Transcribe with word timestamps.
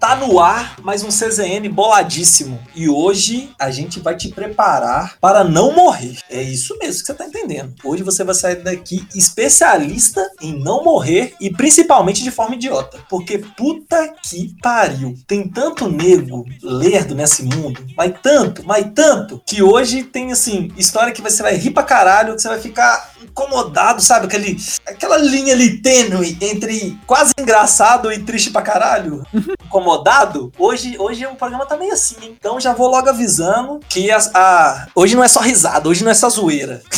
Tá 0.00 0.16
no 0.16 0.40
ar 0.40 0.76
mais 0.82 1.04
um 1.04 1.08
CZN 1.08 1.68
boladíssimo. 1.68 2.58
E 2.74 2.88
hoje 2.88 3.50
a 3.56 3.70
gente 3.70 4.00
vai 4.00 4.16
te 4.16 4.28
preparar 4.28 5.16
para 5.20 5.44
não 5.44 5.72
morrer. 5.72 6.18
É 6.28 6.42
isso 6.42 6.76
mesmo 6.78 7.00
que 7.00 7.06
você 7.06 7.14
tá 7.14 7.24
entendendo. 7.24 7.72
Hoje 7.84 8.02
você 8.02 8.24
vai 8.24 8.34
sair 8.34 8.56
daqui 8.56 9.06
especialista 9.14 10.28
em 10.40 10.58
não 10.58 10.82
morrer 10.82 11.34
e 11.40 11.48
principalmente 11.48 12.24
de 12.24 12.30
forma 12.32 12.56
idiota. 12.56 12.98
Porque 13.08 13.38
puta 13.38 14.12
que 14.20 14.52
pariu. 14.60 15.14
Tem 15.28 15.48
tanto 15.48 15.88
nego 15.88 16.44
lerdo 16.60 17.14
nesse 17.14 17.44
mundo, 17.44 17.86
mas 17.96 18.14
tanto, 18.20 18.66
mas 18.66 18.84
tanto, 18.92 19.40
que 19.46 19.62
hoje 19.62 20.02
tem 20.02 20.32
assim, 20.32 20.72
história 20.76 21.12
que 21.12 21.22
você 21.22 21.40
vai 21.40 21.54
rir 21.54 21.70
pra 21.70 21.84
caralho, 21.84 22.34
que 22.34 22.42
você 22.42 22.48
vai 22.48 22.60
ficar 22.60 23.11
incomodado, 23.32 24.00
sabe? 24.02 24.26
Aquele, 24.26 24.56
aquela 24.86 25.16
linha 25.16 25.54
ali 25.54 25.78
tênue 25.78 26.36
entre 26.40 26.96
quase 27.06 27.32
engraçado 27.38 28.12
e 28.12 28.18
triste 28.18 28.50
pra 28.50 28.62
caralho. 28.62 29.24
Incomodado. 29.66 30.52
Hoje, 30.58 30.96
hoje 30.98 31.24
o 31.26 31.34
programa 31.34 31.64
tá 31.64 31.76
meio 31.78 31.92
assim, 31.94 32.16
hein? 32.22 32.36
Então 32.38 32.60
já 32.60 32.74
vou 32.74 32.88
logo 32.90 33.08
avisando 33.08 33.80
que 33.88 34.10
as- 34.10 34.30
a, 34.34 34.86
hoje 34.94 35.16
não 35.16 35.24
é 35.24 35.28
só 35.28 35.40
risada, 35.40 35.88
hoje 35.88 36.04
não 36.04 36.10
é 36.10 36.14
só 36.14 36.28
zoeira. 36.28 36.82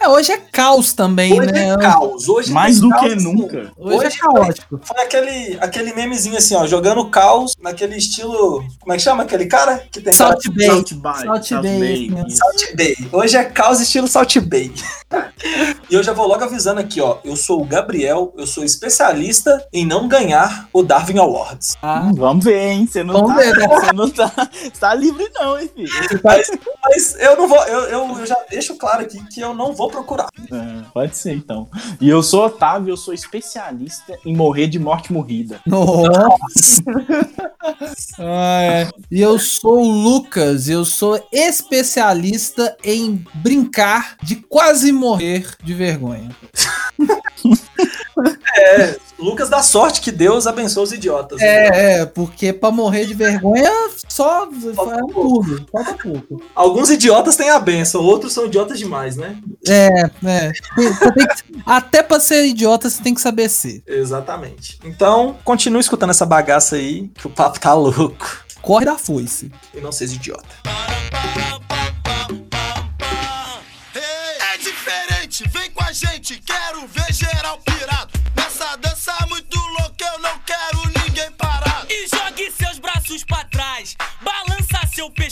É, 0.00 0.08
hoje 0.08 0.32
é 0.32 0.38
caos 0.38 0.92
também, 0.94 1.38
Hoje 1.38 1.52
né? 1.52 1.68
é 1.70 1.76
caos. 1.76 2.28
Hoje 2.28 2.50
Mais 2.52 2.80
do 2.80 2.88
caos, 2.88 3.02
que 3.02 3.12
assim. 3.14 3.22
nunca. 3.24 3.72
Hoje, 3.78 3.96
Hoje 3.98 4.06
é 4.06 4.18
caótico. 4.18 4.80
Foi 4.82 5.00
aquele, 5.04 5.58
aquele 5.60 5.92
memezinho 5.94 6.36
assim, 6.38 6.54
ó, 6.56 6.66
jogando 6.66 7.04
caos 7.08 7.54
naquele 7.60 7.96
estilo. 7.96 8.64
Como 8.80 8.92
é 8.92 8.96
que 8.96 9.02
chama 9.02 9.22
aquele 9.24 9.46
cara? 9.46 9.84
Que 9.90 10.00
tem 10.00 10.12
Salt 10.12 10.42
Bay. 10.48 10.66
Salt 10.66 10.92
Bay. 10.94 11.24
Salt 11.26 11.50
Bay, 11.62 12.10
né? 12.10 12.24
Salt 12.30 12.76
Bay. 12.76 12.96
Hoje 13.12 13.36
é 13.36 13.44
caos 13.44 13.80
estilo 13.80 14.08
Salt 14.08 14.36
Bay. 14.38 14.72
e 15.90 15.94
eu 15.94 16.02
já 16.02 16.12
vou 16.12 16.26
logo 16.26 16.44
avisando 16.44 16.80
aqui, 16.80 17.00
ó. 17.00 17.18
Eu 17.24 17.36
sou 17.36 17.62
o 17.62 17.64
Gabriel, 17.64 18.32
eu 18.36 18.46
sou 18.46 18.64
especialista 18.64 19.66
em 19.72 19.86
não 19.86 20.08
ganhar 20.08 20.68
o 20.72 20.82
Darwin 20.82 21.18
Awards. 21.18 21.76
Ah, 21.82 22.02
Hum, 22.02 22.14
Vamos 22.14 22.44
ver, 22.44 22.58
hein? 22.70 22.86
Você 22.86 23.02
não, 23.04 23.14
Vamos 23.14 23.30
tá, 23.34 23.36
ver, 23.40 23.56
né? 23.56 23.68
você 23.68 23.92
não 23.92 24.10
tá, 24.10 24.32
você 24.52 24.70
tá 24.80 24.94
livre, 24.94 25.28
não, 25.34 25.58
hein, 25.58 25.70
filho? 25.74 25.90
Mas, 26.22 26.50
mas 26.82 27.14
eu 27.20 27.36
não 27.36 27.48
vou, 27.48 27.58
eu, 27.66 27.80
eu, 27.84 28.18
eu 28.18 28.26
já 28.26 28.36
deixo 28.50 28.74
claro 28.76 29.02
aqui 29.02 29.22
que 29.28 29.40
eu 29.40 29.54
não 29.54 29.72
vou 29.72 29.88
procurar. 29.88 30.28
É, 30.50 30.82
pode 30.92 31.16
ser, 31.16 31.32
então. 31.34 31.68
E 32.00 32.08
eu 32.08 32.22
sou 32.22 32.46
Otávio, 32.46 32.92
eu 32.92 32.96
sou 32.96 33.14
especialista 33.14 34.18
em 34.24 34.34
morrer 34.34 34.66
de 34.66 34.78
morte 34.78 35.12
morrida. 35.12 35.60
Nossa. 35.66 36.82
Ah, 38.18 38.62
é. 38.62 38.88
E 39.10 39.20
eu 39.20 39.38
sou 39.38 39.78
o 39.80 39.90
Lucas, 39.90 40.68
eu 40.68 40.84
sou 40.84 41.22
especialista 41.32 42.76
em 42.84 43.24
brincar 43.34 44.16
de 44.22 44.36
quase 44.36 44.92
morrer 44.92 45.21
de 45.62 45.74
vergonha. 45.74 46.30
É, 48.54 48.96
Lucas 49.18 49.48
dá 49.48 49.62
sorte 49.62 50.00
que 50.00 50.12
Deus 50.12 50.46
abençoe 50.46 50.84
os 50.84 50.92
idiotas. 50.92 51.40
É, 51.40 52.00
é, 52.00 52.06
porque 52.06 52.52
pra 52.52 52.70
morrer 52.70 53.06
de 53.06 53.14
vergonha 53.14 53.70
só 54.08 54.44
é 54.44 55.02
um 55.02 55.06
pulo, 55.08 55.66
falta 55.72 55.94
pouco. 55.94 56.42
Alguns 56.54 56.90
idiotas 56.90 57.34
têm 57.36 57.48
a 57.50 57.58
benção, 57.58 58.02
outros 58.02 58.32
são 58.32 58.46
idiotas 58.46 58.78
demais, 58.78 59.16
né? 59.16 59.38
É, 59.66 59.88
é. 60.26 60.52
Que- 60.52 61.62
até 61.64 62.02
pra 62.02 62.20
ser 62.20 62.44
idiota 62.46 62.90
você 62.90 63.02
tem 63.02 63.14
que 63.14 63.20
saber 63.20 63.48
ser. 63.48 63.82
Exatamente. 63.86 64.78
Então, 64.84 65.36
continue 65.44 65.80
escutando 65.80 66.10
essa 66.10 66.26
bagaça 66.26 66.76
aí, 66.76 67.08
que 67.14 67.26
o 67.26 67.30
papo 67.30 67.58
tá 67.58 67.72
louco. 67.74 68.42
Corre 68.60 68.84
da 68.84 68.96
foice. 68.98 69.50
E 69.74 69.80
não 69.80 69.90
seja 69.90 70.14
idiota. 70.14 70.44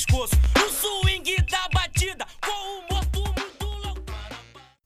Pescoço 0.01 0.60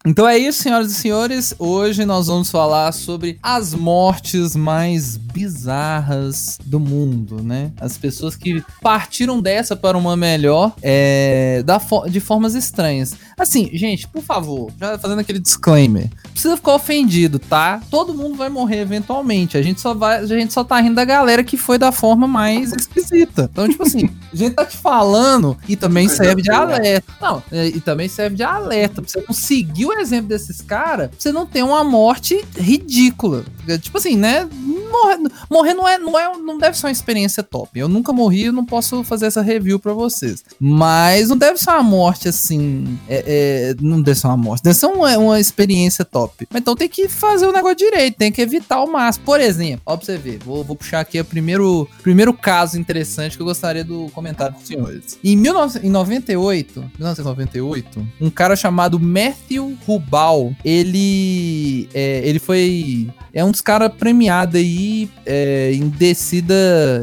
Então 0.07 0.29
é 0.29 0.37
isso, 0.37 0.63
senhoras 0.63 0.91
e 0.91 0.95
senhores. 0.95 1.55
Hoje 1.59 2.05
nós 2.05 2.27
vamos 2.27 2.51
falar 2.51 2.93
sobre 2.93 3.39
as 3.43 3.73
mortes 3.73 4.55
mais 4.55 5.17
bizarras 5.17 6.59
do 6.63 6.79
mundo, 6.79 7.43
né? 7.43 7.73
As 7.81 7.97
pessoas 7.97 8.37
que 8.37 8.63
partiram 8.83 9.41
dessa 9.41 9.75
para 9.75 9.97
uma 9.97 10.15
melhor 10.15 10.75
é, 10.83 11.63
da 11.65 11.81
fo- 11.81 12.07
de 12.07 12.21
formas 12.21 12.55
estranhas. 12.55 13.15
Assim, 13.39 13.71
gente, 13.73 14.07
por 14.07 14.23
favor, 14.23 14.71
já 14.79 14.99
fazendo 14.99 15.21
aquele 15.21 15.39
disclaimer. 15.39 16.11
Não 16.23 16.31
precisa 16.33 16.57
ficar 16.57 16.75
ofendido, 16.75 17.39
tá? 17.39 17.81
Todo 17.91 18.13
mundo 18.13 18.37
vai 18.37 18.51
morrer 18.51 18.81
eventualmente. 18.81 19.57
A 19.57 19.63
gente 19.63 19.81
só 19.81 19.95
vai, 19.95 20.19
a 20.19 20.27
gente 20.27 20.53
só 20.53 20.63
tá 20.63 20.79
rindo 20.81 20.97
da 20.97 21.05
galera 21.07 21.43
que 21.43 21.57
foi 21.57 21.79
da 21.79 21.91
forma 21.91 22.29
mais 22.29 22.73
esquisita. 22.75 23.49
Então, 23.51 23.67
tipo 23.69 23.83
assim, 23.85 24.11
a 24.31 24.37
gente 24.37 24.55
tá 24.55 24.67
te 24.67 24.77
falando 24.77 25.57
e 25.67 25.77
também 25.77 26.09
serve 26.11 26.43
de 26.43 26.51
alerta. 26.51 27.11
Não, 27.23 27.43
é, 27.51 27.69
e 27.69 27.81
também 27.81 28.07
serve 28.07 28.37
de 28.37 28.43
alerta. 28.43 29.01
Pra 29.01 29.11
você 29.11 29.23
conseguir 29.23 29.87
o 29.97 30.01
exemplo 30.01 30.29
desses 30.29 30.61
caras, 30.61 31.11
você 31.19 31.31
não 31.33 31.47
tem 31.47 31.63
uma 31.63 31.83
morte 31.85 32.45
ridícula. 32.57 33.45
É, 33.69 33.79
Tipo 33.79 33.99
assim, 33.99 34.17
né? 34.17 34.49
Morrer, 34.55 35.19
morrer 35.51 35.75
não, 35.75 35.89
é, 35.89 35.99
não, 35.99 36.19
é, 36.19 36.37
não 36.39 36.59
deve 36.59 36.77
ser 36.79 36.87
uma 36.87 36.93
experiência 36.93 37.43
top. 37.43 37.79
Eu 37.79 37.89
nunca 37.89 38.13
morri, 38.13 38.45
eu 38.45 38.53
não 38.53 38.65
posso 38.65 39.03
fazer 39.05 39.27
essa 39.27 39.43
review 39.43 39.79
pra 39.79 39.93
vocês. 39.93 40.45
Mas 40.61 41.29
não 41.29 41.37
deve 41.37 41.59
ser 41.59 41.71
uma 41.71 41.83
morte 41.83 42.29
assim. 42.29 42.99
é- 43.09 43.25
é, 43.27 43.75
não 43.81 44.01
deve 44.01 44.19
ser 44.19 44.27
uma 44.29 44.37
morte, 44.37 44.63
deve 44.63 44.77
ser 44.77 44.87
uma, 44.87 45.17
uma 45.19 45.41
experiência 45.41 46.05
top. 46.05 46.47
Então 46.55 46.77
tem 46.77 46.89
que 46.89 47.09
fazer 47.09 47.47
o 47.47 47.53
negócio 47.53 47.77
direito, 47.77 48.17
tem 48.17 48.31
que 48.31 48.41
evitar 48.41 48.83
o 48.83 48.91
máximo. 48.93 49.25
Por 49.25 49.41
exemplo, 49.41 49.83
ó, 49.87 49.97
pra 49.97 50.05
você 50.07 50.17
ver, 50.17 50.39
vou, 50.45 50.63
vou 50.63 50.77
puxar 50.77 51.01
aqui 51.01 51.19
o 51.21 51.25
primeiro, 51.25 51.89
primeiro 52.03 52.33
caso 52.33 52.79
interessante 52.79 53.37
que 53.37 53.43
eu 53.43 53.47
gostaria 53.47 53.83
do 53.85 54.09
comentário 54.15 54.55
dos 54.57 54.67
senhores. 54.67 55.19
Em 55.25 55.37
1998, 55.37 56.81
1998, 56.99 58.07
um 58.21 58.31
cara 58.31 58.55
chamado 58.57 58.99
Matthew 59.01 59.77
Rubal, 59.87 60.53
ele, 60.65 61.89
é, 61.95 62.23
ele 62.25 62.39
foi 62.39 63.09
é 63.35 63.45
um 63.45 63.51
dos 63.51 63.61
caras 63.61 63.93
premiado 63.93 64.57
aí 64.57 65.11
é, 65.27 65.73
em 65.75 65.89
descida, 65.89 66.55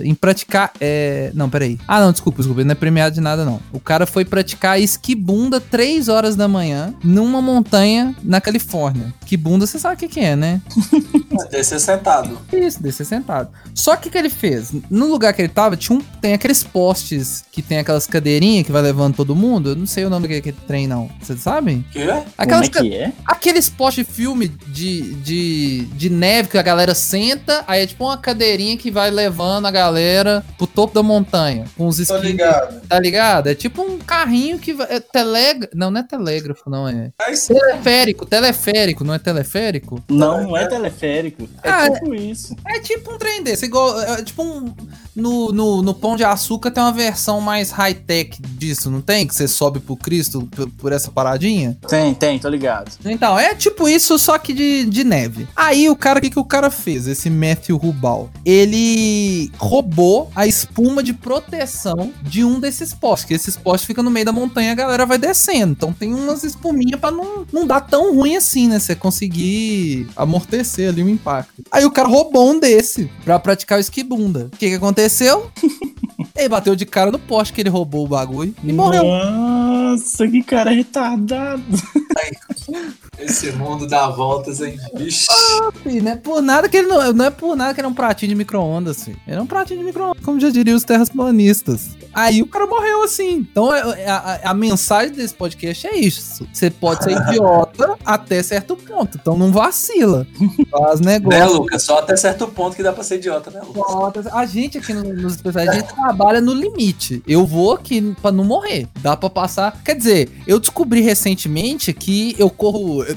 em 0.02 0.16
praticar. 0.16 0.72
É, 0.80 1.30
não, 1.34 1.50
peraí. 1.50 1.78
Ah, 1.86 2.00
não, 2.00 2.14
desculpa, 2.14 2.38
desculpa, 2.38 2.62
ele 2.62 2.68
não 2.68 2.72
é 2.72 2.76
premiado 2.76 3.14
de 3.14 3.20
nada, 3.20 3.44
não. 3.44 3.60
O 3.74 3.82
cara 3.82 4.06
foi 4.06 4.24
praticar 4.24 4.80
esquibunda 4.80 5.60
3 5.60 6.08
horas 6.08 6.38
da 6.38 6.48
manhã 6.48 6.94
numa 7.04 7.42
montanha 7.42 8.16
na 8.24 8.40
Califórnia. 8.40 9.14
Esquibunda, 9.22 9.68
você 9.68 9.78
sabe 9.78 9.96
o 9.96 9.98
que, 9.98 10.08
que 10.08 10.20
é, 10.22 10.38
né? 10.38 10.62
Descer 11.52 11.80
sentado. 11.80 12.38
Isso, 12.52 12.82
descer 12.82 13.06
sentado. 13.06 13.50
Só 13.74 13.96
que 13.96 14.10
o 14.10 14.12
que 14.12 14.18
ele 14.18 14.30
fez? 14.30 14.74
No 14.90 15.08
lugar 15.08 15.34
que 15.34 15.42
ele 15.42 15.50
tava, 15.50 15.78
tinha 15.78 15.98
um, 15.98 16.02
tem 16.22 16.34
aqueles 16.34 16.64
postes 16.64 17.44
que 17.52 17.62
tem 17.62 17.80
aquelas 17.80 18.06
cadeirinhas 18.06 18.66
que 18.66 18.72
vai 18.72 18.82
levando 18.82 19.16
todo 19.16 19.36
mundo. 19.36 19.70
Eu 19.70 19.76
não 19.76 19.86
sei 19.86 20.06
o 20.06 20.10
nome 20.10 20.28
daquele 20.28 20.58
trem, 20.68 20.88
não. 20.88 21.10
Vocês 21.22 21.40
sabem? 21.40 21.86
Quê? 21.92 22.08
Aquelas 22.38 22.68
É 22.78 22.82
que 22.82 22.94
é? 22.96 23.12
Aqueles 23.26 23.70
postes 23.70 24.06
de 24.06 24.12
filme 24.14 24.48
de, 24.48 25.14
de, 25.16 25.86
de 25.86 26.10
neve 26.10 26.50
que 26.50 26.58
a 26.58 26.62
galera 26.62 26.94
senta, 26.96 27.64
aí 27.68 27.84
é 27.84 27.88
tipo 27.88 28.04
uma 28.06 28.18
cadeirinha 28.18 28.78
que 28.78 28.90
vai 28.92 29.10
levando 29.12 29.66
a 29.66 29.72
galera 29.72 30.44
pro 30.58 30.68
topo 30.68 30.94
da 30.94 31.04
montanha. 31.04 31.66
Com 31.78 31.88
os 31.88 31.98
Tô 31.98 32.04
esquis. 32.04 32.22
ligado. 32.22 32.82
Tá 32.88 33.00
ligado? 33.00 33.48
É 33.48 33.56
tipo 33.56 33.82
um 33.82 33.98
carrinho 33.98 34.58
que 34.60 34.74
vai. 34.74 34.88
É. 34.90 35.02
Não, 35.74 35.92
não 35.92 36.00
é 36.00 36.04
telégrafo, 36.04 36.70
não 36.70 36.88
é. 36.88 37.12
Mas, 37.20 37.48
Teleférico, 37.48 38.26
teleférico, 38.26 39.04
não 39.04 39.14
é 39.14 39.20
teleférico? 39.20 40.04
Não, 40.10 40.44
não 40.44 40.58
é 40.58 40.68
teleférico. 40.68 41.48
É 41.64 41.70
Ah, 41.70 41.90
tipo 41.90 42.14
isso. 42.14 42.56
É 42.68 42.80
tipo 42.80 43.14
um 43.14 43.18
trem 43.18 43.44
desse, 43.44 43.66
igual. 43.66 44.00
É 44.02 44.24
tipo 44.24 44.44
um. 44.44 44.74
No, 45.16 45.52
no, 45.52 45.82
no 45.82 45.94
Pão 45.94 46.16
de 46.16 46.24
Açúcar 46.24 46.72
tem 46.72 46.82
uma 46.82 46.92
versão 46.92 47.42
mais 47.42 47.70
high-tech 47.72 48.42
disso, 48.42 48.90
não 48.90 49.02
tem? 49.02 49.28
Que 49.28 49.36
você 49.36 49.48
sobe 49.48 49.80
pro 49.80 49.96
Cristo 49.98 50.48
por, 50.50 50.70
por 50.72 50.92
essa 50.94 51.12
paradinha? 51.12 51.78
Tem, 51.88 52.14
tem, 52.14 52.40
tô 52.40 52.48
ligado. 52.48 52.61
Então, 53.06 53.38
é 53.38 53.56
tipo 53.56 53.88
isso, 53.88 54.18
só 54.18 54.38
que 54.38 54.54
de, 54.54 54.86
de 54.86 55.04
neve. 55.04 55.48
Aí 55.56 55.90
o 55.90 55.96
cara, 55.96 56.20
o 56.20 56.22
que, 56.22 56.30
que 56.30 56.40
o 56.40 56.46
cara 56.46 56.70
fez? 56.70 57.08
Esse 57.08 57.30
Matthew 57.30 57.78
Rubal. 57.78 58.30
Ele 58.46 59.52
roubou 59.58 60.30
a 60.36 60.48
espuma 60.48 61.04
de 61.04 61.14
proteção 61.14 62.14
de 62.22 62.44
um 62.44 62.60
desses 62.60 62.94
postes. 62.94 63.28
Que 63.28 63.34
esses 63.34 63.56
postes 63.56 63.88
ficam 63.88 64.04
no 64.04 64.12
meio 64.12 64.26
da 64.26 64.32
montanha 64.32 64.70
e 64.70 64.72
a 64.72 64.76
galera 64.76 65.06
vai 65.06 65.18
descendo. 65.18 65.72
Então 65.72 65.94
tem 65.94 66.14
umas 66.14 66.44
espuminhas 66.44 67.00
pra 67.00 67.12
não, 67.12 67.46
não 67.52 67.66
dar 67.66 67.82
tão 67.82 68.16
ruim 68.16 68.36
assim, 68.36 68.68
né? 68.68 68.80
Você 68.80 68.96
conseguir 68.96 70.08
amortecer 70.16 70.90
ali 70.90 71.04
o 71.04 71.10
impacto. 71.10 71.64
Aí 71.72 71.86
o 71.86 71.92
cara 71.92 72.08
roubou 72.08 72.52
um 72.52 72.60
desse 72.60 73.10
pra 73.24 73.40
praticar 73.40 73.78
o 73.78 73.82
esquibunda. 73.82 74.50
O 74.54 74.58
que, 74.58 74.70
que 74.70 74.76
aconteceu? 74.76 75.52
ele 76.36 76.50
bateu 76.50 76.76
de 76.76 76.86
cara 76.86 77.12
no 77.12 77.20
poste 77.20 77.54
que 77.54 77.62
ele 77.62 77.70
roubou 77.70 78.06
o 78.06 78.08
bagulho 78.08 78.54
e 78.64 78.74
morreu. 78.74 79.04
Nossa, 79.04 80.28
que 80.28 80.44
cara 80.44 80.72
retardado. 80.72 81.64
Esse 83.20 83.52
mundo 83.52 83.88
dá 83.88 84.08
voltas, 84.10 84.62
hein? 84.62 84.78
Vixe. 84.96 85.28
Filho, 85.84 86.04
não 86.04 86.12
é 86.12 86.16
por 86.16 86.42
nada 86.42 86.68
que 86.70 86.78
ele 86.78 86.88
não, 86.88 87.14
não 87.14 87.26
é 87.26 87.30
por 87.30 87.56
nada 87.56 87.74
que 87.74 87.80
ele 87.82 87.86
é 87.88 87.90
um 87.90 87.94
pratinho 87.94 88.30
de 88.30 88.36
micro-ondas, 88.36 89.04
filho. 89.04 89.20
Ele 89.28 89.38
é 89.38 89.42
um 89.42 89.46
pratinho 89.48 89.80
de 89.80 89.86
micro-ondas, 89.86 90.24
como 90.24 90.40
já 90.40 90.50
diriam 90.50 90.76
os 90.76 90.84
terraplanistas. 90.84 91.90
Aí 92.14 92.42
o 92.42 92.48
cara 92.48 92.66
morreu 92.68 93.04
assim. 93.04 93.38
Então 93.52 93.74
é- 93.74 94.02
é- 94.04 94.10
a, 94.10 94.18
a- 94.18 94.52
a 94.52 94.54
mensagem 94.54 95.14
desse 95.14 95.34
podcast 95.34 95.88
é 95.88 95.96
isso. 95.98 96.46
Você 96.52 96.70
pode 96.70 97.04
ser 97.04 97.12
idiota 97.12 97.96
até 98.06 98.42
certo 98.44 98.76
ponto. 98.76 99.18
Então 99.22 99.38
não 99.38 99.52
vacila. 99.52 100.28
Faz 100.70 101.00
Né, 101.02 101.20
negócio. 101.20 101.54
Lucas? 101.58 101.84
Só 101.84 102.00
até 102.00 102.16
certo 102.16 102.48
ponto 102.48 102.76
que 102.76 102.84
dá 102.84 102.92
pra 102.94 103.04
ser 103.04 103.16
idiota, 103.16 103.50
né, 103.52 103.62
Lucas? 103.66 104.28
A 104.28 104.46
gente 104.46 104.78
aqui 104.78 104.94
no- 104.94 105.04
nos 105.14 105.36
especiais, 105.36 105.70
a 105.70 105.74
gente 105.74 105.94
trabalha 105.94 106.42
no 106.42 106.54
limite. 106.54 107.24
Eu 107.28 107.46
vou 107.46 107.74
aqui 107.74 108.14
pra 108.22 108.32
não 108.32 108.44
morrer. 108.44 108.88
Dá 109.02 109.16
pra 109.16 109.30
passar. 109.30 109.82
Quer 109.84 109.96
dizer, 109.96 110.30
eu 110.46 110.60
descobri 110.60 111.02
recentemente 111.02 111.94
que 111.94 112.31
eu 112.38 112.50
corro. 112.50 113.04
eh, 113.04 113.16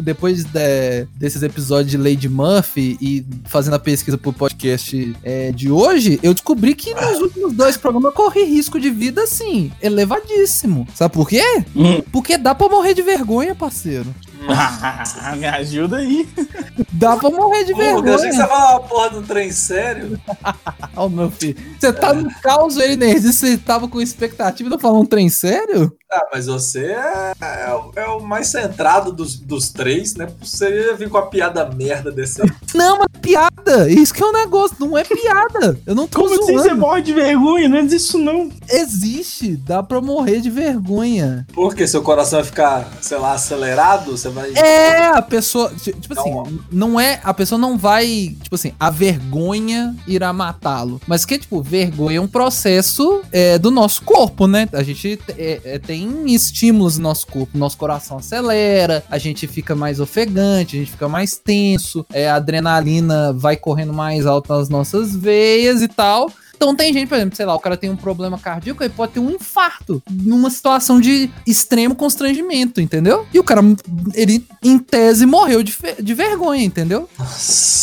Depois 0.00 0.44
de- 0.44 1.06
desses 1.16 1.42
episódios 1.42 1.90
de 1.90 1.96
Lady 1.96 2.28
Murphy 2.28 2.96
e 3.00 3.24
fazendo 3.44 3.74
a 3.74 3.78
pesquisa 3.78 4.18
pro 4.18 4.32
podcast 4.32 5.14
eh, 5.22 5.52
de 5.52 5.70
hoje, 5.70 6.18
eu 6.22 6.34
descobri 6.34 6.74
que 6.74 6.92
nos 6.94 7.20
últimos 7.20 7.52
dois 7.52 7.76
programas 7.76 8.10
eu 8.10 8.16
corri 8.16 8.42
risco 8.44 8.80
de 8.80 8.90
vida, 8.90 9.22
assim, 9.22 9.70
elevadíssimo. 9.80 10.86
Sabe 10.94 11.14
por 11.14 11.28
quê? 11.28 11.42
Hum. 11.76 12.02
Porque 12.12 12.36
dá 12.36 12.54
pra 12.54 12.68
morrer 12.68 12.94
de 12.94 13.02
vergonha, 13.02 13.54
parceiro. 13.54 14.06
Me 15.36 15.46
ajuda 15.46 15.96
aí. 15.98 16.28
Dá 16.92 17.16
pra 17.16 17.30
morrer 17.30 17.64
de 17.64 17.72
Pô, 17.74 17.80
Lucas, 17.96 18.06
eu 18.10 18.14
achei 18.14 18.28
que 18.30 18.36
você 18.36 18.38
vergonha. 18.38 18.42
ia 18.42 18.46
falar 18.48 18.70
uma 18.72 18.80
porra 18.88 19.10
do 19.10 19.22
trem 19.22 19.50
sério. 19.52 20.20
Ó, 20.96 21.08
meu 21.08 21.30
filho. 21.30 21.56
Você 21.78 21.92
tá 21.92 22.12
no 22.12 22.28
caos, 22.40 22.76
ele 22.76 22.96
nerd. 22.96 23.20
Você 23.32 23.56
tava 23.56 23.88
com 23.88 24.00
expectativa 24.00 24.70
de 24.70 24.80
falar 24.82 24.98
um 24.98 25.06
trem 25.06 25.28
sério? 25.28 25.92
Ah, 26.10 26.26
mas 26.32 26.46
você 26.46 26.86
é, 26.86 27.32
é 27.40 27.72
o- 27.74 27.92
é 27.94 28.06
o 28.06 28.20
mais 28.20 28.48
centrado 28.48 29.12
dos, 29.12 29.38
dos 29.38 29.68
três, 29.68 30.14
né? 30.14 30.26
Você 30.42 30.86
ia 30.86 30.96
vir 30.96 31.10
com 31.10 31.18
a 31.18 31.26
piada 31.26 31.68
merda 31.68 32.10
desse 32.10 32.40
aí. 32.40 32.50
Não, 32.74 32.96
mas 32.98 33.06
é 33.14 33.18
piada. 33.18 33.90
Isso 33.90 34.14
que 34.14 34.22
é 34.22 34.26
um 34.26 34.32
negócio, 34.32 34.74
não 34.80 34.96
é 34.96 35.04
piada. 35.04 35.78
Eu 35.86 35.94
não 35.94 36.08
tô 36.08 36.20
Como 36.22 36.34
assim 36.34 36.46
zoando. 36.54 36.62
você 36.62 36.74
morre 36.74 37.02
de 37.02 37.12
vergonha? 37.12 37.68
Não 37.68 37.76
é 37.76 37.82
isso 37.82 38.16
não. 38.18 38.48
Existe, 38.70 39.54
dá 39.56 39.82
pra 39.82 40.00
morrer 40.00 40.40
de 40.40 40.48
vergonha. 40.50 41.46
Porque 41.52 41.86
seu 41.86 42.00
coração 42.02 42.38
vai 42.38 42.46
ficar, 42.46 42.88
sei 43.02 43.18
lá, 43.18 43.32
acelerado, 43.32 44.12
você 44.16 44.27
vai. 44.30 44.52
É, 44.54 45.06
a 45.08 45.22
pessoa, 45.22 45.70
ti- 45.70 45.92
tipo 45.92 46.18
assim, 46.18 46.30
Não. 46.30 46.58
não 46.70 47.00
é, 47.00 47.20
a 47.22 47.32
pessoa 47.34 47.58
não 47.58 47.76
vai, 47.78 48.36
tipo 48.42 48.54
assim, 48.54 48.72
a 48.78 48.90
vergonha 48.90 49.94
irá 50.06 50.32
matá-lo. 50.32 51.00
Mas 51.06 51.24
que, 51.24 51.38
tipo, 51.38 51.62
vergonha 51.62 52.18
é 52.18 52.20
um 52.20 52.26
processo 52.28 53.22
é, 53.32 53.58
do 53.58 53.70
nosso 53.70 54.02
corpo, 54.02 54.46
né? 54.46 54.68
A 54.72 54.82
gente 54.82 55.18
é, 55.36 55.60
é, 55.64 55.78
tem 55.78 56.32
estímulos 56.34 56.96
no 56.98 57.04
nosso 57.04 57.26
corpo, 57.26 57.56
nosso 57.58 57.76
coração 57.76 58.18
acelera, 58.18 59.04
a 59.10 59.18
gente 59.18 59.46
fica 59.46 59.74
mais 59.74 60.00
ofegante, 60.00 60.76
a 60.76 60.78
gente 60.80 60.90
fica 60.92 61.08
mais 61.08 61.36
tenso, 61.36 62.04
é, 62.12 62.28
a 62.28 62.36
adrenalina 62.36 63.32
vai 63.32 63.56
correndo 63.56 63.92
mais 63.92 64.26
alto 64.26 64.52
nas 64.52 64.68
nossas 64.68 65.14
veias 65.14 65.82
e 65.82 65.88
tal. 65.88 66.30
Então 66.58 66.74
tem 66.74 66.92
gente, 66.92 67.08
por 67.08 67.14
exemplo, 67.14 67.36
sei 67.36 67.46
lá, 67.46 67.54
o 67.54 67.60
cara 67.60 67.76
tem 67.76 67.88
um 67.88 67.96
problema 67.96 68.36
cardíaco, 68.36 68.82
ele 68.82 68.92
pode 68.92 69.12
ter 69.12 69.20
um 69.20 69.30
infarto 69.30 70.02
numa 70.10 70.50
situação 70.50 71.00
de 71.00 71.30
extremo 71.46 71.94
constrangimento, 71.94 72.80
entendeu? 72.80 73.24
E 73.32 73.38
o 73.38 73.44
cara, 73.44 73.62
ele, 74.12 74.44
em 74.60 74.76
tese, 74.76 75.24
morreu 75.24 75.62
de, 75.62 75.72
de 76.02 76.14
vergonha, 76.14 76.64
entendeu? 76.64 77.08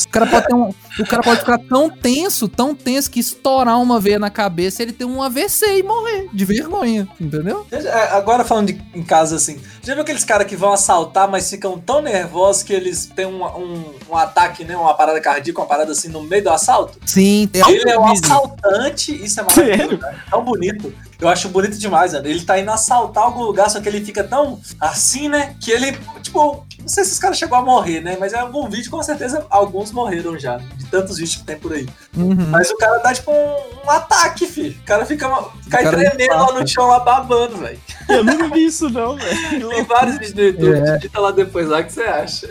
O 0.05 0.09
cara 0.11 0.27
pode 0.27 0.47
ter 0.47 0.55
um. 0.55 0.73
O 0.99 1.05
cara 1.05 1.21
pode 1.21 1.39
ficar 1.39 1.57
tão 1.57 1.89
tenso, 1.89 2.47
tão 2.47 2.73
tenso 2.73 3.09
que 3.11 3.19
estourar 3.19 3.81
uma 3.81 3.99
veia 3.99 4.17
na 4.17 4.29
cabeça 4.29 4.81
e 4.81 4.85
ele 4.85 4.93
ter 4.93 5.05
um 5.05 5.21
AVC 5.21 5.79
e 5.79 5.83
morrer 5.83 6.29
de 6.33 6.45
vergonha, 6.45 7.07
entendeu? 7.19 7.65
É, 7.71 8.15
Agora 8.15 8.43
falando 8.45 8.67
de, 8.67 8.81
em 8.93 9.03
casa 9.03 9.35
assim, 9.35 9.59
já 9.83 9.93
viu 9.93 10.03
aqueles 10.03 10.23
caras 10.23 10.47
que 10.47 10.55
vão 10.55 10.71
assaltar, 10.71 11.29
mas 11.29 11.49
ficam 11.49 11.77
tão 11.77 12.01
nervosos 12.01 12.63
que 12.63 12.73
eles 12.73 13.05
têm 13.05 13.25
um, 13.25 13.43
um, 13.43 13.93
um 14.09 14.17
ataque, 14.17 14.63
né? 14.63 14.75
Uma 14.75 14.93
parada 14.93 15.19
cardíaca, 15.19 15.61
uma 15.61 15.67
parada 15.67 15.91
assim 15.91 16.07
no 16.07 16.23
meio 16.23 16.43
do 16.43 16.49
assalto? 16.49 16.97
Sim, 17.05 17.49
tem 17.51 17.61
Ele 17.67 17.89
é 17.89 17.99
um 17.99 18.07
assaltante, 18.07 19.13
isso 19.13 19.39
é 19.39 19.43
maravilhoso, 19.43 19.97
cara. 19.97 20.23
Tão 20.29 20.43
bonito. 20.43 20.93
Eu 21.19 21.29
acho 21.29 21.49
bonito 21.49 21.77
demais, 21.77 22.13
mano. 22.13 22.27
Ele 22.27 22.41
tá 22.41 22.59
indo 22.59 22.71
assaltar 22.71 23.23
algum 23.23 23.43
lugar, 23.43 23.69
só 23.69 23.79
que 23.79 23.87
ele 23.87 24.03
fica 24.03 24.23
tão 24.23 24.59
assim, 24.79 25.29
né? 25.29 25.55
Que 25.59 25.71
ele, 25.71 25.97
tipo, 26.21 26.65
não 26.85 26.89
sei 26.89 27.03
se 27.03 27.13
os 27.13 27.19
caras 27.19 27.37
chegou 27.39 27.57
a 27.57 27.63
morrer, 27.63 27.99
né? 27.99 28.15
Mas 28.19 28.31
em 28.31 28.35
algum 28.37 28.69
vídeo, 28.69 28.91
com 28.91 29.01
certeza, 29.01 29.43
alguns 29.49 29.91
morreram 29.91 30.37
já. 30.37 30.57
De 30.57 30.85
tantos 30.85 31.17
vídeos 31.17 31.37
que 31.37 31.43
tem 31.43 31.57
por 31.57 31.73
aí. 31.73 31.89
Uhum. 32.15 32.35
Mas 32.51 32.69
o 32.69 32.77
cara 32.77 32.99
dá, 32.99 33.11
tipo, 33.11 33.31
um, 33.31 33.85
um 33.87 33.89
ataque, 33.89 34.45
filho. 34.45 34.77
O 34.79 34.85
cara 34.85 35.03
fica 35.03 35.27
cai 35.71 35.83
cara 35.83 35.97
tremendo 35.97 36.35
lá 36.35 36.51
no 36.53 36.67
chão, 36.67 36.85
lá 36.85 36.99
babando, 36.99 37.57
velho. 37.57 37.79
Eu 38.07 38.23
nunca 38.23 38.49
vi 38.49 38.65
isso 38.67 38.87
não, 38.91 39.15
velho. 39.17 39.67
Tem 39.73 39.83
vários 39.83 40.17
vídeos 40.19 40.33
no 40.35 40.41
YouTube. 40.43 40.87
É. 40.87 40.95
Digita 40.97 41.19
lá 41.19 41.31
depois 41.31 41.67
lá 41.67 41.81
que 41.83 41.91
você 41.91 42.03
acha. 42.03 42.47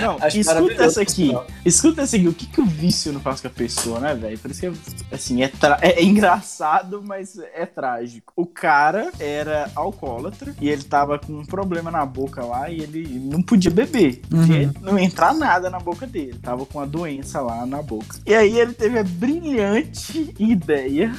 Não, 0.00 0.16
Acho 0.24 0.38
escuta 0.38 0.84
essa 0.84 1.02
aqui. 1.02 1.26
pessoal. 1.26 1.46
Escuta 1.66 2.02
essa 2.02 2.16
aqui. 2.16 2.28
O 2.28 2.32
que, 2.32 2.46
que 2.46 2.60
o 2.62 2.64
vício 2.66 3.12
não 3.12 3.20
faz 3.20 3.42
com 3.42 3.48
a 3.48 3.50
pessoa, 3.50 4.00
né, 4.00 4.14
velho? 4.14 4.38
Por 4.38 4.50
isso 4.50 4.60
que, 4.60 4.72
assim, 5.14 5.42
é, 5.42 5.48
tra- 5.48 5.78
é- 5.82 6.00
é 6.00 6.02
engraçado, 6.02 7.02
mas 7.04 7.38
é 7.54 7.66
trágico. 7.66 8.32
O 8.34 8.46
cara 8.46 9.10
era 9.20 9.70
alcoólatra 9.74 10.54
e 10.60 10.68
ele 10.70 10.82
tava 10.84 11.18
com 11.18 11.32
um 11.34 11.44
problema 11.44 11.90
na 11.90 12.06
boca 12.06 12.42
lá 12.44 12.70
e 12.70 12.80
ele 12.80 13.17
não 13.18 13.42
podia 13.42 13.70
beber. 13.70 14.20
Uhum. 14.32 14.72
Não 14.80 14.98
entrar 14.98 15.34
nada 15.34 15.68
na 15.70 15.78
boca 15.78 16.06
dele. 16.06 16.38
Tava 16.42 16.64
com 16.66 16.78
uma 16.78 16.86
doença 16.86 17.40
lá 17.40 17.64
na 17.66 17.82
boca. 17.82 18.16
E 18.26 18.34
aí 18.34 18.58
ele 18.58 18.72
teve 18.72 18.98
a 18.98 19.04
brilhante 19.04 20.34
ideia 20.38 21.14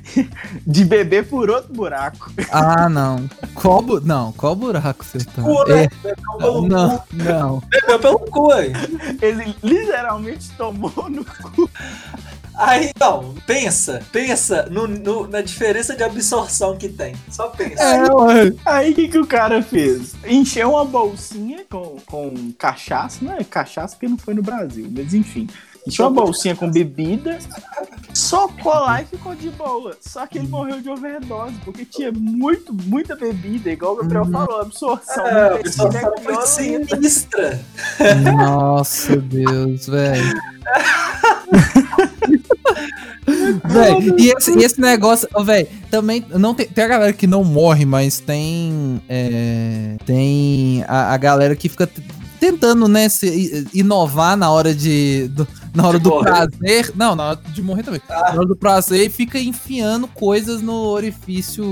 de 0.66 0.84
beber 0.84 1.26
por 1.26 1.50
outro 1.50 1.72
buraco. 1.72 2.32
Ah, 2.50 2.88
não. 2.88 3.28
Qual, 3.54 3.82
bu- 3.82 4.00
não, 4.00 4.32
qual 4.32 4.54
buraco 4.56 5.04
você 5.04 5.18
tá? 5.18 5.42
Cu, 5.42 5.64
né? 5.68 5.84
É, 6.04 6.14
não, 6.68 6.98
cu. 6.98 7.06
não. 7.12 7.62
Bebeu 7.70 7.98
pelo 7.98 8.18
cu, 8.20 8.52
aí. 8.52 8.72
Ele 9.20 9.54
literalmente 9.62 10.50
tomou 10.56 10.92
no 11.08 11.24
Aí, 12.56 12.90
então, 12.94 13.34
pensa, 13.46 14.00
pensa 14.12 14.66
no, 14.70 14.86
no- 14.86 15.26
na 15.26 15.40
diferença 15.40 15.94
de 15.96 16.02
absorção 16.04 16.76
que 16.76 16.88
tem. 16.88 17.14
Só 17.30 17.48
pensa. 17.48 17.82
É. 17.82 17.98
Aí 18.64 18.92
o 18.92 18.94
que, 18.94 19.08
que 19.08 19.18
o 19.18 19.26
cara 19.26 19.60
fez? 19.62 20.14
Encheu 20.24 20.70
uma 20.70 20.84
bolsinha 20.84 21.64
com, 21.68 21.96
com 22.06 22.52
cachaça, 22.58 23.18
não 23.24 23.34
é 23.34 23.42
cachaça 23.44 23.94
porque 23.96 24.08
não 24.08 24.16
foi 24.18 24.34
no 24.34 24.42
Brasil, 24.42 24.88
mas 24.90 25.12
enfim. 25.14 25.48
Encheu 25.86 26.06
uma 26.06 26.12
bolsinha 26.22 26.56
com 26.56 26.70
bebida, 26.70 27.38
socou 28.14 28.72
lá 28.72 29.02
e 29.02 29.04
ficou 29.04 29.34
de 29.34 29.50
boa. 29.50 29.94
Só 30.00 30.26
que 30.26 30.38
ele 30.38 30.48
morreu 30.48 30.80
de 30.80 30.88
overdose, 30.88 31.52
porque 31.62 31.84
tinha 31.84 32.10
muito, 32.10 32.72
muita 32.72 33.14
bebida, 33.14 33.68
igual 33.70 33.92
o 33.92 33.96
Gabriel 33.96 34.24
Uhum. 34.24 34.30
falou, 34.32 34.58
a 34.60 34.62
absorção. 34.62 35.26
É, 35.26 35.48
a 35.50 35.54
absorção 35.56 36.12
é 36.16 36.20
foi 36.22 36.46
sinistra. 36.46 37.60
Nossa, 38.34 39.16
Deus, 39.16 39.86
velho. 39.86 40.40
Véi, 43.64 44.14
e 44.18 44.30
esse, 44.30 44.58
e 44.58 44.64
esse 44.64 44.80
negócio, 44.80 45.28
ó, 45.34 45.42
véi, 45.42 45.68
também 45.90 46.24
não 46.30 46.54
tem, 46.54 46.66
tem 46.66 46.84
a 46.84 46.88
galera 46.88 47.12
que 47.12 47.26
não 47.26 47.44
morre, 47.44 47.84
mas 47.84 48.18
tem 48.20 49.00
é, 49.08 49.96
tem 50.06 50.84
a, 50.88 51.12
a 51.14 51.16
galera 51.16 51.54
que 51.56 51.68
fica 51.68 51.88
tentando, 52.40 52.86
né, 52.88 53.08
se, 53.08 53.66
inovar 53.72 54.36
na 54.36 54.50
hora 54.50 54.74
de 54.74 55.28
do- 55.28 55.48
na 55.74 55.86
hora 55.88 55.98
De 55.98 56.04
do 56.04 56.10
morrer. 56.10 56.24
prazer, 56.24 56.92
não, 56.94 57.14
na 57.16 57.30
hora 57.30 57.40
de 57.52 57.62
morrer 57.62 57.82
também. 57.82 58.00
Na 58.08 58.16
hora 58.30 58.46
do 58.46 58.56
prazer 58.56 59.10
fica 59.10 59.38
enfiando 59.38 60.06
coisas 60.08 60.62
no 60.62 60.72
orifício 60.74 61.64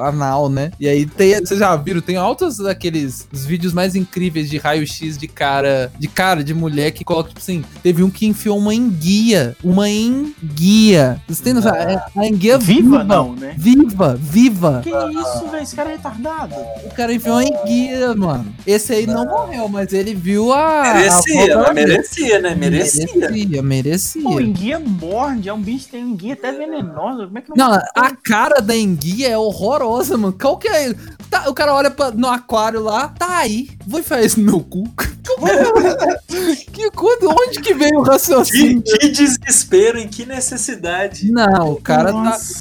anal, 0.00 0.48
né? 0.48 0.70
E 0.78 0.88
aí 0.88 1.06
tem, 1.06 1.34
vocês 1.38 1.60
já 1.60 1.74
viram, 1.76 2.00
tem 2.00 2.16
altos 2.16 2.58
daqueles 2.58 3.28
os 3.32 3.44
vídeos 3.44 3.72
mais 3.72 3.94
incríveis 3.94 4.50
de 4.50 4.58
raio-x 4.58 5.16
de 5.16 5.28
cara, 5.28 5.92
de 5.98 6.08
cara 6.08 6.42
de 6.42 6.52
mulher 6.54 6.90
que 6.92 7.04
coloca 7.04 7.28
tipo 7.28 7.40
assim, 7.40 7.64
teve 7.82 8.02
um 8.02 8.10
que 8.10 8.26
enfiou 8.26 8.58
uma 8.58 8.74
enguia, 8.74 9.56
uma 9.62 9.88
enguia. 9.88 11.20
Vocês 11.26 11.40
têm 11.40 11.52
noção? 11.52 11.74
É, 11.74 12.04
A 12.16 12.26
enguia 12.26 12.58
Viva 12.58 13.04
não, 13.04 13.34
né? 13.34 13.54
Viva, 13.56 14.16
viva. 14.20 14.80
Que 14.82 14.90
isso, 14.90 15.48
velho? 15.50 15.62
Esse 15.62 15.76
cara 15.76 15.90
é 15.90 15.96
retardado. 15.96 16.54
O 16.84 16.94
cara 16.94 17.12
enfiou 17.12 17.36
uma 17.36 17.44
enguia, 17.44 18.14
mano. 18.14 18.46
Esse 18.66 18.92
aí 18.92 19.06
não 19.06 19.24
morreu, 19.24 19.68
mas 19.68 19.92
ele 19.92 20.14
viu 20.14 20.52
a. 20.52 20.94
Merecia, 20.94 21.54
a 21.54 21.62
mas 21.62 21.74
merecia, 21.74 22.38
né? 22.40 22.54
Merecia. 22.54 23.06
Merecia, 23.14 23.28
merecia. 23.62 24.22
Pô, 24.22 24.40
enguia 24.40 24.78
morde, 24.78 25.48
é 25.48 25.52
um 25.52 25.60
bicho 25.60 25.86
que 25.86 25.92
tem 25.92 26.02
enguia 26.02 26.34
até 26.34 26.52
venenosa. 26.52 27.26
Como 27.26 27.38
é 27.38 27.40
que 27.42 27.50
não. 27.50 27.56
Não, 27.70 27.78
a 27.94 28.16
cara 28.16 28.60
da 28.60 28.76
enguia 28.76 29.28
é 29.30 29.38
horrorosa, 29.38 30.16
mano. 30.16 30.36
Qual 30.40 30.56
que 30.58 30.68
é? 30.68 30.94
Tá, 31.30 31.48
o 31.48 31.54
cara 31.54 31.74
olha 31.74 31.90
pra- 31.90 32.10
no 32.10 32.28
aquário 32.28 32.82
lá, 32.82 33.08
tá 33.08 33.38
aí. 33.38 33.68
Vou 33.86 34.00
enfiar 34.00 34.22
isso 34.24 34.40
no 34.40 34.46
meu 34.46 34.60
cu. 34.60 34.84
Que, 36.72 36.90
quando, 36.90 37.28
onde 37.30 37.60
que 37.60 37.74
veio 37.74 38.00
o 38.00 38.02
Que, 38.04 38.10
raciocínio? 38.10 38.82
que 38.82 39.08
desespero, 39.08 39.98
em 39.98 40.08
que 40.08 40.26
necessidade. 40.26 41.30
Não, 41.30 41.72
o 41.72 41.80
cara 41.80 42.12
tá. 42.12 42.12
Nossa. 42.12 42.54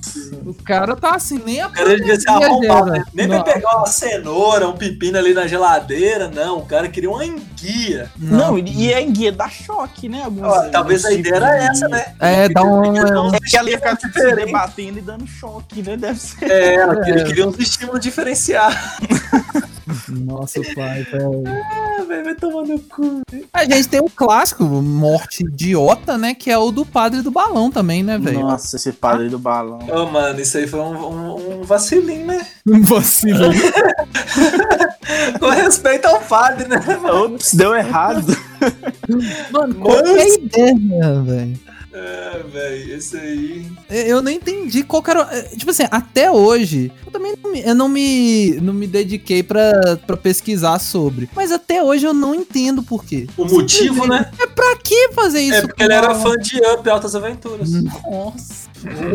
O 0.46 0.54
cara 0.54 0.96
tá 0.96 1.16
assim, 1.16 1.42
nem 1.46 1.62
a 1.62 1.68
O 1.68 1.72
cara 1.72 1.96
devia 1.98 2.20
ser 2.20 2.30
arrombado, 2.30 2.92
né? 2.92 3.04
Nem 3.14 3.28
Não. 3.28 3.42
pra 3.44 3.54
pegar 3.54 3.78
uma 3.78 3.88
cenoura, 3.88 4.68
um 4.68 4.74
pepino 4.78 5.18
ali 5.18 5.34
na 5.34 5.48
geladeira, 5.48 6.30
não. 6.30 6.60
O 6.60 6.66
cara 6.66 6.88
queria 6.88 7.10
uma 7.10 7.26
enguia. 7.26 8.12
Não, 8.18 8.58
e 8.58 8.64
e 8.90 8.94
a 8.94 9.02
enguia 9.02 9.32
dá 9.32 9.50
choque, 9.50 10.08
né? 10.10 10.24
Alguns- 10.24 10.44
Ó, 10.48 10.70
talvez 10.70 11.06
a 11.06 11.12
ideia 11.14 11.36
era 11.36 11.58
de 11.58 11.66
essa, 11.66 11.88
né? 11.88 12.14
É, 12.20 12.50
dá 12.50 12.64
um. 12.64 12.96
É 13.34 13.40
que 13.40 13.58
ela 13.58 13.70
ia 13.70 13.78
ficar 13.78 13.98
se 14.00 14.36
debatendo 14.36 15.00
e 15.00 15.02
dando 15.02 15.26
choque, 15.28 15.82
né? 15.82 15.96
Deve 15.98 16.20
ser. 16.20 16.50
É, 16.52 16.76
ela 16.76 17.02
queria, 17.02 17.24
queria 17.24 17.48
uns 17.48 17.58
estímulos 17.60 18.00
diferenciados. 18.02 18.78
Nossa, 20.08 20.62
pai, 20.76 21.04
velho. 21.04 21.44
Ah, 21.46 22.04
velho, 22.04 22.24
vai 22.24 22.36
tomar 22.36 22.64
no 22.64 22.80
cu. 22.80 23.22
A 23.52 23.66
gente 23.66 23.88
tem 23.88 24.02
um 24.02 24.10
clássico, 24.10 24.64
morte 24.64 25.44
idiota, 25.44 26.18
né? 26.18 26.34
Que 26.34 26.50
é 26.50 26.58
o 26.58 26.72
do 26.72 26.86
padre 26.86 27.22
do 27.22 27.32
balão 27.32 27.70
também, 27.70 28.04
né, 28.04 28.18
velho? 28.18 28.42
Nossa, 28.42 28.76
esse 28.76 28.92
padre 28.94 29.30
do 29.30 29.38
balão. 29.38 29.80
Ô, 29.90 30.06
mano, 30.06 30.40
isso 30.40 30.58
aí 30.58 30.68
foi 30.68 30.80
um, 30.80 30.96
um, 30.96 31.60
um 31.60 31.64
vacilinho, 31.64 32.28
né? 32.28 32.46
Um 32.66 32.82
vacilo. 32.82 33.52
Com 35.40 35.50
respeito 35.50 36.06
ao 36.06 36.22
padre, 36.22 36.68
né? 36.68 36.78
Ops, 37.12 37.54
deu 37.54 37.76
errado. 37.76 38.36
Mano, 39.52 39.76
qual 39.76 40.02
que 40.02 40.10
é 40.10 40.22
a 40.22 40.28
ideia, 40.30 41.22
velho? 41.22 41.73
É, 41.94 42.42
velho, 42.52 42.96
esse 42.96 43.16
aí. 43.16 43.72
Eu 43.90 44.20
não 44.22 44.32
entendi 44.32 44.84
qual 44.84 45.04
que 45.04 45.12
era. 45.12 45.22
é, 45.32 45.44
Tipo 45.56 45.70
assim, 45.70 45.84
até 45.92 46.32
hoje, 46.32 46.92
eu 47.06 47.12
também 47.12 47.36
não 47.44 47.52
me, 47.52 47.62
eu 47.62 47.76
não 47.76 47.88
me, 47.88 48.52
não 48.62 48.74
me 48.74 48.88
dediquei 48.88 49.44
pra, 49.44 49.98
pra 50.08 50.18
pesquisar 50.18 50.80
sobre. 50.80 51.30
Mas 51.36 51.52
até 51.52 51.84
hoje 51.84 52.06
eu 52.06 52.14
não 52.14 52.34
entendo 52.34 52.82
por 52.82 53.06
quê. 53.06 53.28
O 53.38 53.46
motivo, 53.46 54.08
né? 54.08 54.32
É 54.40 54.48
pra 54.48 54.76
que 54.78 55.10
fazer 55.14 55.42
isso? 55.42 55.58
É 55.58 55.62
porque 55.62 55.84
ele 55.84 55.94
era 55.94 56.16
fã 56.16 56.36
de 56.36 56.58
Up 56.74 56.90
Altas 56.90 57.16
Aventuras. 57.16 57.70
Nossa. 57.72 58.64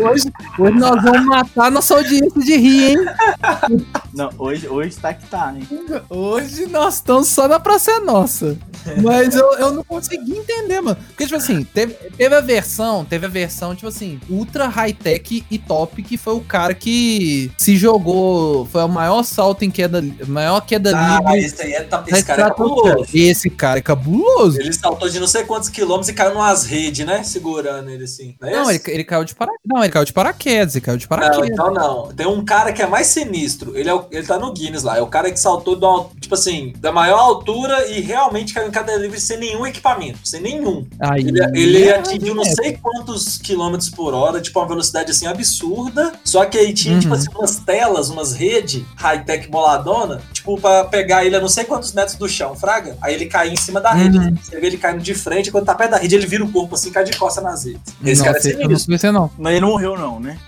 Hoje, 0.02 0.30
hoje 0.58 0.78
nós 0.78 1.02
vamos 1.02 1.26
matar 1.26 1.70
nossa 1.70 1.94
audiência 1.96 2.40
de 2.40 2.56
rir, 2.56 2.90
hein? 2.92 2.98
Não, 4.18 4.30
hoje, 4.36 4.66
hoje 4.68 4.96
tá 4.96 5.14
que 5.14 5.24
tá, 5.28 5.54
hein? 5.56 5.62
Hoje 6.10 6.66
nós 6.66 6.94
estamos 6.94 7.28
só 7.28 7.46
na 7.46 7.60
Praça 7.60 7.92
é 7.92 8.00
Nossa. 8.00 8.58
Mas 9.00 9.34
eu, 9.36 9.52
eu 9.58 9.70
não 9.72 9.84
consegui 9.84 10.36
entender, 10.36 10.80
mano. 10.80 10.96
Porque, 11.08 11.24
tipo 11.24 11.36
assim, 11.36 11.62
teve, 11.62 11.94
teve 12.16 12.34
a 12.34 12.40
versão, 12.40 13.04
teve 13.04 13.26
a 13.26 13.28
versão, 13.28 13.76
tipo 13.76 13.86
assim, 13.86 14.18
ultra 14.28 14.66
high-tech 14.66 15.44
e 15.48 15.56
top, 15.58 16.02
que 16.02 16.16
foi 16.16 16.34
o 16.34 16.40
cara 16.40 16.74
que 16.74 17.48
se 17.56 17.76
jogou. 17.76 18.66
Foi 18.66 18.82
o 18.82 18.88
maior 18.88 19.22
salto 19.22 19.62
em 19.64 19.70
queda, 19.70 20.02
maior 20.26 20.60
queda 20.62 20.90
Ah, 20.96 21.18
livre. 21.32 21.44
esse 21.46 21.62
aí 21.62 21.72
é, 21.74 21.82
tá, 21.82 22.02
esse 22.08 22.24
cara 22.24 22.42
é 22.42 22.48
cabuloso. 22.48 23.06
Esse 23.14 23.50
cara 23.50 23.78
é 23.78 23.82
cabuloso. 23.82 24.60
Ele 24.60 24.72
saltou 24.72 25.08
de 25.08 25.20
não 25.20 25.28
sei 25.28 25.44
quantos 25.44 25.68
quilômetros 25.68 26.08
e 26.08 26.12
caiu 26.14 26.34
numas 26.34 26.64
redes, 26.64 27.06
né? 27.06 27.22
Segurando 27.22 27.88
ele 27.88 28.02
assim. 28.02 28.34
Não, 28.40 28.48
é 28.48 28.52
Não, 28.52 28.70
ele, 28.70 28.82
ele 28.88 29.04
caiu 29.04 29.24
de 29.24 29.34
paraquedas. 29.36 29.62
Não, 29.64 29.84
ele 29.84 29.92
caiu 29.92 30.04
de 30.04 30.12
paraquedas, 30.12 30.74
ele 30.74 30.84
caiu 30.84 30.96
de 30.96 31.04
Não, 31.04 31.08
paraquedas. 31.08 31.50
então 31.50 31.72
não. 31.72 32.08
Tem 32.08 32.26
um 32.26 32.44
cara 32.44 32.72
que 32.72 32.82
é 32.82 32.86
mais 32.86 33.06
sinistro. 33.08 33.76
Ele, 33.76 33.88
é 33.88 33.94
o- 33.94 34.07
ele 34.10 34.26
tá 34.26 34.38
no 34.38 34.52
Guinness 34.52 34.82
lá. 34.82 34.98
É 34.98 35.02
o 35.02 35.06
cara 35.06 35.30
que 35.30 35.38
saltou, 35.38 35.76
de 35.76 35.84
uma- 35.84 36.06
tipo 36.20 36.34
assim, 36.34 36.72
da 36.78 36.90
maior 36.92 37.18
altura 37.18 37.86
e 37.88 38.00
realmente 38.00 38.52
caiu 38.54 38.68
em 38.68 38.70
cada 38.70 38.94
livre 38.96 39.20
sem 39.20 39.38
nenhum 39.38 39.66
equipamento. 39.66 40.18
Sem 40.24 40.40
nenhum. 40.40 40.86
Aí, 41.00 41.20
Ele, 41.22 41.40
ele 41.58 41.82
é, 41.84 41.98
atingiu 41.98 42.34
não 42.34 42.42
é. 42.42 42.50
sei 42.50 42.76
quantos 42.80 43.38
quilômetros 43.38 43.90
por 43.90 44.14
hora, 44.14 44.40
tipo, 44.40 44.58
uma 44.58 44.68
velocidade 44.68 45.10
assim 45.10 45.26
absurda. 45.26 46.12
Só 46.24 46.44
que 46.44 46.58
aí 46.58 46.72
tinha, 46.72 46.98
tipo 46.98 47.12
Uhum. 47.12 47.18
assim, 47.20 47.28
umas 47.34 47.56
telas, 47.56 48.08
umas 48.10 48.32
redes 48.32 48.84
high-tech 48.96 49.48
boladona, 49.48 50.20
tipo, 50.32 50.58
pra 50.60 50.84
pegar 50.84 51.24
ele 51.24 51.36
a 51.36 51.40
não 51.40 51.48
sei 51.48 51.64
quantos 51.64 51.92
metros 51.92 52.16
do 52.16 52.28
chão, 52.28 52.54
fraga. 52.54 52.96
Aí 53.00 53.14
ele 53.14 53.26
cai 53.26 53.50
em 53.50 53.56
cima 53.56 53.80
da 53.80 53.92
rede. 53.92 54.18
Uhum. 54.18 54.34
Você 54.42 54.58
vê 54.60 54.66
ele 54.66 54.78
caindo 54.78 55.02
de 55.02 55.14
frente, 55.14 55.50
quando 55.50 55.64
tá 55.64 55.74
perto 55.74 55.92
da 55.92 55.96
rede, 55.98 56.14
ele 56.14 56.26
vira 56.26 56.44
o 56.44 56.50
corpo 56.52 56.74
assim, 56.74 56.90
cai 56.90 57.04
de 57.04 57.16
costa 57.16 57.40
nas 57.40 57.64
redes. 57.64 57.80
Esse 58.04 58.22
cara 58.22 58.38
é 58.38 58.42
não 58.42 58.50
sinistro. 58.60 58.86
conhecia, 58.86 59.12
não. 59.12 59.30
Mas 59.38 59.52
ele 59.52 59.60
não 59.60 59.68
morreu, 59.70 59.96
não, 59.98 60.18
né? 60.20 60.38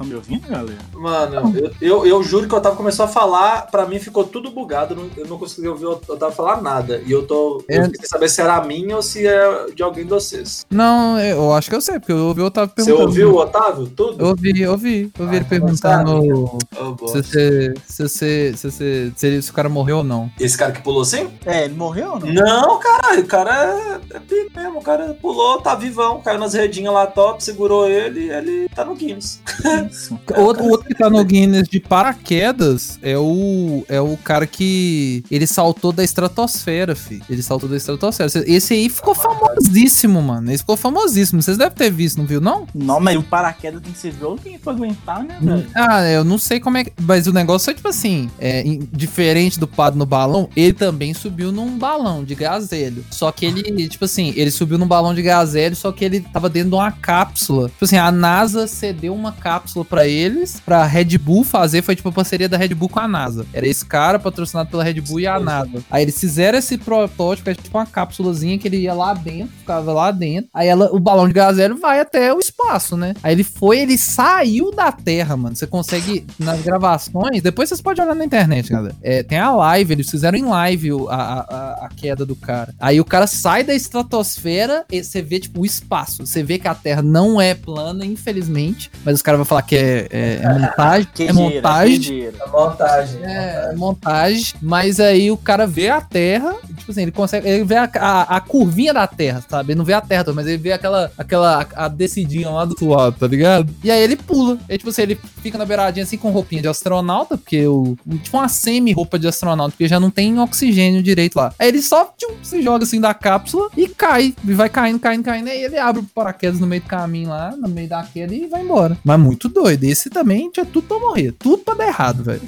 Estão 0.00 0.06
me 0.08 0.14
ouvindo, 0.14 0.48
galera? 0.48 0.78
Mano, 0.94 1.52
eu, 1.58 1.72
eu, 1.80 2.06
eu 2.06 2.22
juro 2.22 2.48
que 2.48 2.54
o 2.54 2.56
Otávio 2.56 2.78
começou 2.78 3.04
a 3.04 3.08
falar, 3.08 3.66
pra 3.70 3.84
mim 3.84 3.98
ficou 3.98 4.24
tudo 4.24 4.50
bugado, 4.50 4.94
eu 4.94 4.96
não, 4.98 5.10
eu 5.14 5.26
não 5.26 5.38
consegui 5.38 5.68
ouvir 5.68 5.84
o 5.84 5.90
Otávio 5.92 6.34
falar 6.34 6.62
nada. 6.62 7.02
E 7.04 7.12
eu 7.12 7.26
tô. 7.26 7.62
Eu 7.68 7.82
É. 7.82 7.88
queria 7.88 8.08
saber 8.08 8.30
se 8.30 8.40
era 8.40 8.56
a 8.56 8.64
minha 8.64 8.96
ou 8.96 9.02
se 9.02 9.26
é 9.26 9.66
de 9.74 9.82
alguém 9.82 10.04
de 10.04 10.10
vocês. 10.10 10.64
Não, 10.70 11.18
eu 11.20 11.52
acho 11.52 11.68
que 11.68 11.76
eu 11.76 11.82
sei, 11.82 11.98
porque 12.00 12.12
eu 12.12 12.16
ouvi 12.28 12.40
o 12.40 12.46
Otávio 12.46 12.70
Você 12.74 12.84
perguntando. 12.86 13.08
ouviu 13.08 13.30
o 13.34 13.36
Otávio? 13.36 13.86
Tudo? 13.88 14.22
Eu 14.24 14.28
ouvi, 14.28 14.60
eu 14.62 14.70
ouvi. 14.72 15.12
Eu 15.18 15.24
ouvi 15.26 15.36
Ah, 15.36 15.36
ele 15.36 15.44
então 15.44 15.48
perguntando 15.68 16.58
Oh, 16.80 16.92
boa. 16.92 17.12
se, 17.12 17.22
você, 17.22 17.74
se, 17.86 18.02
você, 18.02 18.52
se, 18.56 18.70
você, 18.70 19.12
se, 19.14 19.42
se 19.42 19.50
o 19.50 19.52
cara 19.54 19.68
morreu 19.68 19.98
ou 19.98 20.04
não. 20.04 20.30
Esse 20.40 20.56
cara 20.56 20.72
que 20.72 20.80
pulou 20.82 21.02
assim? 21.02 21.28
É, 21.44 21.64
ele 21.66 21.74
morreu 21.74 22.12
ou 22.12 22.20
não? 22.20 22.32
Não, 22.32 22.78
caralho, 22.78 23.20
o 23.22 23.26
cara 23.26 24.00
é, 24.10 24.16
é 24.16 24.20
pique 24.20 24.50
mesmo. 24.56 24.78
O 24.78 24.82
cara 24.82 25.14
pulou, 25.20 25.60
tá 25.60 25.74
vivão, 25.74 26.22
caiu 26.22 26.38
nas 26.38 26.54
redinhas 26.54 26.94
lá 26.94 27.06
top, 27.06 27.44
segurou 27.44 27.86
ele 27.86 28.20
e 28.26 28.30
ele 28.30 28.68
tá 28.74 28.82
no 28.82 28.94
Guinness. 28.94 29.42
Isso. 29.90 30.18
O 30.36 30.40
outro, 30.40 30.64
outro 30.64 30.86
que 30.86 30.94
tá 30.94 31.10
no 31.10 31.24
Guinness 31.24 31.68
de 31.68 31.80
paraquedas 31.80 32.98
é 33.02 33.16
o, 33.18 33.84
é 33.88 34.00
o 34.00 34.16
cara 34.16 34.46
que 34.46 35.24
ele 35.30 35.46
saltou 35.46 35.92
da 35.92 36.04
estratosfera, 36.04 36.94
fi. 36.94 37.22
Ele 37.28 37.42
saltou 37.42 37.68
da 37.68 37.76
estratosfera. 37.76 38.30
Esse 38.46 38.74
aí 38.74 38.88
ficou 38.88 39.14
famosíssimo, 39.14 40.22
mano. 40.22 40.50
Esse 40.50 40.58
ficou 40.58 40.76
famosíssimo. 40.76 41.42
Vocês 41.42 41.58
devem 41.58 41.74
ter 41.74 41.90
visto, 41.90 42.18
não 42.18 42.26
viu, 42.26 42.40
não? 42.40 42.66
Não, 42.74 43.00
mas 43.00 43.16
o 43.16 43.22
paraquedas 43.22 43.82
tem 43.82 43.92
que 43.92 43.98
ser 43.98 44.12
violento 44.12 44.60
pra 44.62 44.72
aguentar, 44.72 45.24
né, 45.24 45.38
velho? 45.40 45.66
Ah, 45.74 46.08
eu 46.08 46.24
não 46.24 46.38
sei 46.38 46.60
como 46.60 46.78
é 46.78 46.84
que. 46.84 46.92
Mas 47.00 47.26
o 47.26 47.32
negócio 47.32 47.70
é 47.70 47.74
tipo 47.74 47.88
assim: 47.88 48.30
é, 48.38 48.62
diferente 48.92 49.58
do 49.58 49.66
Pado 49.66 49.96
no 49.96 50.06
balão, 50.06 50.48
ele 50.54 50.72
também 50.72 51.12
subiu 51.14 51.50
num 51.52 51.78
balão 51.78 52.24
de 52.24 52.34
gazélio. 52.34 53.04
Só 53.10 53.32
que 53.32 53.46
ele, 53.46 53.88
tipo 53.88 54.04
assim, 54.04 54.32
ele 54.36 54.50
subiu 54.50 54.78
num 54.78 54.86
balão 54.86 55.14
de 55.14 55.22
gazélio, 55.22 55.76
só 55.76 55.92
que 55.92 56.04
ele 56.04 56.20
tava 56.20 56.48
dentro 56.48 56.70
de 56.70 56.74
uma 56.76 56.92
cápsula. 56.92 57.68
Tipo 57.68 57.84
assim, 57.84 57.96
a 57.96 58.10
NASA 58.10 58.66
cedeu 58.66 59.14
uma 59.14 59.32
cápsula 59.32 59.79
pra 59.84 60.06
eles, 60.06 60.60
pra 60.64 60.84
Red 60.84 61.16
Bull 61.18 61.44
fazer. 61.44 61.82
Foi 61.82 61.94
tipo 61.96 62.08
a 62.08 62.12
parceria 62.12 62.48
da 62.48 62.56
Red 62.56 62.74
Bull 62.74 62.88
com 62.88 63.00
a 63.00 63.08
NASA. 63.08 63.46
Era 63.52 63.66
esse 63.66 63.84
cara 63.84 64.18
patrocinado 64.18 64.70
pela 64.70 64.82
Red 64.84 65.00
Bull 65.00 65.20
e 65.20 65.26
a 65.26 65.38
NASA. 65.40 65.82
Aí 65.90 66.02
eles 66.02 66.18
fizeram 66.18 66.58
esse 66.58 66.76
protótipo, 66.78 67.50
é 67.50 67.54
tipo 67.54 67.76
uma 67.78 67.86
cápsulazinha 67.86 68.58
que 68.58 68.68
ele 68.68 68.78
ia 68.78 68.94
lá 68.94 69.14
dentro, 69.14 69.52
ficava 69.58 69.92
lá 69.92 70.10
dentro. 70.10 70.50
Aí 70.54 70.68
ela, 70.68 70.90
o 70.92 70.98
balão 70.98 71.26
de 71.26 71.34
gazélio 71.34 71.76
vai 71.78 72.00
até 72.00 72.32
o 72.34 72.38
espaço, 72.38 72.96
né? 72.96 73.14
Aí 73.22 73.32
ele 73.34 73.44
foi, 73.44 73.80
ele 73.80 73.96
saiu 73.98 74.70
da 74.70 74.90
Terra, 74.92 75.36
mano. 75.36 75.56
Você 75.56 75.66
consegue, 75.66 76.26
nas 76.38 76.60
gravações, 76.62 77.42
depois 77.42 77.68
vocês 77.68 77.80
podem 77.80 78.04
olhar 78.04 78.14
na 78.14 78.24
internet, 78.24 78.70
galera. 78.70 78.94
É, 79.02 79.22
tem 79.22 79.38
a 79.38 79.50
live, 79.52 79.92
eles 79.92 80.10
fizeram 80.10 80.36
em 80.38 80.44
live 80.44 80.90
a, 81.08 81.14
a- 81.14 81.86
a 81.86 81.88
queda 81.96 82.24
do 82.26 82.34
cara. 82.36 82.74
Aí 82.80 83.00
o 83.00 83.04
cara 83.04 83.26
sai 83.26 83.62
da 83.64 83.74
estratosfera 83.74 84.84
e 84.90 85.02
você 85.02 85.22
vê, 85.22 85.38
tipo, 85.40 85.60
o 85.62 85.66
espaço. 85.66 86.26
Você 86.26 86.42
vê 86.42 86.58
que 86.58 86.68
a 86.68 86.74
Terra 86.74 87.02
não 87.02 87.40
é 87.40 87.54
plana, 87.54 88.04
infelizmente. 88.04 88.90
Mas 89.04 89.16
os 89.16 89.22
caras 89.22 89.38
vão 89.38 89.44
falar 89.44 89.59
que 89.62 89.76
é, 89.76 90.06
é, 90.10 90.40
é 90.42 90.48
montagem. 90.52 91.08
é 91.08 91.14
Quejeira, 91.14 91.34
montagem. 91.34 92.00
quejeira. 92.00 92.36
A 92.40 92.48
montagem. 92.48 93.20
É, 93.24 93.74
montagem, 93.74 94.54
mas 94.60 95.00
aí 95.00 95.30
o 95.30 95.36
cara 95.36 95.66
vê 95.66 95.88
a 95.88 96.00
Terra, 96.00 96.54
tipo 96.76 96.90
assim, 96.90 97.02
ele 97.02 97.12
consegue, 97.12 97.48
ele 97.48 97.64
vê 97.64 97.76
a, 97.76 97.90
a, 97.94 98.36
a 98.36 98.40
curvinha 98.40 98.92
da 98.92 99.06
Terra, 99.06 99.44
sabe? 99.48 99.72
Ele 99.72 99.78
não 99.78 99.84
vê 99.84 99.92
a 99.92 100.00
Terra, 100.00 100.24
mas 100.34 100.46
ele 100.46 100.58
vê 100.58 100.72
aquela, 100.72 101.10
aquela, 101.16 101.66
a, 101.74 101.88
descidinha 101.88 102.50
lá 102.50 102.64
do 102.64 102.70
outro 102.70 102.88
lado, 102.88 103.16
tá 103.18 103.26
ligado? 103.26 103.74
E 103.82 103.90
aí 103.90 104.02
ele 104.02 104.16
pula, 104.16 104.58
aí 104.68 104.78
tipo 104.78 104.90
assim, 104.90 105.02
ele 105.02 105.18
fica 105.42 105.58
na 105.58 105.64
beiradinha 105.64 106.04
assim 106.04 106.16
com 106.16 106.30
roupinha 106.30 106.62
de 106.62 106.68
astronauta, 106.68 107.36
porque 107.36 107.66
o, 107.66 107.96
tipo 108.22 108.36
uma 108.36 108.48
semi-roupa 108.48 109.18
de 109.18 109.28
astronauta, 109.28 109.72
porque 109.72 109.88
já 109.88 110.00
não 110.00 110.10
tem 110.10 110.38
oxigênio 110.38 111.02
direito 111.02 111.36
lá. 111.36 111.52
Aí 111.58 111.68
ele 111.68 111.82
só 111.82 112.12
tchum, 112.16 112.34
se 112.42 112.62
joga 112.62 112.84
assim 112.84 113.00
da 113.00 113.12
cápsula 113.14 113.68
e 113.76 113.88
cai, 113.88 114.34
e 114.44 114.52
vai 114.52 114.68
caindo, 114.68 114.98
caindo, 114.98 115.24
caindo, 115.24 115.48
aí 115.48 115.62
ele 115.62 115.78
abre 115.78 116.00
o 116.00 116.04
paraquedas 116.04 116.60
no 116.60 116.66
meio 116.66 116.82
do 116.82 116.88
caminho 116.88 117.30
lá, 117.30 117.54
no 117.56 117.68
meio 117.68 117.88
da 117.88 118.02
queda 118.02 118.34
e 118.34 118.46
vai 118.46 118.62
embora. 118.62 118.96
Mas 119.04 119.18
muito 119.18 119.48
doido, 119.50 119.84
esse 119.84 120.08
também 120.10 120.50
tinha 120.50 120.64
tudo 120.66 120.86
pra 120.86 120.98
morrer, 120.98 121.32
tudo 121.32 121.58
pra 121.58 121.74
dar 121.74 121.88
errado, 121.88 122.22
velho. 122.22 122.42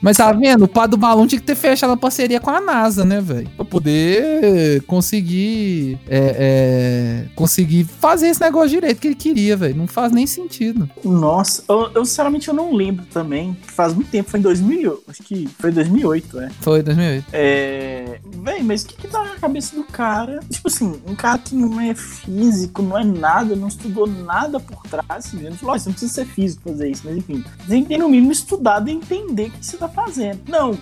Mas 0.00 0.18
tá 0.18 0.30
vendo? 0.30 0.64
O 0.64 0.68
pá 0.68 0.86
do 0.86 0.96
balão 0.96 1.26
tinha 1.26 1.40
que 1.40 1.46
ter 1.46 1.54
fechado 1.54 1.92
a 1.92 1.96
parceria 1.96 2.38
com 2.38 2.50
a 2.50 2.60
NASA, 2.60 3.04
né, 3.04 3.20
velho? 3.20 3.48
Pra 3.56 3.64
poder 3.64 4.82
conseguir. 4.82 5.98
É, 6.06 7.24
é, 7.26 7.34
conseguir 7.34 7.84
fazer 7.84 8.28
esse 8.28 8.40
negócio 8.40 8.68
direito 8.68 9.00
que 9.00 9.08
ele 9.08 9.14
queria, 9.14 9.56
velho. 9.56 9.74
Não 9.74 9.86
faz 9.86 10.12
nem 10.12 10.26
sentido. 10.26 10.88
Nossa, 11.04 11.64
eu, 11.68 11.90
eu, 11.94 12.04
sinceramente 12.04 12.48
eu 12.48 12.54
não 12.54 12.74
lembro 12.74 13.04
também. 13.06 13.56
Faz 13.62 13.94
muito 13.94 14.10
tempo, 14.10 14.30
foi 14.30 14.38
em 14.38 14.42
2000, 14.42 15.02
acho 15.08 15.22
que 15.22 15.48
foi 15.58 15.70
em 15.70 15.74
2008, 15.74 16.40
é. 16.40 16.50
Foi 16.60 16.82
2008. 16.82 17.26
É. 17.32 18.20
Véi, 18.42 18.62
mas 18.62 18.82
o 18.82 18.86
que 18.86 18.96
que 18.96 19.08
tá 19.08 19.24
na 19.24 19.36
cabeça 19.36 19.74
do 19.74 19.84
cara? 19.84 20.40
Tipo 20.50 20.68
assim, 20.68 21.00
um 21.06 21.14
cara 21.14 21.38
que 21.38 21.54
não 21.54 21.80
é 21.80 21.94
físico, 21.94 22.82
não 22.82 22.98
é 22.98 23.04
nada, 23.04 23.56
não 23.56 23.68
estudou 23.68 24.06
nada 24.06 24.60
por 24.60 24.82
trás, 24.82 25.26
assim, 25.26 25.44
ele 25.44 25.56
falou, 25.56 25.74
"Ó, 25.74 25.78
você 25.78 25.88
não 25.88 25.95
precisa 25.96 26.12
ser 26.12 26.26
físico 26.26 26.62
fazer 26.70 26.90
isso, 26.90 27.02
mas 27.04 27.16
enfim. 27.16 27.42
Você 27.58 27.68
tem 27.68 27.82
que 27.82 27.88
ter 27.88 27.98
no 27.98 28.08
mínimo 28.08 28.30
estudado 28.32 28.88
e 28.88 28.92
entender 28.92 29.48
o 29.48 29.50
que 29.52 29.64
você 29.66 29.76
tá 29.76 29.88
fazendo. 29.88 30.40
Não, 30.48 30.78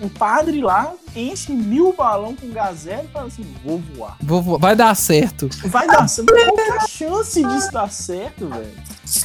o 0.00 0.08
padre 0.10 0.60
lá 0.60 0.92
enche 1.14 1.52
mil 1.52 1.92
balão 1.94 2.34
com 2.36 2.48
gazela 2.50 3.04
e 3.04 3.08
fala 3.08 3.26
assim, 3.26 3.44
vou 3.64 3.78
voar. 3.94 4.16
Vou- 4.20 4.42
vou- 4.42 4.58
vai 4.58 4.76
dar 4.76 4.94
certo. 4.94 5.48
Vai 5.66 5.86
dar 5.86 6.06
certo. 6.08 6.32
Qual 6.32 6.54
que 6.54 6.60
é 6.60 6.70
a 6.76 6.86
chance 6.86 7.42
disso 7.42 7.72
dar 7.72 7.90
certo, 7.90 8.46
velho? 8.48 8.70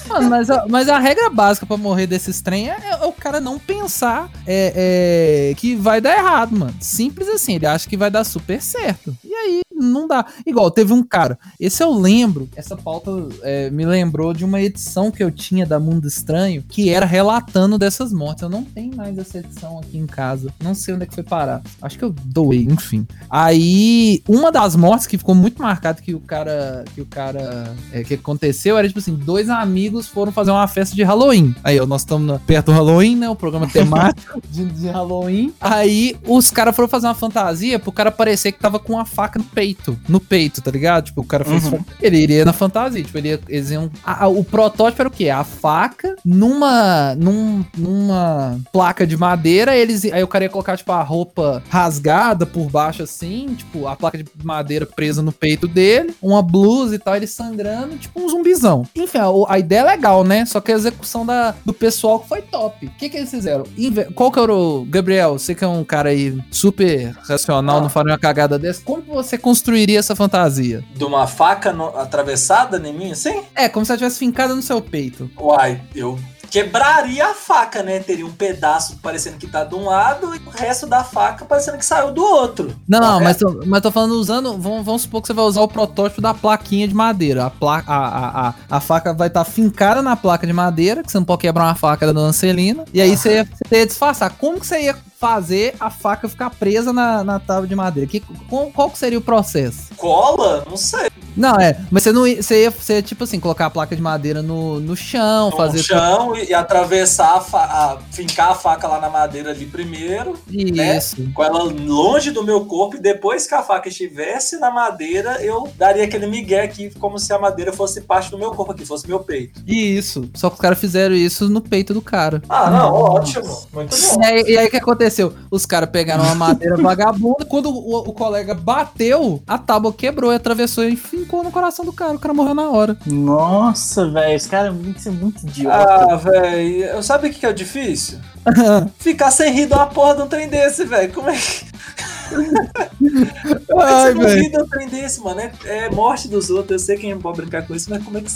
Mano, 0.08 0.30
mas, 0.30 0.50
a, 0.50 0.66
mas 0.70 0.88
a 0.88 1.00
regra 1.00 1.30
básica 1.30 1.66
pra 1.66 1.76
morrer 1.76 2.06
desses 2.08 2.40
trem 2.40 2.70
é, 2.70 2.78
é 3.02 3.06
o 3.06 3.12
cara 3.12 3.42
não 3.42 3.58
pensar 3.58 4.30
é, 4.46 5.50
é, 5.52 5.56
que 5.56 5.76
vai 5.76 6.00
dar 6.00 6.16
errado, 6.18 6.56
mano. 6.56 6.76
Simples 6.80 7.28
assim, 7.28 7.56
ele 7.56 7.66
acha 7.66 7.90
que 7.90 7.98
vai 7.98 8.12
dar 8.12 8.24
super 8.24 8.62
certo. 8.62 9.16
E 9.24 9.34
aí, 9.34 9.62
não 9.82 10.08
dá. 10.08 10.26
Igual, 10.46 10.72
teve 10.72 10.94
um 10.94 11.04
cara, 11.04 11.38
esse 11.60 11.84
eu 11.84 11.92
lembro, 11.94 12.50
essa 12.56 12.76
pauta 12.76 13.12
é, 13.42 13.70
me 13.70 13.86
lembrou 13.86 14.34
de 14.34 14.46
uma 14.46 14.62
edição 14.62 15.12
que 15.12 15.24
eu 15.24 15.32
tinha 15.32 15.66
da 15.66 15.80
Mundo 15.80 16.08
Estranho, 16.08 16.64
que 16.68 16.90
era 16.90 17.06
relatando 17.06 17.78
dessas 17.78 18.14
mortes. 18.14 18.44
Eu 18.44 18.50
não 18.50 18.64
tenho 18.64 18.96
mais 18.96 19.18
essa 19.18 19.40
edição 19.40 19.80
aqui 19.80 19.98
em 19.98 20.06
casa. 20.06 20.54
Não 20.62 20.74
sei 20.74 20.94
onde 20.94 21.04
é 21.04 21.06
que 21.08 21.16
foi 21.16 21.24
parar. 21.24 21.62
Acho 21.82 21.98
que 21.98 22.04
eu 22.04 22.14
doei, 22.26 22.64
enfim. 22.70 23.08
Aí, 23.30 24.22
uma 24.28 24.52
das 24.52 24.76
mortes 24.76 25.08
que 25.08 25.18
ficou 25.18 25.36
muito 25.36 25.62
marcada 25.62 26.02
que 26.02 26.14
o 26.14 26.20
cara, 26.20 26.84
que 26.94 27.02
o 27.02 27.06
cara, 27.06 27.76
é, 27.92 28.04
que 28.04 28.16
aconteceu, 28.16 28.78
era 28.78 28.88
tipo 28.88 29.00
assim, 29.00 29.16
dois 29.16 29.50
amigos 29.50 30.08
foram 30.08 30.32
fazer 30.32 30.52
uma 30.52 30.68
festa 30.68 30.96
de 30.96 31.04
Halloween. 31.04 31.56
Aí, 31.64 31.80
ó, 31.80 31.86
nós 31.86 32.02
estamos 32.02 32.42
perto 32.42 32.68
do 32.68 32.72
Halloween, 32.74 33.16
né? 33.16 33.30
O 33.30 33.36
programa 33.36 33.68
temático 33.68 34.42
de, 34.50 34.66
de 34.66 34.88
Halloween. 34.88 35.54
Aí, 35.60 36.18
os 36.28 36.52
caras 36.52 36.76
foram 36.76 36.90
fazer 36.90 37.08
uma 37.08 37.16
fantasia 37.16 37.80
pro 37.80 37.92
cara 37.92 38.12
parecer 38.12 38.52
que 38.52 38.60
tava 38.60 38.80
com 38.80 38.94
uma 38.94 39.06
faca 39.06 39.40
no 39.40 39.46
peito. 39.46 39.71
No 40.08 40.20
peito, 40.20 40.62
tá 40.62 40.72
ligado? 40.72 41.06
Tipo, 41.06 41.22
o 41.22 41.26
cara 41.26 41.44
fez. 41.46 41.66
Uhum. 41.66 41.80
Ele 42.02 42.18
iria 42.18 42.46
na 42.46 42.54
fantasia. 42.54 43.04
Tipo, 43.04 43.18
ele 43.18 43.30
ia, 43.30 43.40
eles 43.48 43.72
iam. 43.72 43.90
a- 44.06 44.26
a- 44.26 44.28
o 44.28 44.44
protótipo 44.44 45.02
era 45.02 45.10
o 45.10 45.12
quê? 45.12 45.30
A 45.30 45.44
faca 45.44 46.16
numa. 46.26 47.16
Num, 47.16 47.64
numa 47.78 48.60
placa 48.72 49.06
de 49.06 49.18
madeira. 49.18 49.76
Eles, 49.76 50.06
aí 50.06 50.24
o 50.24 50.28
cara 50.28 50.46
ia 50.46 50.50
colocar, 50.50 50.78
tipo, 50.78 50.92
a 50.92 51.02
roupa 51.02 51.64
rasgada 51.70 52.46
por 52.46 52.70
baixo 52.70 53.04
assim. 53.04 53.54
Tipo, 53.58 53.88
a 53.88 53.96
placa 53.96 54.18
de 54.18 54.26
madeira 54.44 54.86
presa 54.86 55.22
no 55.22 55.32
peito 55.32 55.68
dele. 55.68 56.14
Uma 56.22 56.42
blusa 56.42 56.96
e 56.96 57.00
tal, 57.00 57.16
ele 57.16 57.28
sangrando, 57.28 57.98
tipo 57.98 58.20
um 58.22 58.30
zumbizão. 58.30 58.86
Enfim, 58.96 59.18
a, 59.20 59.26
a 59.54 59.60
ideia 59.60 59.80
é 59.82 59.84
legal, 59.84 60.24
né? 60.24 60.46
Só 60.46 60.60
que 60.62 60.72
a 60.72 60.76
execução 60.76 61.26
da, 61.26 61.54
do 61.66 61.74
pessoal 61.74 62.20
que 62.20 62.28
foi 62.28 62.42
top. 62.42 62.86
O 62.86 62.90
que, 62.92 63.10
que 63.10 63.18
eles 63.18 63.30
fizeram? 63.30 63.64
Inve- 63.78 64.06
Qual 64.14 64.32
que 64.32 64.40
era 64.40 64.54
o. 64.54 64.86
Gabriel, 64.86 65.38
você 65.38 65.54
que 65.56 65.64
é 65.64 65.68
um 65.68 65.84
cara 65.84 66.10
aí 66.10 66.38
super 66.52 67.16
racional, 67.24 67.78
Ah. 67.78 67.82
não 67.82 67.90
faria 67.90 68.12
uma 68.14 68.20
cagada 68.20 68.58
dessa. 68.60 68.82
Como 68.84 69.02
você 69.04 69.38
construiria 69.62 70.00
essa 70.00 70.16
fantasia? 70.16 70.84
De 70.96 71.04
uma 71.04 71.28
faca 71.28 71.72
no- 71.72 71.96
atravessada 71.96 72.78
em 72.88 72.92
mim, 72.94 73.12
assim? 73.12 73.44
É, 73.56 73.70
como 73.70 73.86
se 73.86 73.92
ela 73.92 73.98
tivesse 74.00 74.18
fincada 74.18 74.56
no 74.56 74.62
seu 74.62 74.82
peito. 74.82 75.30
Uai, 75.40 75.80
eu 75.96 76.18
quebraria 76.52 77.28
a 77.28 77.34
faca, 77.34 77.82
né? 77.82 78.00
Teria 78.00 78.26
um 78.26 78.32
pedaço 78.32 78.98
parecendo 78.98 79.38
que 79.38 79.48
tá 79.48 79.64
de 79.64 79.74
um 79.74 79.86
lado 79.86 80.36
e 80.36 80.40
o 80.40 80.50
resto 80.50 80.86
da 80.86 81.02
faca 81.02 81.46
parecendo 81.46 81.78
que 81.78 81.86
saiu 81.86 82.12
do 82.12 82.22
outro. 82.22 82.76
Não, 82.86 83.00
não, 83.00 83.22
mas 83.22 83.38
tô, 83.38 83.64
mas 83.66 83.82
tô 83.82 83.90
falando 83.90 84.12
usando. 84.12 84.58
Vamos, 84.58 84.86
vamos 84.86 85.02
supor 85.04 85.22
que 85.22 85.28
você 85.28 85.34
vai 85.34 85.46
usar 85.46 85.62
o 85.62 85.68
protótipo 85.68 86.22
da 86.22 86.34
plaquinha 86.34 86.86
de 86.86 86.94
madeira. 86.94 87.46
A, 87.46 87.50
pla, 87.50 87.82
a, 87.88 87.96
a, 87.96 88.50
a, 88.50 88.54
a 88.70 88.80
faca 88.82 89.14
vai 89.14 89.30
estar 89.30 89.46
fincada 89.46 90.02
na 90.02 90.18
placa 90.18 90.46
de 90.46 90.52
madeira, 90.52 91.02
que 91.02 91.12
você 91.12 91.18
não 91.18 91.26
pode 91.26 91.40
quebrar 91.40 91.64
uma 91.64 91.76
faca 91.76 92.06
da 92.06 92.12
Dona 92.12 92.34
Celina. 92.34 92.84
E 92.94 93.02
aí 93.02 93.16
você 93.16 93.36
ia, 93.36 93.46
você 93.46 93.78
ia 93.78 93.88
disfarçar. 93.88 94.30
Como 94.38 94.60
que 94.60 94.68
você 94.68 94.82
ia 94.82 94.98
fazer 95.18 95.76
a 95.80 95.90
faca 95.90 96.28
ficar 96.28 96.50
presa 96.50 96.92
na, 96.92 97.24
na 97.24 97.40
tábua 97.40 97.68
de 97.68 97.76
madeira? 97.76 98.10
Que, 98.10 98.20
qual, 98.50 98.70
qual 98.72 98.90
que 98.90 98.98
seria 98.98 99.20
o 99.20 99.22
processo? 99.22 99.94
Cola? 99.96 100.66
Não 100.70 100.76
sei. 100.76 101.10
Não, 101.36 101.60
é. 101.60 101.78
Mas 101.90 102.04
você 102.04 102.12
não 102.12 102.26
ia, 102.28 102.42
você 102.42 102.64
ia, 102.64 102.72
você 102.72 102.94
ia, 102.96 103.02
tipo 103.02 103.24
assim, 103.24 103.40
colocar 103.40 103.66
a 103.68 103.70
placa 103.70 103.96
de 103.96 104.02
madeira 104.02 104.42
no, 104.42 104.80
no 104.80 104.96
chão, 104.96 105.50
No 105.50 105.58
fazer. 105.58 105.84
chão 105.84 106.36
e, 106.36 106.50
e 106.50 106.54
atravessar, 106.54 107.44
a 107.54 107.58
a- 107.58 107.98
fincar 108.12 108.52
a 108.52 108.56
faca 108.56 108.88
lá 108.88 109.00
na 109.00 109.10
madeira 109.10 109.52
ali 109.52 109.66
primeiro, 109.66 110.38
Isso. 110.50 111.30
com 111.34 111.44
ela 111.44 111.64
longe 111.64 112.32
do 112.32 112.44
meu 112.44 112.66
corpo, 112.66 112.96
e 112.96 113.00
depois 113.00 113.48
que 113.48 113.54
a 113.56 113.62
faca 113.64 113.90
estivesse 113.90 114.58
na 114.60 114.72
madeira, 114.72 115.42
eu 115.44 115.70
daria 115.78 116.04
aquele 116.04 116.28
migué 116.28 116.62
aqui, 116.64 116.90
como 117.00 117.18
se 117.20 117.32
a 117.34 117.40
madeira 117.40 117.72
fosse 117.74 118.02
parte 118.02 118.30
do 118.32 118.38
meu 118.38 118.52
corpo 118.52 118.72
aqui, 118.72 118.86
fosse 118.86 119.08
meu 119.08 119.20
peito. 119.20 119.62
Isso. 119.68 120.30
Só 120.36 120.50
que 120.50 120.56
os 120.56 120.62
caras 120.62 120.80
fizeram 120.80 121.16
isso 121.16 121.48
no 121.50 121.62
peito 121.62 121.94
do 121.94 122.02
cara. 122.02 122.42
Ah, 122.50 122.70
não, 122.70 122.94
ótimo. 122.94 123.46
Muito 123.74 123.96
bom. 123.96 124.22
E 124.22 124.26
aí, 124.26 124.44
e 124.48 124.58
aí 124.58 124.68
o 124.68 124.70
que 124.70 124.78
aconteceu? 124.78 125.34
Os 125.50 125.66
caras 125.66 125.90
pegaram 125.90 126.24
uma 126.24 126.36
madeira 126.36 126.78
vagabunda. 126.82 127.46
Quando 127.46 127.70
o, 127.70 127.98
o 128.00 128.14
colega 128.14 128.54
bateu, 128.54 129.42
a 129.48 129.58
tábua 129.58 129.94
quebrou 129.94 130.32
e 130.32 130.36
atravessou 130.36 130.84
e 130.84 130.96
fincou 131.22 131.44
no 131.44 131.52
coração 131.52 131.86
do 131.86 131.94
cara. 131.94 132.14
O 132.14 132.20
cara 132.20 132.34
morreu 132.34 132.54
na 132.54 132.70
hora. 132.70 132.98
Nossa, 133.06 134.10
velho, 134.10 134.36
esse 134.36 134.50
cara 134.50 134.74
que 134.94 135.02
ser 135.02 135.12
muito 135.12 135.44
idiota. 135.44 135.78
Ah, 135.78 136.16
velho, 136.16 137.04
sabe 137.04 137.28
o 137.28 137.32
que 137.32 137.40
que 137.40 137.46
é 137.46 137.50
o 137.50 137.54
difícil? 137.54 138.20
Ficar 139.00 139.32
sem 139.32 139.54
rir 139.54 139.68
de 139.68 139.74
uma 139.74 139.88
porra 139.88 140.16
de 140.16 140.22
um 140.24 140.28
trem 140.28 140.48
desse, 140.48 140.86
velho. 140.86 141.14
Como 141.14 141.30
é 141.30 141.38
que. 141.38 141.66
Como 142.32 143.82
é 143.82 143.88
que 143.88 143.94
Ai, 143.94 144.14
você 144.14 144.50
não 144.50 144.88
desse, 144.90 145.22
mano? 145.22 145.42
É, 145.42 145.52
é 145.66 145.90
morte 145.90 146.28
dos 146.28 146.50
outros. 146.50 146.82
Eu 146.82 146.86
sei 146.86 146.98
quem 146.98 147.18
pode 147.18 147.38
brincar 147.38 147.66
com 147.66 147.76
isso, 147.76 147.90
mas 147.90 148.04
como 148.04 148.18
é 148.18 148.22
que. 148.22 148.32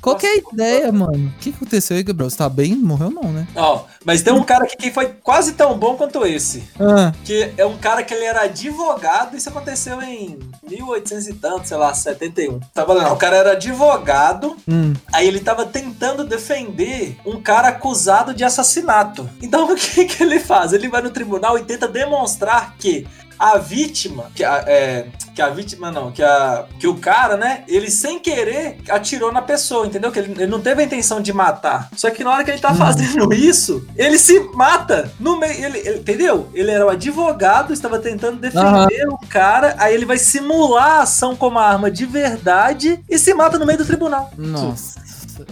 Qual 0.00 0.16
que 0.16 0.26
é 0.26 0.30
a 0.30 0.36
ideia, 0.52 0.92
mano? 0.92 1.32
O 1.36 1.38
que 1.40 1.50
aconteceu 1.50 1.96
aí, 1.96 2.02
Gabriel? 2.02 2.30
Você 2.30 2.36
tá 2.36 2.48
bem? 2.48 2.74
Morreu 2.74 3.10
não, 3.10 3.30
né? 3.30 3.46
Ó, 3.54 3.84
mas 4.04 4.22
tem 4.22 4.32
um 4.32 4.42
cara 4.42 4.64
aqui 4.64 4.76
que 4.76 4.90
foi 4.90 5.06
quase 5.22 5.52
tão 5.52 5.76
bom 5.78 5.96
quanto 5.96 6.24
esse. 6.26 6.64
Ah, 6.80 7.12
Que 7.24 7.52
é 7.56 7.66
um 7.66 7.76
cara 7.76 8.02
que 8.02 8.12
ele 8.14 8.24
era 8.24 8.42
advogado. 8.42 9.36
Isso 9.36 9.48
aconteceu 9.48 10.00
em 10.02 10.38
1800 10.68 11.28
e 11.28 11.34
tanto, 11.34 11.68
sei 11.68 11.76
lá, 11.76 11.92
71. 11.92 12.60
Tava 12.72 12.94
lá. 12.94 13.12
O 13.12 13.16
cara 13.16 13.36
era 13.36 13.52
advogado. 13.52 14.56
hum. 14.68 14.92
Aí 15.12 15.28
ele 15.28 15.40
tava 15.40 15.66
tentando 15.66 16.24
defender 16.24 17.16
um 17.24 17.40
cara 17.40 17.68
acusado 17.68 18.34
de 18.34 18.44
assassinato. 18.44 19.28
Então 19.42 19.64
o 19.70 19.74
que, 19.76 20.04
que 20.06 20.22
ele 20.22 20.40
faz? 20.40 20.72
Ele 20.72 20.88
vai 20.88 21.02
no 21.02 21.10
tribunal 21.10 21.58
e 21.58 21.64
tenta 21.64 21.86
demonstrar 21.86 22.73
que 22.78 23.06
a 23.36 23.58
vítima, 23.58 24.30
que 24.34 24.44
a, 24.44 24.64
é, 24.66 25.06
que 25.34 25.42
a 25.42 25.48
vítima 25.48 25.90
não, 25.90 26.12
que, 26.12 26.22
a, 26.22 26.66
que 26.78 26.86
o 26.86 26.94
cara, 26.96 27.36
né, 27.36 27.64
ele 27.66 27.90
sem 27.90 28.20
querer 28.20 28.78
atirou 28.88 29.32
na 29.32 29.42
pessoa, 29.42 29.86
entendeu? 29.86 30.12
Que 30.12 30.20
ele, 30.20 30.32
ele 30.32 30.46
não 30.46 30.60
teve 30.60 30.82
a 30.82 30.84
intenção 30.84 31.20
de 31.20 31.32
matar. 31.32 31.88
Só 31.96 32.08
que 32.10 32.22
na 32.22 32.30
hora 32.30 32.44
que 32.44 32.52
ele 32.52 32.60
tá 32.60 32.72
fazendo 32.72 33.34
isso, 33.34 33.84
ele 33.96 34.18
se 34.20 34.38
mata 34.54 35.12
no 35.18 35.38
meio, 35.38 35.52
ele, 35.64 35.78
ele- 35.78 35.98
entendeu? 35.98 36.48
Ele 36.54 36.70
era 36.70 36.86
o 36.86 36.88
advogado, 36.90 37.72
estava 37.72 37.98
tentando 37.98 38.38
defender 38.38 39.08
o 39.08 39.18
cara, 39.28 39.74
aí 39.78 39.92
ele 39.94 40.06
vai 40.06 40.16
simular 40.16 41.00
a 41.00 41.02
ação 41.02 41.34
como 41.34 41.58
uma 41.58 41.66
arma 41.66 41.90
de 41.90 42.06
verdade 42.06 43.00
e 43.10 43.18
se 43.18 43.34
mata 43.34 43.58
no 43.58 43.66
meio 43.66 43.78
do 43.78 43.84
tribunal. 43.84 44.30
Nossa. 44.38 45.02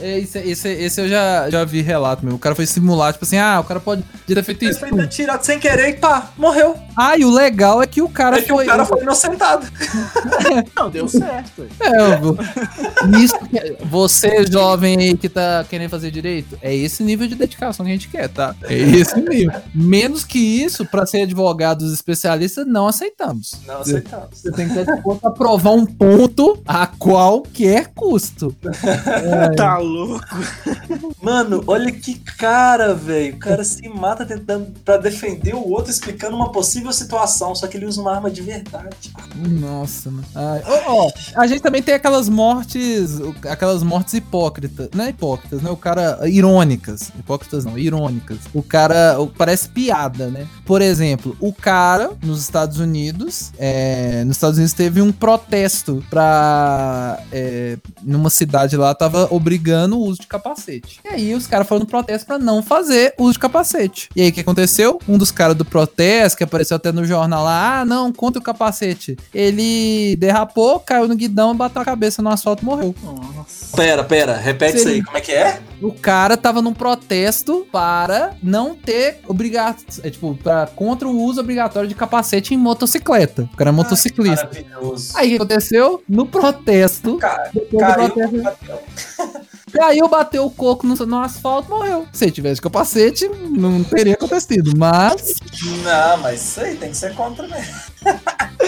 É, 0.00 0.20
Esse, 0.20 0.38
esse, 0.38 0.68
esse 0.68 1.00
eu 1.00 1.08
já, 1.08 1.50
já 1.50 1.64
vi 1.64 1.82
relato, 1.82 2.24
meu. 2.24 2.36
O 2.36 2.38
cara 2.38 2.54
foi 2.54 2.64
simular, 2.66 3.12
tipo 3.12 3.24
assim, 3.24 3.36
ah, 3.36 3.58
o 3.58 3.64
cara 3.64 3.80
pode 3.80 4.04
ter 4.28 4.40
feito 4.44 4.62
Ele 4.62 4.70
isso. 4.70 4.78
foi 4.78 5.00
atirado 5.00 5.42
sem 5.44 5.58
querer 5.58 5.88
e 5.88 5.92
pá, 5.94 6.30
morreu. 6.38 6.78
Ah, 6.96 7.16
e 7.16 7.24
o 7.24 7.30
legal 7.30 7.82
é 7.82 7.86
que 7.86 8.02
o 8.02 8.08
cara 8.08 8.38
É 8.38 8.42
que 8.42 8.48
foi. 8.48 8.64
o 8.64 8.68
cara 8.68 8.84
foi 8.84 9.02
inocentado. 9.02 9.66
Não, 10.76 10.90
deu 10.90 11.08
certo. 11.08 11.66
É, 11.80 13.06
Nisso 13.06 13.34
você, 13.84 14.44
jovem 14.46 14.98
aí 14.98 15.16
que 15.16 15.28
tá 15.28 15.64
querendo 15.68 15.90
fazer 15.90 16.10
direito, 16.10 16.58
é 16.62 16.74
esse 16.74 17.02
nível 17.02 17.26
de 17.26 17.34
dedicação 17.34 17.84
que 17.84 17.90
a 17.92 17.94
gente 17.94 18.08
quer, 18.08 18.28
tá? 18.28 18.54
É 18.62 18.74
esse 18.74 19.20
nível. 19.20 19.60
Menos 19.74 20.24
que 20.24 20.38
isso, 20.38 20.84
pra 20.86 21.06
ser 21.06 21.22
advogados 21.22 21.92
especialistas, 21.92 22.66
não 22.66 22.86
aceitamos. 22.86 23.60
Não 23.66 23.80
aceitamos. 23.80 24.28
Você 24.40 24.52
tem 24.52 24.68
que 24.68 24.84
disposto 24.84 25.26
a 25.26 25.30
provar 25.30 25.72
um 25.72 25.86
ponto 25.86 26.60
a 26.66 26.86
qualquer 26.86 27.88
custo. 27.94 28.54
Tá 29.56 29.78
louco. 29.78 30.24
Mano, 31.20 31.62
olha 31.66 31.90
que 31.92 32.14
cara, 32.18 32.94
velho. 32.94 33.34
O 33.34 33.38
cara 33.38 33.64
se 33.64 33.88
mata 33.88 34.24
tentando 34.24 34.72
pra 34.84 34.96
defender 34.96 35.54
o 35.54 35.68
outro, 35.68 35.90
explicando 35.90 36.36
uma 36.36 36.50
possível 36.50 36.81
situação, 36.90 37.54
só 37.54 37.66
que 37.66 37.76
ele 37.76 37.84
usa 37.84 38.00
uma 38.00 38.14
arma 38.14 38.30
de 38.30 38.40
verdade. 38.40 39.12
Nossa, 39.36 40.10
mano. 40.10 40.24
Ó, 40.86 41.10
a 41.36 41.46
gente 41.46 41.60
também 41.60 41.82
tem 41.82 41.94
aquelas 41.94 42.30
mortes, 42.30 43.18
aquelas 43.48 43.82
mortes 43.82 44.14
hipócritas, 44.14 44.88
não 44.94 45.04
é 45.04 45.10
hipócritas, 45.10 45.60
né? 45.60 45.70
O 45.70 45.76
cara, 45.76 46.18
irônicas, 46.26 47.12
hipócritas 47.18 47.64
não, 47.64 47.78
irônicas. 47.78 48.38
O 48.54 48.62
cara, 48.62 49.16
parece 49.36 49.68
piada, 49.68 50.28
né? 50.28 50.46
Por 50.64 50.80
exemplo, 50.80 51.36
o 51.38 51.52
cara 51.52 52.12
nos 52.22 52.40
Estados 52.40 52.78
Unidos, 52.78 53.52
é, 53.58 54.24
nos 54.24 54.36
Estados 54.36 54.56
Unidos 54.56 54.72
teve 54.72 55.02
um 55.02 55.12
protesto 55.12 56.02
pra, 56.08 57.22
é, 57.30 57.76
numa 58.02 58.30
cidade 58.30 58.76
lá, 58.76 58.94
tava 58.94 59.28
obrigando 59.30 59.98
o 59.98 60.04
uso 60.04 60.20
de 60.20 60.26
capacete. 60.26 61.00
E 61.04 61.08
aí 61.08 61.34
os 61.34 61.46
caras 61.46 61.66
foram 61.66 61.80
no 61.80 61.86
protesto 61.86 62.26
pra 62.26 62.38
não 62.38 62.62
fazer 62.62 63.14
uso 63.18 63.34
de 63.34 63.38
capacete. 63.38 64.08
E 64.14 64.22
aí 64.22 64.28
o 64.28 64.32
que 64.32 64.40
aconteceu? 64.40 65.00
Um 65.08 65.18
dos 65.18 65.30
caras 65.30 65.56
do 65.56 65.64
protesto, 65.64 66.38
que 66.38 66.44
apareceu 66.44 66.71
até 66.74 66.92
no 66.92 67.04
jornal 67.04 67.44
lá, 67.44 67.80
ah, 67.80 67.84
não, 67.84 68.12
contra 68.12 68.40
o 68.40 68.44
capacete. 68.44 69.16
Ele 69.34 70.16
derrapou, 70.16 70.80
caiu 70.80 71.08
no 71.08 71.16
guidão, 71.16 71.54
bateu 71.54 71.82
a 71.82 71.84
cabeça 71.84 72.22
no 72.22 72.30
asfalto 72.30 72.62
e 72.62 72.66
morreu. 72.66 72.94
Nossa. 73.02 73.76
Pera, 73.76 74.04
pera, 74.04 74.36
repete 74.36 74.76
isso 74.76 74.88
aí. 74.88 75.02
Como 75.02 75.16
é 75.16 75.20
que 75.20 75.32
é? 75.32 75.60
O 75.80 75.92
cara 75.92 76.36
tava 76.36 76.62
num 76.62 76.74
protesto 76.74 77.66
para 77.72 78.34
não 78.42 78.74
ter 78.74 79.20
obrigação, 79.26 79.84
é 80.02 80.10
tipo, 80.10 80.34
pra, 80.34 80.66
contra 80.66 81.08
o 81.08 81.20
uso 81.22 81.40
obrigatório 81.40 81.88
de 81.88 81.94
capacete 81.94 82.54
em 82.54 82.56
motocicleta. 82.56 83.48
O 83.52 83.56
cara 83.56 83.70
é 83.70 83.72
motociclista. 83.72 84.46
Maravilhoso. 84.46 85.12
Aí 85.16 85.28
o 85.28 85.30
que 85.30 85.36
aconteceu? 85.36 86.02
No 86.08 86.26
protesto, 86.26 87.16
Cara, 87.16 87.50
depois 87.52 87.70
do 87.70 87.78
caiu, 87.78 88.10
protesto. 88.10 89.40
Caiu, 89.72 90.08
bateu 90.08 90.44
o 90.44 90.50
coco 90.50 90.86
no, 90.86 90.94
no 90.94 91.20
asfalto, 91.20 91.70
morreu. 91.70 92.06
Se 92.12 92.26
ele 92.26 92.32
tivesse 92.32 92.60
capacete, 92.60 93.28
não 93.28 93.82
teria 93.82 94.14
acontecido. 94.14 94.72
Mas. 94.76 95.36
Não, 95.82 96.18
mas 96.18 96.42
isso 96.42 96.60
aí 96.60 96.76
tem 96.76 96.90
que 96.90 96.96
ser 96.96 97.14
contra 97.14 97.48
mesmo. 97.48 97.74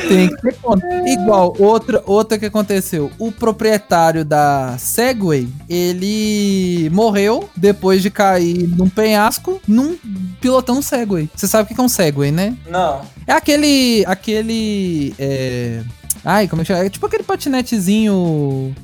Tem 0.08 0.28
que 0.28 0.36
ter 0.42 0.54
conta. 0.56 0.86
Igual, 1.06 1.54
outra, 1.58 2.02
outra 2.06 2.38
que 2.38 2.46
aconteceu. 2.46 3.10
O 3.18 3.30
proprietário 3.30 4.24
da 4.24 4.76
Segway, 4.78 5.48
ele 5.68 6.90
morreu 6.90 7.48
depois 7.56 8.02
de 8.02 8.10
cair 8.10 8.66
num 8.68 8.88
penhasco 8.88 9.60
num 9.66 9.96
pilotão 10.40 10.82
Segway. 10.82 11.28
Você 11.34 11.46
sabe 11.46 11.70
o 11.70 11.74
que 11.74 11.80
é 11.80 11.84
um 11.84 11.88
Segway, 11.88 12.30
né? 12.30 12.56
Não. 12.68 13.02
É 13.26 13.32
aquele. 13.32 14.04
aquele. 14.06 15.14
É... 15.18 15.82
Ai, 16.24 16.48
como 16.48 16.62
é 16.62 16.64
que 16.64 16.72
chama? 16.72 16.84
É 16.84 16.90
tipo 16.90 17.04
aquele 17.06 17.22
patinetezinho 17.22 18.74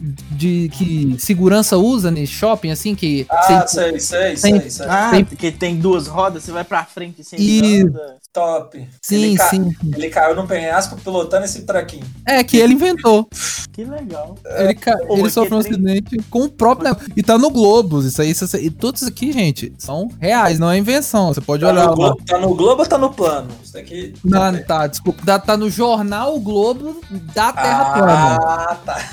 de 0.40 0.70
que 0.70 1.16
segurança 1.18 1.76
usa 1.76 2.10
no 2.10 2.26
shopping, 2.26 2.70
assim, 2.70 2.94
que. 2.94 3.26
Ah, 3.30 3.66
sei, 3.66 4.00
sei, 4.00 4.20
tem- 4.36 4.36
sei, 4.60 4.70
sei. 4.70 4.86
Ah, 4.88 5.10
Tem- 5.10 5.24
porque 5.24 5.52
tem 5.52 5.76
duas 5.76 6.06
rodas, 6.06 6.42
você 6.44 6.50
vai 6.50 6.64
pra 6.64 6.82
frente 6.84 7.22
sem 7.22 7.82
anda. 7.82 8.16
Top. 8.32 8.88
Sim, 9.02 9.22
ele, 9.24 9.36
ca- 9.36 9.48
sim. 9.50 9.74
ele 9.94 10.08
caiu 10.08 10.34
num 10.36 10.46
penhasco 10.46 10.96
pilotando 10.96 11.44
esse 11.44 11.62
traquinho. 11.62 12.04
É, 12.26 12.42
que 12.42 12.56
ele 12.56 12.72
inventou. 12.74 13.28
Que 13.72 13.84
legal. 13.84 14.36
Ele, 14.44 14.74
ca... 14.74 14.96
Pô, 14.98 15.16
ele 15.18 15.28
sofreu 15.30 15.58
um 15.58 15.62
que 15.62 15.68
trem- 15.70 15.80
acidente 15.98 16.16
com 16.30 16.44
o 16.44 16.48
próprio 16.48 16.88
negócio. 16.88 17.12
E 17.16 17.22
tá 17.22 17.36
no 17.36 17.50
Globos. 17.50 18.04
Isso 18.06 18.22
aí, 18.22 18.30
isso 18.30 18.48
aí. 18.56 18.66
E 18.66 18.70
todos 18.70 19.02
aqui, 19.02 19.32
gente, 19.32 19.72
são 19.78 20.08
reais, 20.20 20.58
não 20.58 20.70
é 20.70 20.78
invenção. 20.78 21.34
Você 21.34 21.40
pode 21.40 21.62
Tá 21.64 21.70
olhar 21.70 21.82
no, 21.84 21.90
lá. 21.90 21.94
Globo, 21.96 22.22
tá 22.24 22.38
no 22.38 22.54
Globo 22.54 22.82
ou 22.82 22.88
tá 22.88 22.96
no 22.98 23.10
plano? 23.12 23.48
Isso 23.62 23.72
daqui. 23.74 24.14
Não, 24.24 24.62
tá, 24.62 24.86
desculpa. 24.86 25.22
Tá, 25.26 25.38
tá 25.38 25.56
no 25.56 25.68
jornal 25.68 26.38
Globo 26.40 27.00
da 27.34 27.52
Terra 27.52 27.84
Plana. 27.94 28.38
Ah, 28.42 28.76
tá. 28.86 29.10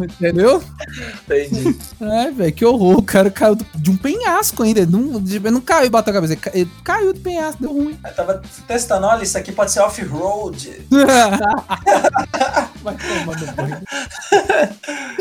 Entendeu? 0.00 0.62
Entendi. 1.24 1.76
Ai, 2.00 2.30
velho, 2.32 2.52
que 2.52 2.64
horror. 2.64 2.98
O 2.98 3.02
cara 3.02 3.30
caiu 3.30 3.56
de 3.74 3.90
um 3.90 3.96
penhasco 3.96 4.62
ainda. 4.62 4.80
Ele 4.80 4.90
não, 4.90 5.16
ele 5.16 5.50
não 5.50 5.60
caiu 5.60 5.86
e 5.86 5.90
bateu 5.90 6.10
a 6.10 6.14
cabeça. 6.14 6.32
Ele 6.34 6.40
ca- 6.40 6.50
Ele 6.54 6.70
caiu 6.82 7.12
do 7.12 7.20
penhasco, 7.20 7.60
deu 7.62 7.72
ruim. 7.72 7.98
Eu 8.04 8.14
tava 8.14 8.42
testando, 8.66 9.06
olha, 9.06 9.22
isso 9.22 9.36
aqui 9.38 9.52
pode 9.52 9.72
ser 9.72 9.80
off-road. 9.80 10.86
Vai 12.82 12.96
tomar 12.96 13.40
no 13.40 13.52
banho. 13.54 13.78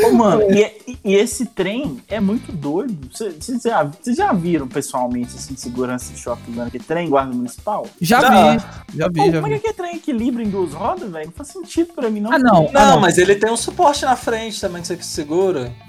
Ô, 0.05 0.11
mano, 0.13 0.41
e, 0.51 0.97
e 1.03 1.15
esse 1.15 1.45
trem 1.45 2.01
é 2.09 2.19
muito 2.19 2.51
doido. 2.51 3.09
Vocês 3.11 3.61
já, 3.63 3.89
já 4.07 4.33
viram 4.33 4.67
pessoalmente, 4.67 5.35
assim, 5.35 5.55
segurança 5.55 6.11
de 6.13 6.19
shopping, 6.19 6.51
usando 6.51 6.67
aquele 6.67 6.83
trem, 6.83 7.09
guarda 7.09 7.33
municipal? 7.33 7.87
Já 8.01 8.19
Já. 8.21 8.29
vi, 8.57 8.63
já 8.97 9.07
vi, 9.07 9.13
Pô, 9.13 9.31
já 9.31 9.41
como 9.41 9.47
é 9.53 9.57
que 9.59 9.63
vi. 9.63 9.69
aquele 9.69 9.73
trem 9.73 9.95
equilibra 9.95 10.43
em 10.43 10.49
duas 10.49 10.73
rodas, 10.73 11.09
velho? 11.11 11.25
Não 11.27 11.33
faz 11.33 11.49
sentido 11.49 11.93
pra 11.93 12.09
mim, 12.09 12.19
não. 12.19 12.33
Ah, 12.33 12.39
não. 12.39 12.53
Não, 12.63 12.81
ah, 12.81 12.87
não. 12.91 12.99
mas 12.99 13.17
ele 13.17 13.35
tem 13.35 13.51
um 13.51 13.57
suporte 13.57 14.03
na 14.03 14.15
frente 14.15 14.59
também 14.59 14.81
que 14.81 14.87
você 14.87 14.97
segura. 15.01 15.32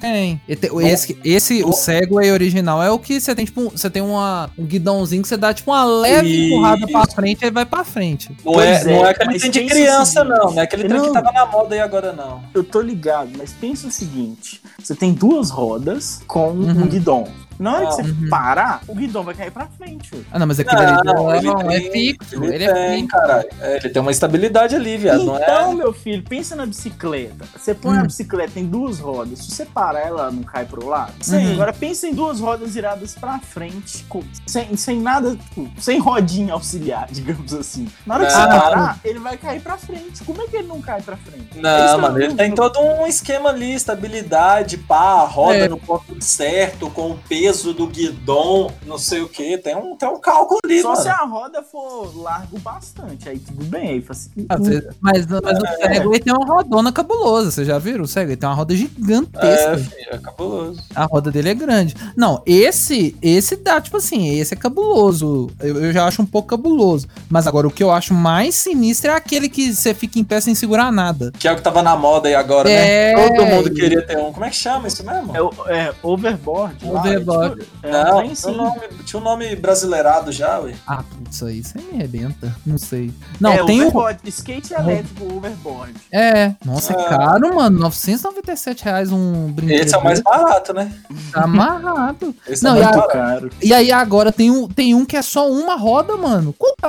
Tem. 0.00 0.40
E 0.48 0.56
te- 0.56 0.70
Esse, 0.82 1.18
esse 1.24 1.62
o 1.64 1.72
Segway 1.72 2.30
original 2.30 2.82
é 2.82 2.90
o 2.90 2.98
que 2.98 3.20
você 3.20 3.34
tem, 3.34 3.44
tipo, 3.44 3.70
você 3.70 3.88
tem 3.90 4.02
uma, 4.02 4.50
um 4.58 4.64
guidãozinho 4.64 5.22
que 5.22 5.28
você 5.28 5.36
dá, 5.36 5.52
tipo, 5.52 5.70
uma 5.70 5.84
leve 5.84 6.28
Isso. 6.28 6.54
empurrada 6.54 6.86
pra 6.86 7.06
frente 7.06 7.42
e 7.42 7.44
ele 7.44 7.50
vai 7.54 7.64
pra 7.66 7.84
frente. 7.84 8.28
Não 8.44 8.52
Pois 8.54 8.86
é, 8.86 8.92
é, 8.92 8.96
não 8.96 9.06
é 9.06 9.10
aquele 9.10 9.30
mas 9.32 9.40
trem 9.42 9.50
de 9.52 9.64
criança, 9.66 10.04
seguinte. 10.22 10.28
não. 10.38 10.50
Não 10.52 10.60
é 10.60 10.62
aquele 10.64 10.84
trem 10.88 11.02
que 11.02 11.12
tava 11.12 11.32
na 11.32 11.46
moda 11.46 11.74
aí 11.74 11.80
agora, 11.80 12.12
não. 12.12 12.42
Eu 12.54 12.64
tô 12.64 12.80
ligado, 12.80 13.30
mas 13.36 13.52
pensa 13.52 13.86
o 13.86 13.90
seguinte: 13.90 14.60
você 14.82 14.94
tem 14.94 15.12
duas 15.12 15.50
rodas 15.50 16.20
com 16.26 16.48
Uhum. 16.50 16.70
um 16.82 16.86
guidão. 16.86 17.24
Na 17.58 17.76
hora 17.76 17.86
que 17.86 17.92
você 17.94 18.02
Uhum. 18.02 18.28
parar, 18.28 18.80
o 18.88 18.94
guidão 18.94 19.22
vai 19.22 19.34
cair 19.34 19.50
pra 19.50 19.66
frente. 19.66 20.10
velho. 20.10 20.26
Ah, 20.32 20.38
não, 20.38 20.46
mas 20.46 20.58
aquele 20.60 20.80
ali 20.82 21.00
Não, 21.04 21.32
é, 21.32 21.38
ele 21.38 21.46
não, 21.46 21.60
é 21.70 21.80
tem- 21.80 21.90
fixo. 21.92 22.34
Ele, 22.44 22.54
Ele, 22.54 22.64
é 22.64 22.96
fixo. 22.96 23.08
caralho. 23.08 23.48
É, 23.60 23.76
ele 23.76 23.88
tem 23.90 24.02
uma 24.02 24.10
estabilidade 24.10 24.74
ali, 24.74 24.96
viado. 24.96 25.24
não 25.24 25.36
Então, 25.36 25.72
é? 25.72 25.74
meu 25.74 25.92
filho, 25.92 26.22
pensa 26.22 26.56
na 26.56 26.66
bicicleta. 26.66 27.44
Você 27.56 27.74
põe 27.74 27.96
Hum. 27.96 28.00
a 28.00 28.04
bicicleta 28.04 28.58
em 28.58 28.66
duas 28.66 28.98
rodas. 28.98 29.38
Se 29.40 29.50
você 29.50 29.64
parar, 29.64 30.00
ela 30.00 30.30
não 30.30 30.42
cai 30.42 30.64
pro 30.64 30.86
lado. 30.86 31.12
Sim. 31.20 31.52
Agora 31.54 31.72
pensa 31.72 32.06
em 32.06 32.14
duas 32.14 32.40
rodas 32.40 32.74
viradas 32.74 33.14
pra 33.14 33.38
frente, 33.38 34.04
com- 34.08 34.22
sem, 34.46 34.76
sem 34.76 35.00
nada, 35.00 35.36
tipo, 35.36 35.70
sem 35.80 35.98
rodinha 35.98 36.52
auxiliar, 36.54 37.06
digamos 37.12 37.52
assim. 37.54 37.88
Na 38.06 38.14
hora 38.16 38.26
que 38.26 38.32
Não. 38.32 38.40
você 38.40 38.46
parar, 38.48 38.98
ele 39.04 39.18
vai 39.18 39.36
cair 39.36 39.60
pra 39.60 39.76
frente. 39.76 40.22
Como 40.24 40.42
é 40.42 40.46
que 40.46 40.56
ele 40.56 40.68
não 40.68 40.80
cai 40.80 41.00
pra 41.02 41.16
frente? 41.16 41.48
É 41.52 41.54
que 41.54 41.60
Não, 41.60 42.00
mano, 42.00 42.18
ele 42.18 42.28
não- 42.28 42.36
tem 42.36 42.48
não- 42.48 42.56
todo 42.56 42.80
um 42.80 43.06
esquema 43.06 43.50
ali, 43.50 43.74
estabilidade, 43.74 44.76
pá, 44.78 45.24
roda 45.24 45.54
É. 45.58 45.68
no 45.68 45.76
ponto 45.78 46.22
certo, 46.22 46.88
com 46.90 47.10
o 47.12 47.18
peso 47.28 47.43
do 47.52 47.86
guidão, 47.86 48.70
não 48.86 48.96
sei 48.98 49.20
o 49.20 49.28
que. 49.28 49.58
Tem 49.58 49.76
um, 49.76 49.96
tem 49.96 50.08
um 50.08 50.18
cálculo 50.18 50.58
ali, 50.64 50.80
Só 50.80 50.90
mano. 50.90 51.02
se 51.02 51.08
a 51.08 51.16
roda 51.24 51.62
for 51.62 52.10
largo 52.16 52.58
bastante, 52.58 53.28
aí 53.28 53.38
tudo 53.38 53.64
bem. 53.64 53.90
Aí 53.90 54.02
facilita. 54.02 54.54
Ah, 54.54 54.56
você- 54.58 54.88
mas, 55.00 55.26
mas 55.26 55.58
o 55.58 55.66
Segway 55.82 56.20
tem 56.20 56.32
uma 56.32 56.46
rodona 56.46 56.90
cabulosa, 56.92 57.50
vocês 57.50 57.66
já 57.66 57.78
viram? 57.78 58.04
O 58.04 58.08
Segway 58.08 58.36
tem 58.36 58.48
uma 58.48 58.54
roda 58.54 58.72
É, 58.74 58.76
gigantesca. 58.76 59.78
filho, 59.78 60.08
é 60.10 60.18
cabuloso. 60.18 60.80
A 60.94 61.04
roda 61.04 61.30
dele 61.30 61.50
é 61.50 61.54
grande. 61.54 61.94
Não, 62.16 62.42
esse, 62.46 63.16
esse 63.22 63.56
dá, 63.56 63.80
tipo 63.80 63.96
assim, 63.96 64.28
esse 64.38 64.54
é 64.54 64.56
cabuloso. 64.56 65.50
Eu, 65.60 65.84
eu 65.84 65.92
já 65.92 66.06
acho 66.06 66.22
um 66.22 66.26
pouco 66.26 66.48
cabuloso. 66.48 67.06
Mas 67.28 67.46
agora, 67.46 67.66
o 67.66 67.70
que 67.70 67.82
eu 67.82 67.90
acho 67.90 68.14
mais 68.14 68.54
sinistro 68.54 69.10
é 69.10 69.14
aquele 69.14 69.48
que 69.48 69.72
você 69.74 69.92
fica 69.94 70.18
em 70.18 70.24
pé 70.24 70.40
sem 70.40 70.54
segurar 70.54 70.90
nada. 70.92 71.32
Que 71.38 71.48
é 71.48 71.52
o 71.52 71.56
que 71.56 71.62
tava 71.62 71.82
na 71.82 71.96
moda 71.96 72.28
aí 72.28 72.34
agora, 72.34 72.68
É. 72.70 73.14
né? 73.14 73.28
Todo 73.28 73.46
mundo 73.46 73.70
queria 73.74 74.02
ter 74.06 74.16
um. 74.18 74.32
Como 74.32 74.44
é 74.44 74.50
que 74.50 74.56
chama 74.56 74.88
isso 74.88 75.04
mesmo? 75.04 75.32
É, 75.68 75.74
é 75.86 75.94
overboard. 76.02 76.76
Overboard. 76.84 77.33
É, 77.82 77.88
é 77.88 77.92
Não, 77.92 78.28
tinha 78.34 78.52
um, 78.52 78.56
nome, 78.56 78.80
tinha 79.04 79.20
um 79.20 79.24
nome 79.24 79.56
brasileirado 79.56 80.30
já, 80.32 80.58
ué. 80.60 80.74
Ah, 80.86 81.02
putz, 81.02 81.42
aí 81.42 81.62
você 81.62 81.78
me 81.80 81.94
arrebenta. 81.98 82.54
Não 82.64 82.78
sei. 82.78 83.12
Não, 83.40 83.52
é, 83.52 83.64
tem 83.64 83.80
o. 83.80 83.88
overboard, 83.88 84.20
skate 84.28 84.74
elétrico 84.74 85.36
overboard. 85.36 85.94
É, 86.12 86.54
nossa, 86.64 86.92
é 86.92 86.96
Ah. 87.00 87.04
caro, 87.08 87.54
mano. 87.54 87.78
997 87.80 88.84
reais 88.84 89.10
um 89.12 89.50
brinquedo. 89.52 89.80
Esse 89.84 89.94
é 89.94 89.98
o 89.98 90.04
mais 90.04 90.20
barato, 90.20 90.72
né? 90.72 90.92
Tá 91.32 91.42
amarrado. 91.44 92.34
Esse 92.48 92.62
Não, 92.64 92.76
é 92.76 92.80
e 92.80 92.82
muito 92.84 92.94
a- 92.98 93.06
barato. 93.06 93.14
Caro. 93.14 93.50
E 93.62 93.72
aí 93.72 93.92
agora 93.92 94.32
tem 94.32 94.50
um, 94.50 94.68
tem 94.68 94.94
um 94.94 95.04
que 95.04 95.16
é 95.16 95.22
só 95.22 95.50
uma 95.50 95.76
roda, 95.76 96.16
mano. 96.16 96.54
Qual 96.56 96.74
tá 96.80 96.88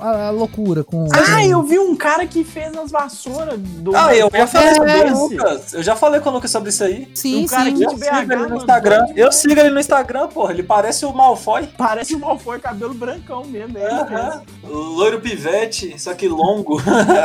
a, 0.00 0.26
a 0.26 0.30
loucura 0.30 0.84
com. 0.84 1.06
Ah, 1.12 1.44
eu 1.44 1.62
vi 1.62 1.78
um 1.78 1.94
cara 1.96 2.26
que 2.26 2.44
fez 2.44 2.72
nas 2.72 2.90
vassouras 2.90 3.58
do. 3.58 3.94
Ah, 3.96 4.14
eu 4.14 4.30
já 4.32 4.46
falei 4.46 4.68
É, 4.68 4.74
sobre 4.74 5.10
o. 5.12 5.22
Lucas. 5.28 5.72
Eu 5.74 5.82
já 5.82 5.96
falei 5.96 6.20
com 6.20 6.30
o 6.30 6.32
Lucas 6.32 6.50
sobre 6.50 6.70
isso 6.70 6.84
aí. 6.84 7.08
Sim, 7.14 7.44
um 7.44 7.46
cara 7.46 7.64
sim. 7.64 7.74
que- 7.76 7.84
Eu 7.84 7.90
sigo 7.90 8.00
BH, 8.00 8.22
ele 8.22 8.36
no 8.36 8.42
mano, 8.42 8.56
Instagram. 8.56 9.04
doido 9.04 9.18
Eu 9.18 9.32
sigo 9.42 9.60
ele 9.60 9.70
no 9.70 9.80
Instagram, 9.80 10.28
porra. 10.28 10.52
Ele 10.52 10.62
parece 10.62 11.04
o 11.04 11.12
Malfoy. 11.12 11.68
Parece 11.76 12.14
um 12.14 12.20
Malfoy, 12.20 12.58
cabelo 12.60 12.94
brancão 12.94 13.44
mesmo. 13.44 13.76
É 13.76 13.90
Aham. 13.90 14.06
mesmo. 14.10 14.42
Loiro 14.64 15.20
pivete, 15.20 15.98
só 16.00 16.14
que 16.14 16.28
longo. 16.28 16.80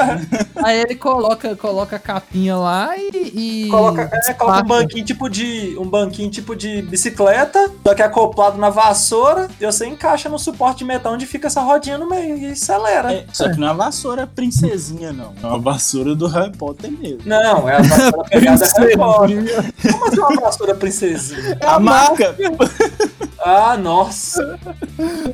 Aí 0.63 0.79
ele 0.79 0.95
coloca, 0.95 1.55
coloca 1.55 1.95
a 1.95 1.99
capinha 1.99 2.57
lá 2.57 2.97
e. 2.97 3.65
e 3.65 3.69
coloca, 3.69 4.09
é, 4.11 4.33
coloca 4.33 4.59
um 4.59 4.67
banquinho 4.67 5.05
tipo 5.05 5.29
de. 5.29 5.77
Um 5.79 5.87
banquinho 5.87 6.29
tipo 6.29 6.55
de 6.55 6.81
bicicleta, 6.81 7.71
só 7.85 7.93
que 7.93 8.01
é 8.01 8.05
acoplado 8.05 8.57
na 8.57 8.69
vassoura, 8.69 9.47
e 9.59 9.65
você 9.65 9.85
encaixa 9.85 10.27
no 10.27 10.39
suporte 10.39 10.79
de 10.79 10.85
metal 10.85 11.13
onde 11.13 11.25
fica 11.25 11.47
essa 11.47 11.61
rodinha 11.61 11.97
no 11.97 12.09
meio 12.09 12.37
e 12.37 12.51
acelera. 12.51 13.13
É, 13.13 13.25
só 13.31 13.49
que 13.49 13.59
não 13.59 13.69
é 13.69 13.73
vassoura 13.73 14.25
princesinha, 14.27 15.13
não. 15.13 15.33
É 15.41 15.45
uma 15.45 15.59
vassoura 15.59 16.15
do 16.15 16.27
Harry 16.27 16.55
Potter 16.57 16.91
mesmo. 16.91 17.21
Não, 17.25 17.69
é 17.69 17.77
a 17.77 17.81
vassoura 17.81 18.29
pegada 18.29 18.65
Harry 18.77 18.97
Potter. 18.97 19.73
Como 19.91 20.05
assim 20.05 20.19
uma 20.19 20.41
vassoura 20.41 20.75
princesinha? 20.75 21.57
a 21.61 21.79
marca. 22.09 22.35
Ah, 23.39 23.77
nossa. 23.77 24.59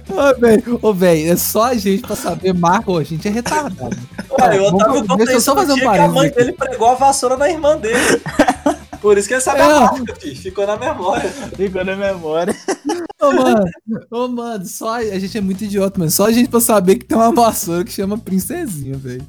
Ô, 0.09 0.39
velho, 0.39 0.79
ô, 0.83 0.93
velho, 0.93 1.31
é 1.31 1.35
só 1.37 1.63
a 1.63 1.73
gente 1.73 2.01
pra 2.03 2.15
saber, 2.15 2.53
Marco, 2.53 2.97
a 2.97 3.03
gente 3.03 3.27
é 3.27 3.31
retardado. 3.31 3.95
Olha, 4.29 4.61
o 4.61 4.65
vamos- 4.65 4.81
Otávio 4.83 5.01
conta 5.07 5.15
deixa 5.17 5.31
eu 5.33 5.41
só 5.41 5.55
fazer 5.55 5.71
um 5.73 5.77
que 5.77 5.85
a 5.85 6.07
mãe 6.09 6.27
aqui. 6.27 6.35
dele 6.37 6.51
pregou 6.51 6.89
a 6.89 6.95
vassoura 6.95 7.37
na 7.37 7.49
irmã 7.49 7.75
dele. 7.77 7.97
Por 9.01 9.17
isso 9.17 9.27
que 9.27 9.33
ele 9.33 9.41
sabe 9.41 9.61
a 9.61 9.65
É. 9.65 9.79
marca, 9.79 10.15
filho. 10.19 10.35
Ficou 10.35 10.67
na 10.67 10.77
memória. 10.77 11.29
Ficou 11.55 11.83
na 11.83 11.95
memória. 11.95 12.52
Ô, 13.23 13.31
mano, 13.31 13.65
ô, 14.11 14.27
mano, 14.27 14.65
só 14.65 14.95
a 14.95 15.19
gente 15.19 15.37
é 15.37 15.41
muito 15.41 15.63
idiota, 15.63 15.97
mano. 15.99 16.11
Só 16.11 16.25
a 16.27 16.31
gente 16.31 16.49
pra 16.49 16.59
saber 16.59 16.95
que 16.95 17.05
tem 17.05 17.17
uma 17.17 17.31
vassoura 17.33 17.83
que 17.83 17.91
chama 17.91 18.17
Princesinha, 18.17 18.97
velho. 18.97 19.23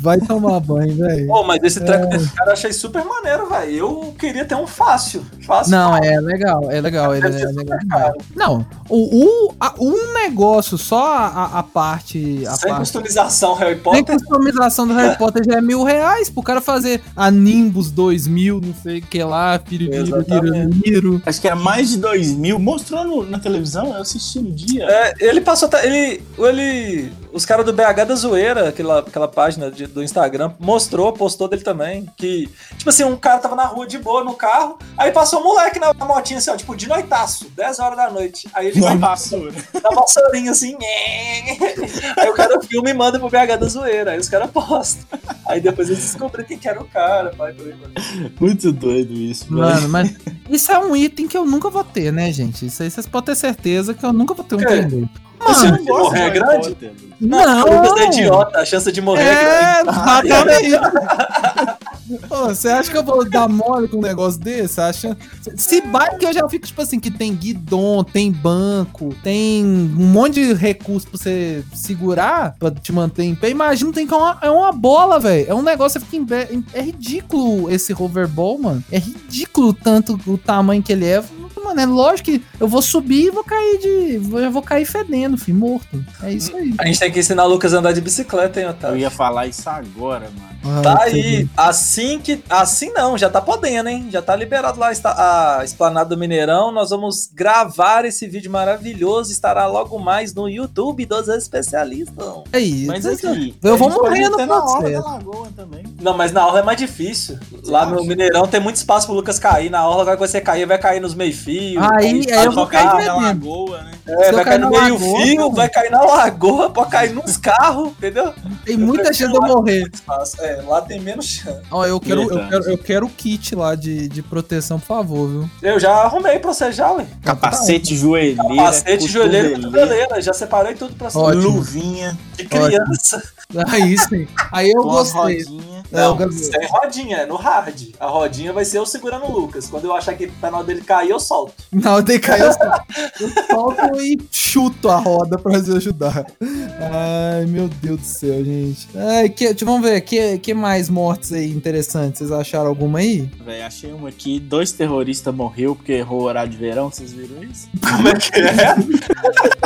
Vai 0.00 0.18
tomar 0.20 0.60
banho, 0.60 0.96
velho. 0.96 1.26
Pô, 1.26 1.42
mas 1.44 1.62
esse 1.62 1.80
treco 1.84 2.06
desse 2.08 2.28
cara 2.32 2.50
eu 2.50 2.52
achei 2.54 2.72
super 2.72 3.04
maneiro, 3.04 3.48
velho. 3.48 3.72
Eu 3.76 4.14
queria 4.18 4.44
ter 4.44 4.54
um 4.54 4.66
fácil. 4.66 5.24
Fácil. 5.44 5.72
Não, 5.72 5.96
é 5.96 6.20
legal, 6.20 6.70
é 6.70 6.80
legal, 6.80 7.12
é 7.14 7.20
ser 7.32 7.46
legal 7.52 7.78
caro. 7.90 8.14
Não, 8.34 8.66
o, 8.88 9.24
o, 9.48 9.54
a- 9.60 9.74
um 9.80 10.14
negócio, 10.14 10.78
só 10.78 11.06
a, 11.16 11.26
a- 11.26 11.58
a 11.58 11.62
parte. 11.62 12.44
A 12.46 12.52
Sem 12.54 12.68
parte 12.70 12.80
customização 12.80 13.54
Harry 13.54 13.76
Potter. 13.76 14.04
customização 14.18 14.86
do 14.86 14.94
Harry 14.94 15.16
Potter 15.18 15.44
já 15.44 15.58
é 15.58 15.60
mil 15.60 15.82
reais 15.84 16.30
pro 16.30 16.42
cara 16.42 16.60
fazer 16.60 17.00
a 17.14 17.30
Nimbus 17.30 17.90
2000, 17.90 18.60
não 18.60 18.74
sei 18.82 18.98
o 18.98 19.02
que 19.02 19.22
lá, 19.22 19.58
piribiro. 19.58 21.20
Acho 21.24 21.40
que 21.40 21.46
era 21.46 21.56
mais 21.56 21.90
de 21.90 21.98
dois 21.98 22.32
mil. 22.32 22.58
Mostrou 22.58 23.04
no- 23.04 23.24
na 23.26 23.38
televisão, 23.38 23.94
eu 23.94 24.02
assisti 24.02 24.40
no 24.40 24.50
dia. 24.52 24.84
É, 24.84 25.14
ele 25.20 25.40
passou. 25.40 25.66
até- 25.68 25.86
Ele. 25.86 26.22
ele 26.38 27.12
os 27.32 27.44
caras 27.44 27.66
do 27.66 27.72
BH 27.72 28.04
da 28.06 28.14
Zoeira, 28.14 28.68
aquela, 28.70 29.00
aquela 29.00 29.28
página 29.28 29.70
de- 29.70 29.86
do 29.86 30.02
Instagram, 30.02 30.52
mostrou, 30.58 31.12
postou 31.12 31.48
dele 31.48 31.62
também. 31.62 32.06
Que, 32.16 32.48
tipo 32.78 32.88
assim, 32.88 33.04
um 33.04 33.16
cara 33.16 33.38
tava 33.40 33.54
na 33.54 33.64
rua 33.66 33.86
de 33.86 33.98
boa 33.98 34.24
no 34.24 34.34
carro, 34.34 34.78
aí 34.96 35.12
passou 35.12 35.40
um 35.40 35.44
moleque 35.44 35.78
na, 35.78 35.92
na 35.92 36.04
motinha 36.06 36.38
assim, 36.38 36.50
ó, 36.50 36.56
tipo, 36.56 36.74
de 36.74 36.88
noitaço, 36.88 37.50
10 37.54 37.78
horas 37.78 37.96
da 37.96 38.10
noite. 38.10 38.48
Aí 38.54 38.68
ele 38.68 38.80
vai 38.80 38.96
vassoura. 38.96 39.52
na 39.82 39.90
vassourinha 39.90 40.50
assim. 40.50 40.76
Aí 42.18 42.28
o 42.30 42.34
cara 42.34 42.60
filma 42.62 42.90
e 42.90 42.94
manda 42.94 43.18
pro 43.18 43.28
BH 43.28 43.56
da 43.58 43.66
Zoeira. 43.68 44.12
Aí 44.12 44.18
os 44.18 44.28
caras 44.28 44.50
postam. 44.50 45.18
Aí 45.46 45.60
depois 45.60 45.88
eles 45.88 46.02
descobriram 46.02 46.44
quem 46.46 46.58
que 46.58 46.68
era 46.68 46.80
o 46.80 46.84
cara, 46.88 47.30
pai. 47.36 47.52
por 47.52 47.66
aí 47.66 47.72
vai. 47.74 48.30
Muito 48.40 48.72
doido 48.72 49.12
isso, 49.12 49.52
mano. 49.52 49.74
Mano, 49.74 49.88
mas 49.88 50.14
isso 50.50 50.72
é 50.72 50.78
um 50.78 50.96
item 50.96 51.28
que 51.28 51.36
eu 51.36 51.44
nunca 51.44 51.68
vou 51.70 51.84
ter, 51.84 52.12
né, 52.12 52.32
gente? 52.32 52.66
Isso 52.66 52.82
aí 52.82 52.90
vocês 52.90 53.06
podem 53.16 53.34
ter 53.34 53.36
certeza 53.36 53.94
que 53.94 54.04
eu 54.04 54.12
nunca 54.12 54.34
vou 54.34 54.44
ter 54.44 54.56
um 54.56 54.60
É. 54.60 55.08
Você 55.46 55.70
não 55.70 55.84
morrer 55.84 56.20
é 56.22 56.30
grande? 56.30 56.68
Potter, 56.70 56.92
não! 57.20 57.64
Lucas 57.64 58.00
é 58.00 58.06
idiota, 58.06 58.58
a 58.58 58.64
chance 58.64 58.90
de 58.90 59.00
morrer 59.00 59.22
é, 59.22 59.32
É, 59.32 59.82
grande. 59.84 60.28
exatamente. 60.28 61.76
Pô, 62.28 62.46
você 62.46 62.68
acha 62.68 62.90
que 62.90 62.96
eu 62.96 63.02
vou 63.02 63.28
dar 63.28 63.48
mole 63.48 63.88
com 63.88 63.98
um 63.98 64.00
negócio 64.02 64.40
desse? 64.40 64.80
Acha? 64.80 65.16
Se 65.56 65.80
bike 65.80 66.24
eu 66.24 66.32
já 66.32 66.48
fico, 66.48 66.64
tipo 66.66 66.80
assim, 66.80 67.00
que 67.00 67.10
tem 67.10 67.34
guidon, 67.34 68.04
tem 68.04 68.30
banco, 68.30 69.14
tem 69.24 69.64
um 69.64 70.06
monte 70.06 70.34
de 70.34 70.54
recurso 70.54 71.08
pra 71.08 71.18
você 71.18 71.64
segurar, 71.74 72.54
pra 72.58 72.70
te 72.70 72.92
manter 72.92 73.24
em 73.24 73.34
pé. 73.34 73.50
Imagina, 73.50 73.92
tem 73.92 74.06
que 74.06 74.14
é 74.14 74.16
uma, 74.16 74.38
é 74.40 74.50
uma 74.50 74.72
bola, 74.72 75.18
velho. 75.18 75.46
É 75.48 75.54
um 75.54 75.62
negócio, 75.62 75.98
você 76.00 76.06
fica 76.06 76.16
em 76.16 76.24
pé. 76.24 76.48
É 76.72 76.80
ridículo 76.80 77.70
esse 77.70 77.92
hoverball, 77.92 78.56
mano. 78.58 78.84
É 78.90 78.98
ridículo 78.98 79.74
tanto 79.74 80.18
o 80.26 80.38
tamanho 80.38 80.82
que 80.82 80.92
ele 80.92 81.06
é. 81.06 81.22
Mano, 81.64 81.80
é 81.80 81.86
lógico 81.86 82.30
que 82.30 82.42
eu 82.60 82.68
vou 82.68 82.80
subir 82.82 83.26
e 83.26 83.30
vou 83.30 83.42
cair 83.44 83.78
de. 83.78 84.18
vou- 84.18 84.40
Eu 84.40 84.50
vou 84.50 84.62
cair 84.62 84.84
fedendo, 84.84 85.36
filho, 85.36 85.58
morto. 85.58 86.04
É 86.22 86.32
isso 86.32 86.56
aí. 86.56 86.72
A 86.78 86.86
gente 86.86 86.98
tem 87.00 87.10
que 87.10 87.18
ensinar 87.20 87.44
o 87.44 87.48
Lucas 87.48 87.74
a 87.74 87.78
andar 87.78 87.92
de 87.92 88.00
bicicleta, 88.00 88.60
hein, 88.60 88.66
Eu 88.66 88.70
Otávio? 88.72 88.98
ia 88.98 89.10
falar 89.10 89.46
isso 89.46 89.68
agora, 89.68 90.30
mano. 90.36 90.82
Tá 90.82 90.94
Ah, 90.94 91.02
aí. 91.04 91.48
Assim 91.56 92.18
que. 92.18 92.42
Assim 92.50 92.92
não, 92.92 93.16
já 93.16 93.30
tá 93.30 93.40
podendo, 93.40 93.88
hein? 93.88 94.08
Já 94.10 94.20
tá 94.20 94.34
liberado 94.34 94.80
lá 94.80 94.90
a 94.90 95.64
Esplanada 95.64 96.08
do 96.10 96.18
Mineirão. 96.18 96.72
Nós 96.72 96.90
vamos 96.90 97.28
gravar 97.32 98.04
esse 98.04 98.26
vídeo 98.26 98.50
maravilhoso. 98.50 99.30
Estará 99.30 99.66
logo 99.66 99.96
mais 99.98 100.34
no 100.34 100.48
YouTube 100.48 101.04
dos 101.06 101.28
especialistas. 101.28 102.26
É 102.52 102.58
isso. 102.58 102.86
Mas 102.88 103.06
assim, 103.06 103.54
Eu 103.62 103.76
vou 103.76 103.88
pode 103.90 104.00
morrendo 104.02 104.34
até 104.34 104.46
na 104.46 104.54
processo. 104.60 104.76
hora 104.78 104.90
da 104.92 105.00
lagoa 105.00 105.48
também. 105.54 105.84
Não, 106.06 106.16
mas 106.16 106.30
na 106.30 106.46
orla 106.46 106.60
é 106.60 106.62
mais 106.62 106.78
difícil. 106.78 107.36
Lá 107.64 107.84
no? 107.84 108.04
Mineirão 108.04 108.46
tem 108.46 108.60
muito 108.60 108.76
espaço 108.76 109.06
pro 109.08 109.16
Lucas 109.16 109.40
cair. 109.40 109.68
Na 109.70 109.88
orla, 109.88 110.02
agora 110.02 110.16
que 110.16 110.24
você 110.28 110.40
cair, 110.40 110.64
vai 110.64 110.78
cair 110.78 111.00
nos 111.00 111.16
meio-fios. 111.16 111.82
Aí- 111.98 112.24
vai- 112.24 112.38
aí 112.38 112.44
eu 112.46 112.52
vou 112.52 112.66
cair 112.68 112.84
na 113.06 113.16
lagoa, 113.16 113.82
né? 113.82 113.90
É, 114.06 114.30
vai 114.30 114.44
cair 114.44 114.58
no 114.60 114.70
na 114.70 114.82
meio-fio, 114.82 115.50
vai 115.50 115.68
cair 115.68 115.90
na 115.90 116.00
lagoa, 116.00 116.70
pode 116.70 116.90
cair 116.90 117.12
nos 117.12 117.36
carros, 117.36 117.88
entendeu? 117.88 118.32
Tem 118.64 118.76
muita 118.76 119.12
chance 119.12 119.26
de 119.32 119.36
eu 119.36 119.42
morrer. 119.42 119.90
É, 120.38 120.62
lá 120.64 120.80
tem 120.80 121.00
menos 121.00 121.24
chance. 121.26 121.60
Ó, 121.72 121.84
eu 121.84 121.98
quero, 121.98 122.22
eu 122.22 122.48
quero, 122.48 122.70
eu 122.70 122.78
quero 122.78 123.06
o 123.06 123.10
kit 123.10 123.56
lá 123.56 123.74
de, 123.74 124.06
de 124.08 124.22
proteção, 124.22 124.78
por 124.78 124.86
favor, 124.86 125.28
viu? 125.28 125.50
Eu 125.60 125.80
já 125.80 125.90
arrumei 125.92 126.38
pra 126.38 126.54
você 126.54 126.70
já, 126.70 126.92
ué. 126.92 127.04
Capacete, 127.24 127.96
joelheira, 127.96 128.44
Capacete, 128.44 129.08
joelheira 129.08 129.48
e 129.48 129.54
cotoveleira. 129.56 130.22
Já 130.22 130.32
separei 130.32 130.74
tudo 130.76 130.94
pra 130.94 131.10
você. 131.10 131.18
Luvinha, 131.50 132.16
De 132.36 132.44
criança. 132.46 133.20
Aí 133.68 133.96
sim. 133.96 134.26
Aí 134.52 134.70
eu 134.70 134.82
com 134.82 134.88
gostei. 134.90 135.20
rodinhas. 135.44 135.76
É, 135.92 136.00
Não, 136.00 136.16
gostei. 136.16 136.60
sem 136.60 136.68
rodinha, 136.68 137.16
é 137.18 137.26
no 137.26 137.36
hard. 137.36 137.80
A 138.00 138.06
rodinha 138.08 138.52
vai 138.52 138.64
ser 138.64 138.78
eu 138.78 138.84
segurando 138.86 139.24
o 139.26 139.32
Lucas. 139.32 139.68
Quando 139.68 139.84
eu 139.84 139.94
achar 139.94 140.14
que 140.14 140.26
tá 140.26 140.50
na 140.50 140.58
hora 140.58 140.66
dele 140.66 140.80
cair, 140.80 141.10
eu 141.10 141.20
solto. 141.20 141.54
Não, 141.72 142.02
tem 142.02 142.18
que 142.18 142.26
cair, 142.26 142.40
eu 142.42 142.52
só- 142.52 142.80
eu 143.20 143.46
solto 143.46 144.00
e 144.02 144.18
chuto 144.32 144.88
a 144.88 144.96
roda 144.96 145.38
pra 145.38 145.56
ajudar. 145.58 146.26
Ai, 146.42 147.46
meu 147.46 147.68
Deus 147.68 148.00
do 148.00 148.04
céu, 148.06 148.44
gente. 148.44 148.88
Ai, 148.96 149.28
que, 149.28 149.46
deixa- 149.48 149.64
vamos 149.64 149.82
ver, 149.88 150.00
que, 150.00 150.38
que 150.38 150.52
mais 150.52 150.88
mortes 150.88 151.32
aí 151.32 151.50
interessantes? 151.52 152.18
Vocês 152.18 152.32
acharam 152.32 152.66
alguma 152.66 152.98
aí? 152.98 153.30
Véi, 153.44 153.62
achei 153.62 153.92
uma 153.92 154.08
aqui, 154.08 154.40
dois 154.40 154.72
terroristas 154.72 155.32
morreu 155.32 155.76
porque 155.76 155.92
errou 155.92 156.22
o 156.22 156.24
horário 156.24 156.50
de 156.50 156.56
verão, 156.58 156.90
vocês 156.90 157.12
viram 157.12 157.42
isso? 157.44 157.68
Como 157.80 158.08
é 158.08 158.14
que 158.14 158.40
é? 158.40 159.65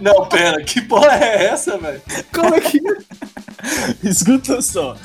Não, 0.00 0.26
pera, 0.26 0.62
que 0.62 0.80
porra 0.82 1.14
é 1.14 1.46
essa, 1.46 1.78
velho? 1.78 2.02
Como 2.32 2.54
é 2.54 2.60
que. 2.60 2.80
Escuta 4.06 4.60
só. 4.62 4.96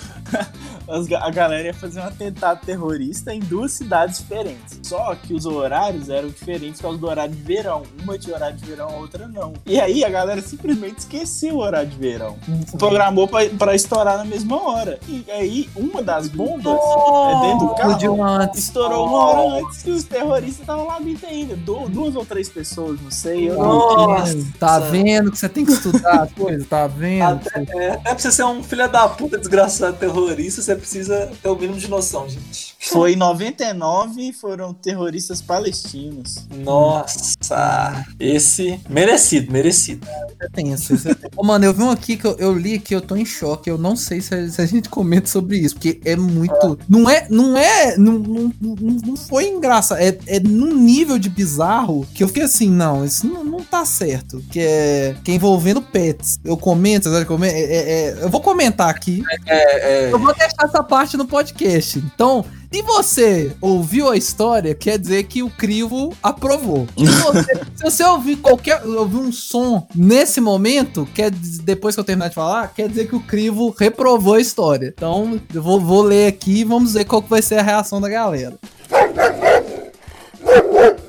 As 0.87 1.11
a 1.11 1.29
galera 1.29 1.67
ia 1.67 1.73
fazer 1.73 1.99
um 1.99 2.03
atentado 2.03 2.59
terrorista 2.65 3.33
em 3.33 3.39
duas 3.39 3.71
cidades 3.73 4.19
diferentes. 4.19 4.79
Só 4.83 5.15
que 5.15 5.33
os 5.33 5.45
horários 5.45 6.09
eram 6.09 6.29
diferentes 6.29 6.79
por 6.81 6.87
causa 6.87 6.97
do 6.99 7.07
horário 7.07 7.33
de 7.33 7.41
verão. 7.41 7.83
Uma 8.03 8.17
tinha 8.17 8.35
horário 8.35 8.55
de 8.57 8.65
verão, 8.65 8.89
a 8.89 8.95
outra 8.97 9.27
não. 9.27 9.53
E 9.65 9.79
aí 9.79 10.03
a 10.03 10.09
galera 10.09 10.41
simplesmente 10.41 10.99
esqueceu 10.99 11.55
o 11.55 11.59
horário 11.59 11.89
de 11.89 11.97
verão. 11.97 12.37
Programou 12.77 13.27
pra, 13.27 13.47
pra 13.49 13.75
estourar 13.75 14.17
na 14.17 14.25
mesma 14.25 14.61
hora. 14.61 14.99
E 15.07 15.25
aí 15.31 15.69
uma 15.75 16.01
das 16.01 16.27
bombas 16.27 16.73
é 16.75 17.41
dentro 17.47 17.67
do 17.67 17.75
carro. 17.75 18.51
Estourou 18.55 19.07
uma 19.07 19.25
hora 19.25 19.65
antes 19.65 19.81
que 19.83 19.91
os 19.91 20.03
terroristas 20.03 20.59
estavam 20.61 20.87
lá 20.87 20.99
dentro 20.99 21.27
ainda. 21.27 21.55
Du- 21.55 21.89
duas 21.89 22.15
ou 22.15 22.25
três 22.25 22.49
pessoas, 22.49 22.99
não 23.01 23.11
sei. 23.11 23.49
Eu 23.49 23.55
Nossa. 23.57 24.35
Tá 24.59 24.79
vendo 24.79 25.31
que 25.31 25.37
você 25.37 25.49
tem 25.49 25.65
que 25.65 25.71
estudar 25.71 26.23
as 26.23 26.31
coisas? 26.33 26.67
Tá 26.67 26.87
vendo? 26.87 27.23
Até, 27.23 27.59
é, 27.77 27.89
até 27.91 28.09
pra 28.09 28.17
você 28.19 28.31
ser 28.31 28.43
um 28.45 28.63
filho 28.63 28.87
da 28.89 29.07
puta 29.09 29.37
desgraçado 29.37 29.97
terrorista, 29.97 30.61
você 30.61 30.74
precisa 30.77 31.31
ter 31.41 31.49
o 31.49 31.55
mínimo 31.55 31.79
de 31.79 31.87
noção, 31.89 32.27
gente. 32.29 32.75
Foi 32.79 33.13
em 33.13 33.15
99 33.15 34.33
foram 34.33 34.73
terroristas 34.73 35.41
palestinos. 35.41 36.45
Nossa, 36.55 38.05
esse 38.19 38.79
merecido, 38.89 39.51
merecido. 39.51 40.07
É 40.39 40.47
tenso. 40.49 40.93
é 40.93 40.97
tenso. 40.97 41.17
Ô, 41.35 41.43
mano, 41.43 41.65
eu 41.65 41.73
vi 41.73 41.81
um 41.83 41.89
aqui 41.89 42.15
que 42.17 42.25
eu, 42.25 42.35
eu 42.37 42.53
li 42.57 42.79
que 42.79 42.93
eu 42.93 43.01
tô 43.01 43.15
em 43.15 43.25
choque. 43.25 43.69
Eu 43.69 43.77
não 43.77 43.95
sei 43.95 44.21
se 44.21 44.33
a, 44.33 44.49
se 44.49 44.61
a 44.61 44.65
gente 44.65 44.89
comenta 44.89 45.27
sobre 45.27 45.57
isso, 45.57 45.75
porque 45.75 45.99
é 46.05 46.15
muito. 46.15 46.77
Não 46.87 47.09
é. 47.09 47.27
Não 47.29 47.57
é. 47.57 47.97
Não, 47.97 48.13
não, 48.19 48.53
não, 48.61 49.17
foi 49.17 49.47
engraçado. 49.47 49.99
É, 49.99 50.17
é 50.27 50.39
num 50.39 50.75
nível 50.75 51.17
de 51.17 51.29
bizarro 51.29 52.05
que 52.13 52.23
eu 52.23 52.27
fiquei 52.27 52.43
assim, 52.43 52.69
não, 52.69 53.03
isso 53.03 53.27
não, 53.27 53.43
não 53.43 53.63
tá 53.63 53.83
certo. 53.85 54.43
Que 54.51 54.59
é, 54.59 55.15
que 55.23 55.31
é 55.31 55.35
envolvendo 55.35 55.81
pets. 55.81 56.39
Eu 56.43 56.57
comento, 56.57 57.09
sabe? 57.11 57.25
como 57.25 57.45
é- 57.45 57.49
é- 57.49 57.91
é- 57.91 58.23
eu 58.23 58.29
vou 58.29 58.41
comentar 58.41 58.89
aqui. 58.89 59.23
É, 59.47 60.05
é, 60.07 60.13
Eu 60.13 60.19
vou 60.19 60.33
deixar 60.35 60.64
essa 60.65 60.83
parte 60.83 61.15
no 61.17 61.25
podcast. 61.25 61.99
Então, 61.99 62.43
se 62.71 62.81
você 62.81 63.55
ouviu 63.61 64.09
a 64.09 64.17
história, 64.17 64.75
quer 64.75 64.99
dizer 64.99 65.23
que 65.23 65.41
o 65.41 65.49
crivo 65.49 66.13
aprovou. 66.21 66.87
Se 66.97 67.05
você, 67.05 67.55
se 67.75 67.83
você 67.83 68.03
ouvir 68.03 68.35
qualquer 68.37 68.83
ouvir 68.85 69.17
um 69.17 69.31
som 69.31 69.87
nesse 69.95 70.41
momento, 70.41 71.07
quer 71.13 71.31
dizer- 71.31 71.61
depois 71.63 71.95
que 71.95 71.99
eu 72.01 72.03
terminar 72.05 72.27
de 72.29 72.35
falar, 72.35 72.67
quer 72.73 72.89
dizer 72.89 73.07
que 73.07 73.15
o 73.15 73.19
crivo 73.21 73.73
reprovou 73.79 74.33
a 74.35 74.41
história. 74.41 74.93
Então, 74.95 75.39
eu 75.53 75.61
vou, 75.63 75.79
vou 75.79 76.01
ler 76.01 76.27
aqui 76.27 76.59
e 76.59 76.63
vamos 76.63 76.93
ver 76.93 77.05
qual 77.05 77.21
que 77.21 77.29
vai 77.29 77.41
ser 77.41 77.59
a 77.59 77.63
reação 77.63 78.01
da 78.01 78.09
galera. 78.09 78.57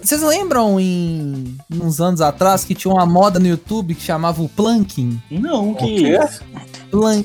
Vocês 0.03 0.23
lembram 0.23 0.79
em 0.79 1.57
uns 1.83 2.01
anos 2.01 2.21
atrás 2.21 2.64
que 2.64 2.77
tinha 2.77 2.95
uma 2.95 3.05
moda 3.05 3.40
no 3.40 3.47
YouTube 3.49 3.95
que 3.95 4.03
chamava 4.03 4.40
o 4.40 4.49
planking? 4.49 5.21
Não, 5.31 5.75
que 5.75 5.97
quê? 5.97 6.19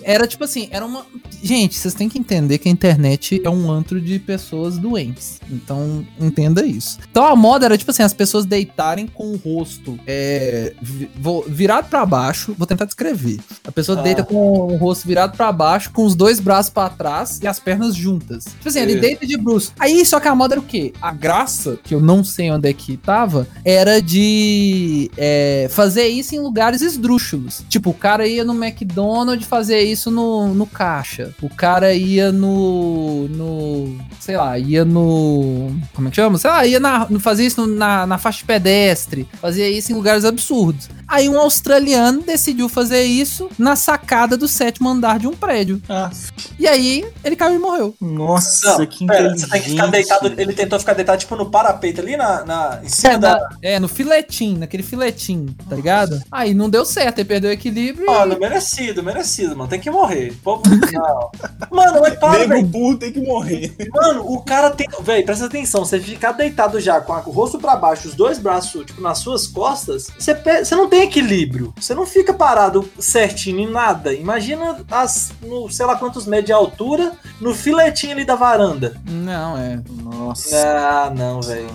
Era 0.03 0.27
tipo 0.27 0.43
assim, 0.43 0.67
era 0.71 0.85
uma. 0.85 1.05
Gente, 1.43 1.75
vocês 1.77 1.93
têm 1.93 2.07
que 2.09 2.19
entender 2.19 2.57
que 2.57 2.67
a 2.69 2.71
internet 2.71 3.41
é 3.43 3.49
um 3.49 3.71
antro 3.71 3.99
de 3.99 4.19
pessoas 4.19 4.77
doentes. 4.77 5.39
Então, 5.49 6.05
entenda 6.19 6.65
isso. 6.65 6.99
Então 7.09 7.25
a 7.25 7.35
moda 7.35 7.65
era 7.65 7.77
tipo 7.77 7.89
assim, 7.91 8.03
as 8.03 8.13
pessoas 8.13 8.45
deitarem 8.45 9.07
com 9.07 9.31
o 9.31 9.37
rosto 9.37 9.97
é, 10.05 10.73
vou- 11.19 11.43
virado 11.47 11.89
pra 11.89 12.05
baixo. 12.05 12.53
Vou 12.57 12.67
tentar 12.67 12.85
descrever. 12.85 13.39
A 13.63 13.71
pessoa 13.71 13.99
Ah. 13.99 14.01
deita 14.01 14.23
com 14.23 14.35
o 14.35 14.75
rosto 14.77 15.07
virado 15.07 15.35
pra 15.35 15.51
baixo, 15.51 15.91
com 15.91 16.03
os 16.05 16.15
dois 16.15 16.39
braços 16.39 16.69
pra 16.71 16.89
trás 16.89 17.39
e 17.41 17.47
as 17.47 17.59
pernas 17.59 17.95
juntas. 17.95 18.45
Tipo 18.45 18.69
assim, 18.69 18.79
ele 18.79 18.91
Isso. 18.93 19.01
deita 19.01 19.25
de 19.27 19.37
bruxo. 19.37 19.71
Aí, 19.79 20.05
só 20.05 20.19
que 20.19 20.27
a 20.27 20.35
moda 20.35 20.53
era 20.55 20.61
o 20.61 20.63
quê? 20.65 20.93
A 21.01 21.11
graça, 21.11 21.77
que 21.83 21.93
eu 21.95 22.01
não 22.01 22.23
sei 22.23 22.51
onde 22.51 22.69
é 22.69 22.73
que 22.73 22.97
tava, 22.97 23.47
era 23.65 24.01
de 24.01 25.09
é, 25.17 25.67
fazer 25.71 26.07
isso 26.07 26.35
em 26.35 26.39
lugares 26.39 26.81
esdrúxulos. 26.81 27.63
Tipo, 27.69 27.89
o 27.91 27.93
cara 27.93 28.27
ia 28.27 28.43
no 28.43 28.53
McDonald's 28.53 29.47
fazer 29.51 29.81
isso 29.81 30.09
no, 30.09 30.53
no 30.53 30.65
caixa. 30.65 31.33
O 31.41 31.49
cara 31.49 31.93
ia 31.93 32.31
no. 32.31 33.27
no. 33.27 33.97
sei 34.19 34.37
lá, 34.37 34.57
ia 34.57 34.85
no. 34.85 35.75
como 35.93 36.07
é 36.07 36.09
que 36.09 36.15
chama? 36.15 36.37
Sei 36.37 36.49
lá, 36.49 36.65
ia 36.65 36.79
na, 36.79 37.05
fazer 37.19 37.45
isso 37.45 37.67
na, 37.67 38.07
na 38.07 38.17
faixa 38.17 38.39
de 38.39 38.45
pedestre. 38.45 39.27
Fazia 39.41 39.69
isso 39.69 39.91
em 39.91 39.95
lugares 39.95 40.23
absurdos. 40.23 40.89
Aí 41.05 41.27
um 41.27 41.37
australiano 41.37 42.21
decidiu 42.21 42.69
fazer 42.69 43.03
isso 43.03 43.49
na 43.59 43.75
sacada 43.75 44.37
do 44.37 44.47
sétimo 44.47 44.87
andar 44.87 45.19
de 45.19 45.27
um 45.27 45.33
prédio. 45.33 45.81
Ah, 45.89 46.09
E 46.57 46.65
aí 46.65 47.05
ele 47.21 47.35
caiu 47.35 47.55
e 47.55 47.59
morreu. 47.59 47.93
nossa, 47.99 48.77
Não, 48.77 48.85
que 48.85 49.05
pera, 49.05 49.19
inteligente. 49.19 49.41
você 49.41 49.49
tem 49.51 49.61
que 49.61 49.69
ficar 49.71 49.87
deitado. 49.87 50.33
Ele 50.37 50.53
tentou 50.53 50.79
ficar 50.79 50.93
deitado 50.93 51.19
tipo 51.19 51.35
no 51.35 51.51
parapeito 51.51 51.99
ali 51.99 52.15
na, 52.15 52.45
na, 52.45 52.79
em 52.81 52.87
cima 52.87 53.13
É, 53.13 53.17
da. 53.17 53.33
na- 53.35 53.49
é, 53.61 53.79
no 53.79 53.89
filetinho, 53.89 54.59
naquele 54.59 54.83
filetinho, 54.83 55.53
tá 55.69 55.75
ligado? 55.75 56.21
Aí 56.31 56.53
não 56.53 56.69
deu 56.69 56.85
certo, 56.85 57.19
ele 57.19 57.27
perdeu 57.27 57.49
o 57.49 57.53
equilíbrio. 57.53 58.05
e- 58.05 58.09
Mano, 58.09 58.39
merecido, 58.39 59.03
merecido, 59.41 59.57
mano. 59.57 59.69
Tem 59.69 59.79
que 59.79 59.89
morrer. 59.89 60.33
Povo-. 60.43 60.63
Mano, 61.71 62.01
mas 62.01 62.15
para, 62.15 62.39
Nego 62.39 62.49
velho. 62.53 62.65
burro 62.67 62.97
tem 62.97 63.11
que 63.13 63.19
morrer. 63.21 63.73
Mano, 63.93 64.29
o 64.29 64.41
cara 64.41 64.71
tem. 64.71 64.87
Véi, 65.01 65.23
presta 65.23 65.45
atenção. 65.45 65.85
Você 65.85 65.99
ficar 65.99 66.33
deitado 66.33 66.79
já 66.79 66.99
com 66.99 67.13
o 67.13 67.31
rosto 67.33 67.57
pra 67.59 67.75
baixo, 67.75 68.07
os 68.09 68.13
dois 68.13 68.37
braços, 68.39 68.85
tipo, 68.85 69.01
nas 69.01 69.19
suas 69.19 69.47
costas, 69.47 70.09
você, 70.17 70.35
pe- 70.35 70.65
você 70.65 70.75
não 70.75 70.89
tem 70.89 71.03
equilíbrio. 71.03 71.73
Você 71.79 71.93
não 71.95 72.05
fica 72.05 72.33
parado 72.33 72.87
certinho 72.99 73.59
em 73.59 73.71
nada. 73.71 74.13
Imagina 74.13 74.77
as, 74.91 75.31
no, 75.41 75.69
sei 75.69 75.85
lá 75.85 75.95
quantos 75.95 76.25
metros 76.25 76.47
de 76.47 76.53
altura, 76.53 77.13
no 77.39 77.53
filetinho 77.53 78.11
ali 78.13 78.25
da 78.25 78.35
varanda. 78.35 78.99
Não, 79.09 79.57
é. 79.57 79.79
Nossa, 80.03 80.57
Ah, 80.57 81.11
não, 81.15 81.41
velho. 81.41 81.69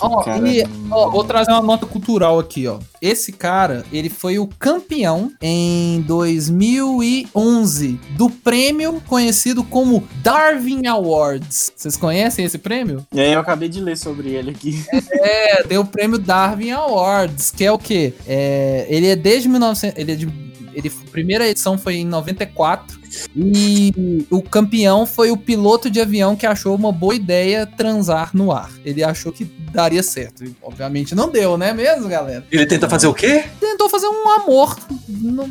Ó, 0.00 0.22
e, 0.46 0.64
ó, 0.90 1.10
vou 1.10 1.24
trazer 1.24 1.50
uma 1.52 1.62
nota 1.62 1.84
cultural 1.86 2.38
aqui, 2.38 2.66
ó. 2.66 2.78
Esse 3.04 3.32
cara, 3.32 3.84
ele 3.92 4.08
foi 4.08 4.38
o 4.38 4.46
campeão 4.46 5.30
em 5.42 6.00
2011 6.02 8.00
do 8.16 8.30
prêmio 8.30 9.02
conhecido 9.06 9.62
como 9.62 10.08
Darwin 10.22 10.86
Awards. 10.86 11.70
Vocês 11.76 11.98
conhecem 11.98 12.46
esse 12.46 12.56
prêmio? 12.56 13.06
Aí 13.12 13.34
eu 13.34 13.40
acabei 13.40 13.68
de 13.68 13.78
ler 13.78 13.98
sobre 13.98 14.30
ele 14.30 14.50
aqui. 14.50 14.82
É, 15.24 15.62
deu 15.64 15.80
o 15.80 15.86
prêmio 15.86 16.18
Darwin 16.18 16.70
Awards, 16.72 17.50
que 17.50 17.64
é 17.64 17.72
o 17.72 17.78
quê? 17.78 18.12
É, 18.26 18.86
ele 18.90 19.06
é 19.06 19.16
desde 19.16 19.48
1900, 19.48 19.98
ele 19.98 20.12
é 20.12 20.14
de 20.14 20.26
ele, 20.74 20.88
a 20.88 21.10
primeira 21.10 21.48
edição 21.48 21.78
foi 21.78 21.96
em 21.96 22.04
94 22.04 23.03
e 23.36 24.26
o 24.30 24.42
campeão 24.42 25.06
foi 25.06 25.30
o 25.30 25.36
piloto 25.36 25.90
de 25.90 26.00
avião 26.00 26.36
que 26.36 26.46
achou 26.46 26.74
uma 26.74 26.92
boa 26.92 27.14
ideia 27.14 27.66
transar 27.66 28.30
no 28.34 28.52
ar. 28.52 28.70
Ele 28.84 29.02
achou 29.02 29.32
que 29.32 29.44
daria 29.44 30.02
certo. 30.02 30.44
E, 30.44 30.54
obviamente 30.62 31.14
não 31.14 31.28
deu, 31.28 31.56
né 31.56 31.72
mesmo, 31.72 32.08
galera? 32.08 32.44
Ele 32.50 32.66
tenta 32.66 32.88
fazer 32.88 33.06
o 33.06 33.14
quê? 33.14 33.44
Tentou 33.60 33.88
fazer 33.88 34.08
um 34.08 34.28
amor 34.28 34.76
no, 35.08 35.46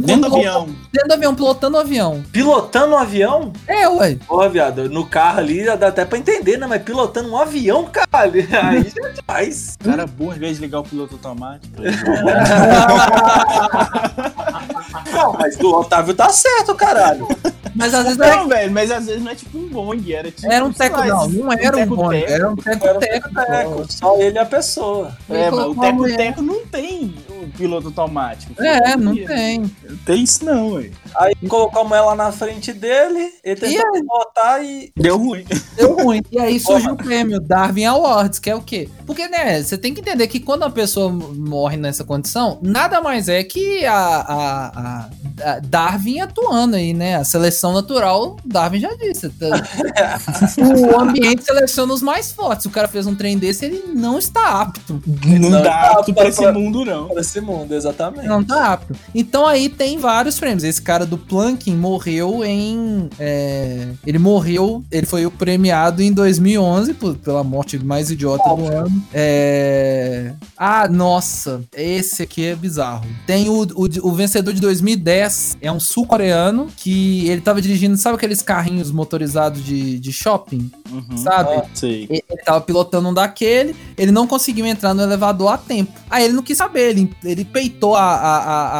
Dentro 0.00 0.30
do 0.30 0.36
avião. 0.36 0.68
Dentro 0.92 1.08
do 1.08 1.14
avião, 1.14 1.34
pilotando 1.34 1.76
o 1.76 1.80
avião. 1.80 2.24
Pilotando 2.32 2.94
um 2.94 2.98
avião? 2.98 3.52
É, 3.66 3.88
ué. 3.88 4.16
Porra, 4.26 4.48
viado, 4.48 4.88
no 4.88 5.06
carro 5.06 5.40
ali 5.40 5.64
dá 5.64 5.88
até 5.88 6.04
pra 6.04 6.18
entender, 6.18 6.56
né? 6.56 6.66
Mas 6.66 6.82
pilotando 6.82 7.30
um 7.30 7.36
avião, 7.36 7.84
caralho. 7.84 8.46
Aí 8.62 8.84
já 8.84 9.08
é 9.08 9.12
demais. 9.12 9.76
O 9.80 9.84
cara 9.84 10.06
burro, 10.06 10.30
ao 10.30 10.36
invés 10.36 10.56
de 10.56 10.62
ligar 10.62 10.80
o 10.80 10.84
piloto 10.84 11.14
automático. 11.14 11.74
Não, 15.12 15.32
mas 15.32 15.56
do 15.56 15.74
Otávio 15.74 16.14
tá 16.14 16.28
certo, 16.30 16.74
caralho. 16.74 17.26
Mas 17.74 17.94
às 17.94 18.04
vezes 18.04 18.18
não 18.18 18.26
é 18.26 18.36
Não, 18.36 18.48
velho, 18.48 18.72
mas 18.72 18.90
às 18.90 19.06
vezes 19.06 19.22
não 19.22 19.30
é 19.30 19.34
tipo 19.34 19.58
um 19.58 19.68
Boeing, 19.68 20.12
era 20.12 20.30
tipo. 20.30 20.52
Era 20.52 20.64
um 20.64 20.72
teco, 20.72 20.98
lá, 20.98 21.06
não, 21.06 21.28
não 21.28 21.52
era 21.52 21.76
um 21.76 22.12
era 22.12 22.50
um 22.50 22.56
teco-teco. 22.56 22.78
Era 22.78 22.90
um 22.98 22.98
teco-teco, 23.00 23.86
só 23.92 24.16
ele 24.18 24.36
e 24.36 24.38
a 24.38 24.46
pessoa. 24.46 25.16
É, 25.28 25.50
mas 25.50 25.66
o 25.66 25.74
teco-teco 25.74 26.42
não 26.42 26.66
tem 26.66 27.14
piloto 27.48 27.88
automático. 27.88 28.52
É, 28.62 28.96
não 28.96 29.14
tem. 29.14 29.60
Não 29.60 29.96
tem 30.04 30.22
isso 30.22 30.44
não, 30.44 30.74
velho. 30.74 30.92
Aí 31.16 31.34
colocou 31.48 31.82
a 31.82 31.84
mulher 31.84 32.00
lá 32.02 32.14
na 32.14 32.32
frente 32.32 32.72
dele, 32.72 33.30
ele 33.44 33.60
tentou 33.60 33.92
pilotar 33.92 34.62
e. 34.64 34.92
Deu 34.96 35.16
ruim. 35.18 35.44
Deu 35.76 35.94
ruim. 35.96 36.22
E 36.30 36.38
aí 36.40 36.58
surgiu 36.60 36.92
o 36.92 36.96
prêmio 36.96 37.40
Darwin 37.40 37.84
Awards, 37.84 38.38
que 38.38 38.50
é 38.50 38.54
o 38.54 38.60
quê? 38.62 38.88
Porque, 39.06 39.26
né, 39.28 39.62
você 39.62 39.76
tem 39.78 39.92
que 39.94 40.00
entender 40.00 40.26
que 40.28 40.40
quando 40.40 40.62
a 40.64 40.70
pessoa 40.70 41.10
morre 41.10 41.76
nessa 41.76 42.04
condição, 42.04 42.58
nada 42.62 43.00
mais 43.00 43.28
é 43.28 43.42
que 43.42 43.84
a, 43.86 43.94
a, 43.94 44.66
a- 44.66 45.10
a 45.42 45.58
Darwin 45.60 46.20
atuando 46.20 46.76
aí, 46.76 46.92
né? 46.92 47.16
A 47.16 47.24
seleção 47.24 47.72
natural, 47.72 48.36
Darwin 48.44 48.80
já 48.80 48.94
disse. 48.94 49.28
tá? 49.30 49.46
o 50.96 51.00
ambiente 51.00 51.44
seleciona 51.44 51.92
os 51.92 52.02
mais 52.02 52.30
fortes. 52.30 52.62
Se 52.62 52.68
o 52.68 52.70
cara 52.70 52.88
fez 52.88 53.06
um 53.06 53.14
trem 53.14 53.38
desse, 53.38 53.64
ele 53.64 53.82
não 53.94 54.18
está 54.18 54.60
apto. 54.60 55.02
Não, 55.24 55.38
Não 55.38 55.50
dá 55.50 55.60
dá 55.62 55.90
apto 55.92 56.12
pra- 56.12 56.24
pra 56.24 56.28
esse 56.28 56.50
mundo, 56.52 56.84
não. 56.84 57.08
Esse 57.30 57.40
mundo, 57.40 57.74
exatamente. 57.74 58.26
Não 58.26 58.42
tá 58.42 58.72
apto. 58.72 58.94
Então 59.14 59.46
aí 59.46 59.68
tem 59.68 59.98
vários 59.98 60.38
prêmios. 60.40 60.64
Esse 60.64 60.82
cara 60.82 61.06
do 61.06 61.16
Planking 61.16 61.76
morreu 61.76 62.44
em. 62.44 63.08
é, 63.18 63.88
ele 64.06 64.18
morreu. 64.18 64.82
Ele 64.90 65.06
foi 65.06 65.24
o 65.26 65.30
premiado 65.30 66.02
em 66.02 66.12
2011 66.12 66.94
por- 66.94 67.14
pela 67.16 67.44
morte 67.44 67.78
mais 67.78 68.10
idiota 68.10 68.42
do 68.44 68.50
Óbvio. 68.50 68.78
ano. 68.78 69.02
É, 69.12 70.32
Ah, 70.56 70.88
nossa. 70.88 71.62
Esse 71.74 72.22
aqui 72.22 72.44
é 72.46 72.54
bizarro. 72.56 73.06
Tem 73.26 73.48
o, 73.48 73.62
o, 73.62 74.08
o 74.08 74.12
vencedor 74.12 74.52
de 74.52 74.60
2010. 74.60 75.58
É 75.60 75.70
um 75.70 75.80
sul-coreano 75.80 76.68
que 76.76 77.28
ele 77.28 77.40
tava 77.40 77.62
dirigindo. 77.62 77.96
Sabe 77.96 78.16
aqueles 78.16 78.42
carrinhos 78.42 78.90
motorizados 78.90 79.64
de, 79.64 79.98
de 79.98 80.12
shopping? 80.12 80.70
Uhum. 80.90 81.16
Sabe? 81.16 81.50
Ah, 81.54 81.64
Sei. 81.74 82.06
Ele 82.10 82.24
ele 82.30 82.42
tava 82.42 82.60
pilotando 82.60 83.08
um 83.08 83.14
daquele, 83.14 83.74
ele 83.98 84.10
não 84.12 84.26
conseguiu 84.26 84.64
entrar 84.64 84.94
no 84.94 85.02
elevador 85.02 85.52
a 85.52 85.58
tempo. 85.58 85.92
Aí 86.08 86.24
ele 86.24 86.32
não 86.32 86.42
quis 86.42 86.56
saber, 86.56 86.90
ele, 86.90 87.10
ele 87.24 87.44
peitou 87.44 87.94
a, 87.96 88.02
a, 88.02 88.36
a- 88.38 88.70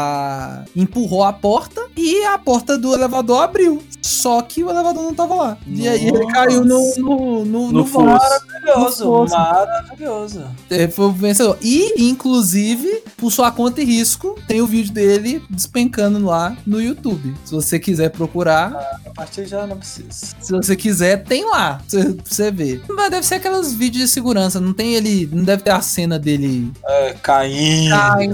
a- 0.61 0.65
empurrou 0.75 1.25
a 1.25 1.33
porta 1.33 1.83
e 1.97 2.25
a 2.25 2.39
porta 2.39 2.77
do 2.79 2.95
elevador 2.95 3.43
abriu. 3.43 3.83
Só 4.03 4.41
que 4.43 4.65
o 4.65 4.71
elevador 4.71 5.03
não 5.03 5.15
tava 5.15 5.35
lá. 5.35 5.59
E 5.67 5.87
aí 5.89 6.07
ele 6.09 6.19
Nossa. 6.19 6.33
caiu 6.33 6.65
no, 6.65 6.95
no, 6.99 7.45
no, 7.45 7.73
No 7.73 7.85
no. 7.85 8.01
Maravilhoso, 8.01 9.05
Nossa. 9.05 9.37
maravilhoso. 9.39 10.45
Ele 10.71 10.89
foi 10.89 11.05
o 11.07 11.13
vencedor. 11.13 11.59
E, 11.63 12.03
inclusive, 12.09 13.03
por 13.17 13.31
sua 13.31 13.51
conta 13.51 13.81
e 13.81 13.85
risco, 13.85 14.39
tem 14.49 14.61
o 14.61 14.67
vídeo 14.67 14.93
dele 14.93 15.43
despencando 15.51 16.25
lá 16.25 16.57
no 16.67 16.81
YouTube. 16.81 17.35
Se 17.45 17.53
você 17.53 17.79
quiser 17.79 18.11
procurar, 18.11 18.73
A 19.07 19.11
partir 19.11 19.47
já 19.47 19.67
não 19.67 19.77
precisa. 19.77 20.09
se 20.11 20.51
você 20.53 20.75
quiser, 20.75 21.23
tem 21.25 21.45
lá. 21.49 21.81
Pra 21.91 22.01
você, 22.25 22.51
ver. 22.51 22.83
Mas 22.89 23.11
deve 23.11 23.27
ser 23.27 23.35
aquelas 23.37 23.73
vídeos 23.75 24.05
de 24.05 24.09
segurança. 24.11 24.59
Não 24.61 24.73
tem 24.73 24.95
ele. 24.95 25.29
Não 25.33 25.45
deve 25.45 25.63
ter 25.63 25.71
a 25.71 25.81
cena 25.81 26.19
dele 26.19 26.71
É, 26.87 27.15
caindo. 27.23 27.91
caindo. 27.91 28.30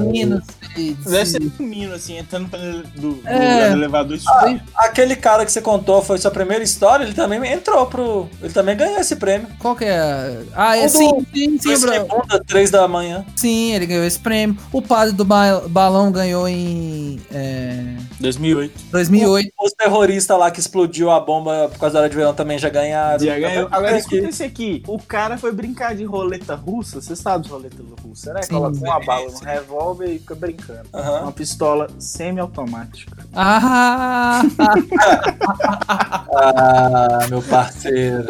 Se- 0.75 0.97
Deve 1.05 1.27
se- 1.27 1.33
ser 1.33 1.43
um 1.61 1.63
menino 1.67 1.95
assim, 1.95 2.19
entrando 2.19 2.49
pra 2.49 2.59
ele- 2.59 2.83
do, 2.97 3.13
do 3.15 3.29
É. 3.29 3.73
elevador 3.73 4.17
e 4.17 4.21
Ah, 4.27 4.59
aquele 4.77 5.17
cara 5.17 5.45
que 5.45 5.53
você 5.53 5.61
contou 5.63 6.03
foi 6.03 6.19
sua 6.19 6.31
primeira 6.31 6.63
história, 6.63 7.05
ele 7.05 7.15
também 7.15 7.45
entrou 7.53 7.87
pro. 7.87 8.29
Ele 8.43 8.53
também 8.53 8.77
ganhou 8.77 8.99
esse 8.99 9.17
prêmio. 9.17 9.49
Qual 9.59 9.75
que 9.75 9.85
é? 9.85 10.43
Ah, 10.55 10.77
é 10.77 10.81
O 10.87 10.87
do- 10.87 10.91
sim, 10.91 11.27
sim, 11.35 11.59
sim, 11.59 11.77
segunda, 11.77 12.43
três 12.47 12.71
da 12.71 12.87
manhã. 12.87 13.25
Sim, 13.35 13.73
ele 13.75 13.87
ganhou 13.87 14.05
esse 14.05 14.19
prêmio. 14.19 14.57
O 14.73 14.83
padre 14.83 15.15
do 15.15 15.25
ba- 15.25 15.63
balão 15.69 16.11
ganhou 16.13 16.47
em 16.49 17.21
é, 17.33 17.97
2008. 18.21 18.75
2008. 18.91 19.53
Os 19.61 19.73
terroristas 19.73 20.39
lá 20.39 20.51
que 20.51 20.61
explodiu 20.61 21.11
a 21.11 21.21
bomba 21.21 21.69
por 21.73 21.79
causa 21.79 21.95
da 21.95 22.01
hora 22.01 22.09
de 22.11 22.17
verão 22.17 22.35
também 22.35 22.59
já 22.59 22.69
ganharam. 22.69 23.19
Já 23.25 23.39
ganhou. 23.39 23.69
Agora 23.71 23.91
Aqui. 23.91 23.99
escuta 24.01 24.29
esse 24.29 24.43
aqui. 24.45 24.83
O 24.87 24.99
cara 24.99 25.39
foi 25.39 25.53
brincar 25.53 25.95
de 25.95 26.05
roleta 26.05 26.55
russa. 26.55 27.01
Você 27.01 27.15
sabe 27.17 27.45
de 27.45 27.51
roleta 27.51 27.77
russa, 28.03 28.33
né? 28.33 28.43
Sim. 28.43 28.55
Coloca 28.55 28.77
uma 28.79 29.01
bala 29.05 29.31
no 29.31 29.39
revólver 29.39 29.86
e 30.05 30.19
fica 30.19 30.35
brincando. 30.35 30.89
Aham. 30.93 31.23
Uma 31.23 31.33
pistola 31.33 31.89
semi-automática. 31.99 33.25
Ah, 33.35 34.43
Ah, 36.39 37.27
meu 37.29 37.43
parceiro. 37.43 38.29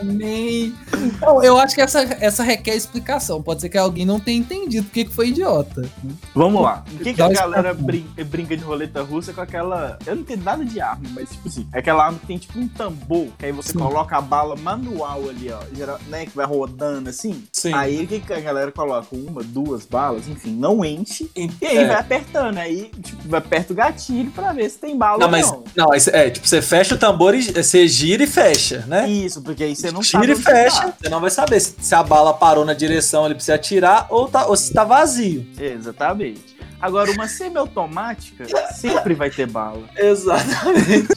Amém. 0.00 0.74
Não, 1.20 1.42
eu 1.42 1.58
acho 1.58 1.74
que 1.74 1.80
essa, 1.80 2.00
essa 2.20 2.42
requer 2.42 2.74
explicação. 2.74 3.42
Pode 3.42 3.60
ser 3.60 3.68
que 3.68 3.78
alguém 3.78 4.04
não 4.04 4.20
tenha 4.20 4.38
entendido 4.38 4.84
porque 4.86 5.04
que 5.04 5.12
foi 5.14 5.28
idiota. 5.28 5.88
Vamos 6.34 6.62
lá. 6.62 6.84
O 6.92 6.98
que, 6.98 7.14
que 7.14 7.22
a 7.22 7.28
galera 7.28 7.70
esse 7.72 7.82
brin- 7.82 8.06
brinca 8.26 8.56
de 8.56 8.62
roleta 8.62 9.02
russa 9.02 9.32
com 9.32 9.40
aquela. 9.40 9.98
Eu 10.06 10.14
não 10.14 10.22
entendo 10.22 10.44
nada 10.44 10.64
de 10.64 10.80
arma, 10.80 11.08
mas 11.14 11.30
tipo 11.30 11.48
assim, 11.48 11.66
é 11.72 11.78
aquela 11.78 12.04
arma 12.06 12.18
que 12.18 12.26
tem 12.26 12.38
tipo 12.38 12.58
um 12.58 12.68
tambor, 12.68 13.28
que 13.38 13.46
aí 13.46 13.52
você 13.52 13.72
Sim. 13.72 13.78
coloca 13.78 14.16
a 14.16 14.20
bala 14.20 14.56
manual 14.56 15.28
ali, 15.28 15.50
ó, 15.50 15.60
geral, 15.74 15.98
né? 16.08 16.26
Que 16.26 16.36
vai 16.36 16.46
rodando 16.46 17.08
assim. 17.08 17.44
Sim. 17.52 17.72
Aí 17.72 18.04
o 18.04 18.06
que, 18.06 18.20
que 18.20 18.32
a 18.32 18.40
galera 18.40 18.70
coloca? 18.72 19.08
Uma, 19.12 19.42
duas 19.42 19.84
balas, 19.86 20.28
enfim, 20.28 20.52
não 20.52 20.84
enche. 20.84 21.30
E 21.36 21.50
E 21.60 21.66
aí 21.66 21.78
é. 21.78 21.86
vai 21.86 21.96
apertando, 21.96 22.58
aí 22.58 22.90
tipo, 23.02 23.28
vai 23.28 23.38
aperta 23.40 23.72
o 23.72 23.76
gatilho 23.76 24.30
pra 24.30 24.52
ver 24.52 24.68
se 24.70 24.78
tem 24.78 24.96
bala 24.96 25.18
Não, 25.18 25.26
ou 25.26 25.30
mas. 25.30 25.46
não. 25.50 25.64
Não, 25.76 25.92
aí 25.92 26.00
cê- 26.00 26.10
é, 26.14 26.30
tipo, 26.30 26.46
você 26.46 26.60
fecha 26.60 26.94
o 26.94 26.98
tambor 26.98 27.34
e 27.34 27.42
você 27.42 27.88
gira 27.88 28.22
e 28.22 28.26
fecha, 28.26 28.84
né? 28.86 29.08
Isso, 29.10 29.42
porque 29.42 29.64
aí 29.64 29.74
você 29.76 29.90
não 29.90 30.00
Tira 30.00 30.22
sabe 30.22 30.32
e 30.32 30.42
fecha. 30.42 30.80
tá. 30.82 30.94
Você 31.02 31.08
não 31.08 31.20
vai 31.20 31.30
saber 31.30 31.60
se, 31.60 31.74
se 31.80 31.94
a 31.94 32.02
bala 32.02 32.32
parou 32.34 32.64
na 32.64 32.74
direção 32.74 33.24
ele 33.26 33.34
precisa 33.34 33.54
atirar 33.54 34.06
ou, 34.08 34.28
tá, 34.28 34.46
ou 34.46 34.56
se 34.56 34.72
tá 34.72 34.84
vazio. 34.84 35.46
Exatamente. 35.58 36.56
Agora, 36.80 37.10
uma 37.12 37.28
semiautomática 37.28 38.46
sempre 38.74 39.14
vai 39.14 39.30
ter 39.30 39.46
bala. 39.46 39.82
Exatamente. 39.96 41.08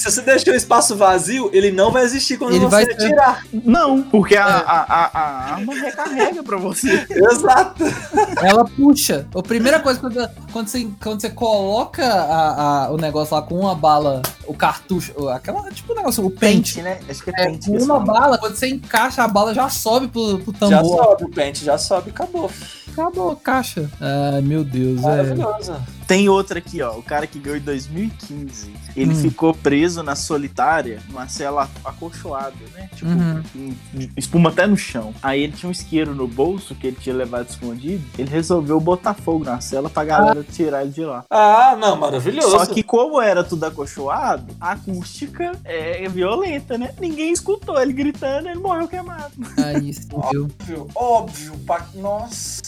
Se 0.00 0.10
você 0.10 0.22
deixou 0.22 0.52
o 0.52 0.56
espaço 0.56 0.96
vazio, 0.96 1.50
ele 1.52 1.70
não 1.70 1.90
vai 1.90 2.02
existir 2.04 2.36
quando 2.38 2.54
Ele 2.54 2.66
você 2.66 2.82
atirar. 2.82 3.44
Não, 3.52 4.02
porque 4.02 4.36
a, 4.36 4.40
É. 4.40 4.50
a, 4.50 4.54
a, 4.88 5.10
a 5.18 5.54
arma 5.54 5.74
recarrega 5.74 6.42
pra 6.42 6.56
você. 6.56 7.06
Exato. 7.10 7.84
Ela 8.42 8.64
puxa. 8.64 9.26
A 9.34 9.42
primeira 9.42 9.80
coisa, 9.80 10.00
quando, 10.00 10.28
quando, 10.52 10.68
você, 10.68 10.88
quando 11.02 11.20
você 11.20 11.30
coloca 11.30 12.04
a- 12.04 12.84
a- 12.86 12.90
o 12.90 12.96
negócio 12.96 13.34
lá 13.34 13.42
com 13.42 13.58
uma 13.58 13.74
bala, 13.74 14.22
o 14.46 14.54
cartucho, 14.54 15.28
aquela, 15.28 15.70
tipo 15.70 15.92
o 15.92 15.96
negócio, 15.96 16.24
o 16.24 16.30
pente. 16.30 16.74
Pente, 16.76 16.82
né? 16.82 17.00
Acho 17.08 17.22
que 17.22 17.30
é, 17.30 17.32
É, 17.36 17.46
pente. 17.50 17.66
com 17.70 17.76
uma 17.82 18.00
bala, 18.00 18.38
quando 18.38 18.54
você 18.56 18.68
encaixa 18.68 19.22
a 19.22 19.28
bala, 19.28 19.54
já 19.54 19.68
sobe 19.68 20.08
pro, 20.08 20.38
pro 20.38 20.52
Já 20.68 20.78
tambor. 20.78 20.96
sobe 21.04 21.24
o 21.24 21.30
pente, 21.30 21.64
já 21.64 21.76
sobe, 21.78 22.10
acabou. 22.10 22.50
Acabou 22.92 23.30
a 23.32 23.36
caixa. 23.36 23.88
Ai, 24.00 24.40
meu 24.40 24.64
Deus, 24.64 24.98
é. 25.00 25.02
Maravilhoso. 25.02 25.74
Tem 26.10 26.28
outra 26.28 26.58
aqui, 26.58 26.82
ó. 26.82 26.98
O 26.98 27.02
cara 27.04 27.24
que 27.24 27.38
ganhou 27.38 27.56
em 27.56 27.60
2015. 27.62 28.72
Ele 28.96 29.12
Hum. 29.12 29.14
ficou 29.22 29.54
preso 29.54 30.02
na 30.02 30.16
solitária, 30.16 31.00
numa 31.08 31.28
cela 31.28 31.70
acolchoada, 31.84 32.56
né? 32.74 32.90
Tipo, 32.96 33.10
Uhum. 33.12 33.72
espuma 34.16 34.50
até 34.50 34.66
no 34.66 34.76
chão. 34.76 35.14
Aí 35.22 35.40
ele 35.44 35.52
tinha 35.52 35.68
um 35.68 35.72
isqueiro 35.72 36.12
no 36.12 36.26
bolso 36.26 36.74
que 36.74 36.88
ele 36.88 36.96
tinha 37.00 37.14
levado 37.14 37.48
escondido. 37.48 38.02
Ele 38.18 38.28
resolveu 38.28 38.80
botar 38.80 39.14
fogo 39.14 39.44
na 39.44 39.60
cela 39.60 39.88
pra 39.88 40.02
galera 40.04 40.42
tirar 40.42 40.82
ele 40.82 40.90
de 40.90 41.04
lá. 41.04 41.24
Ah, 41.30 41.76
não, 41.80 41.94
maravilhoso. 41.96 42.50
Só 42.50 42.66
que 42.66 42.82
como 42.82 43.20
era 43.20 43.44
tudo 43.44 43.62
acolchoado, 43.66 44.52
a 44.60 44.72
acústica 44.72 45.52
é 45.64 46.08
violenta, 46.08 46.76
né? 46.76 46.92
Ninguém 47.00 47.32
escutou 47.32 47.80
ele 47.80 47.92
gritando, 47.92 48.48
ele 48.48 48.58
morreu 48.58 48.88
queimado. 48.88 49.30
Aí 49.64 49.94
sim, 49.94 50.08
viu? 50.32 50.48
Óbvio, 50.48 50.88
óbvio. 50.92 51.52
pa- 51.64 51.86
Nossa. 51.94 52.60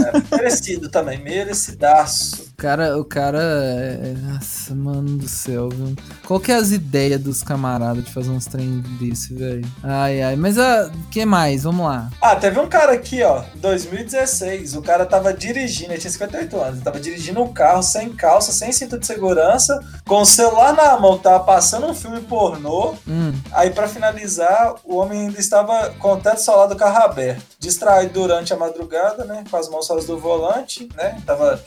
É, 0.00 0.12
merecido 0.36 0.88
também, 0.88 1.22
merecidaço. 1.22 2.47
Cara, 2.58 2.98
o 2.98 3.04
cara. 3.04 3.38
é- 3.40 4.14
Nossa, 4.18 4.74
mano 4.74 5.16
do 5.16 5.28
céu, 5.28 5.68
viu? 5.68 5.94
Qual 6.26 6.40
que 6.40 6.50
é 6.52 6.56
as 6.56 6.72
ideias 6.72 7.20
dos 7.20 7.42
camaradas 7.42 8.04
de 8.04 8.12
fazer 8.12 8.30
uns 8.30 8.46
trem 8.46 8.80
desse, 9.00 9.32
velho? 9.32 9.64
Ai, 9.82 10.20
ai. 10.22 10.36
Mas 10.36 10.56
o 10.58 10.90
que 11.10 11.24
mais? 11.24 11.62
Vamos 11.62 11.86
lá. 11.86 12.10
Ah, 12.20 12.34
teve 12.36 12.58
um 12.58 12.68
cara 12.68 12.92
aqui, 12.92 13.22
ó, 13.22 13.44
2016. 13.54 14.74
O 14.74 14.82
cara 14.82 15.06
tava 15.06 15.32
dirigindo, 15.32 15.92
ele 15.92 16.00
tinha 16.00 16.10
58 16.10 16.56
anos. 16.60 16.74
Ele 16.74 16.84
tava 16.84 16.98
dirigindo 17.00 17.40
um 17.42 17.52
carro 17.52 17.82
sem 17.82 18.10
calça, 18.10 18.52
sem 18.52 18.72
cinto 18.72 18.98
de 18.98 19.06
segurança, 19.06 19.78
com 20.06 20.20
o 20.22 20.26
celular 20.26 20.74
na 20.74 20.98
mão, 20.98 21.16
tava 21.16 21.44
passando 21.44 21.86
um 21.86 21.94
filme 21.94 22.20
pornô. 22.22 22.94
Hum. 23.06 23.32
Aí, 23.52 23.70
pra 23.70 23.86
finalizar, 23.88 24.74
o 24.84 24.96
homem 24.96 25.28
ainda 25.28 25.38
estava 25.38 25.90
com 25.98 26.12
o 26.14 26.16
teto 26.16 26.40
solar 26.42 26.66
do 26.68 26.76
carro 26.76 27.04
aberto. 27.04 27.42
Distraído 27.60 28.14
durante 28.14 28.52
a 28.52 28.56
madrugada, 28.56 29.24
né? 29.24 29.44
Com 29.50 29.56
as 29.56 29.68
mãos 29.68 29.86
fora 29.86 30.02
do 30.02 30.18
volante, 30.18 30.88
né? 30.96 31.20
Tava 31.24 31.60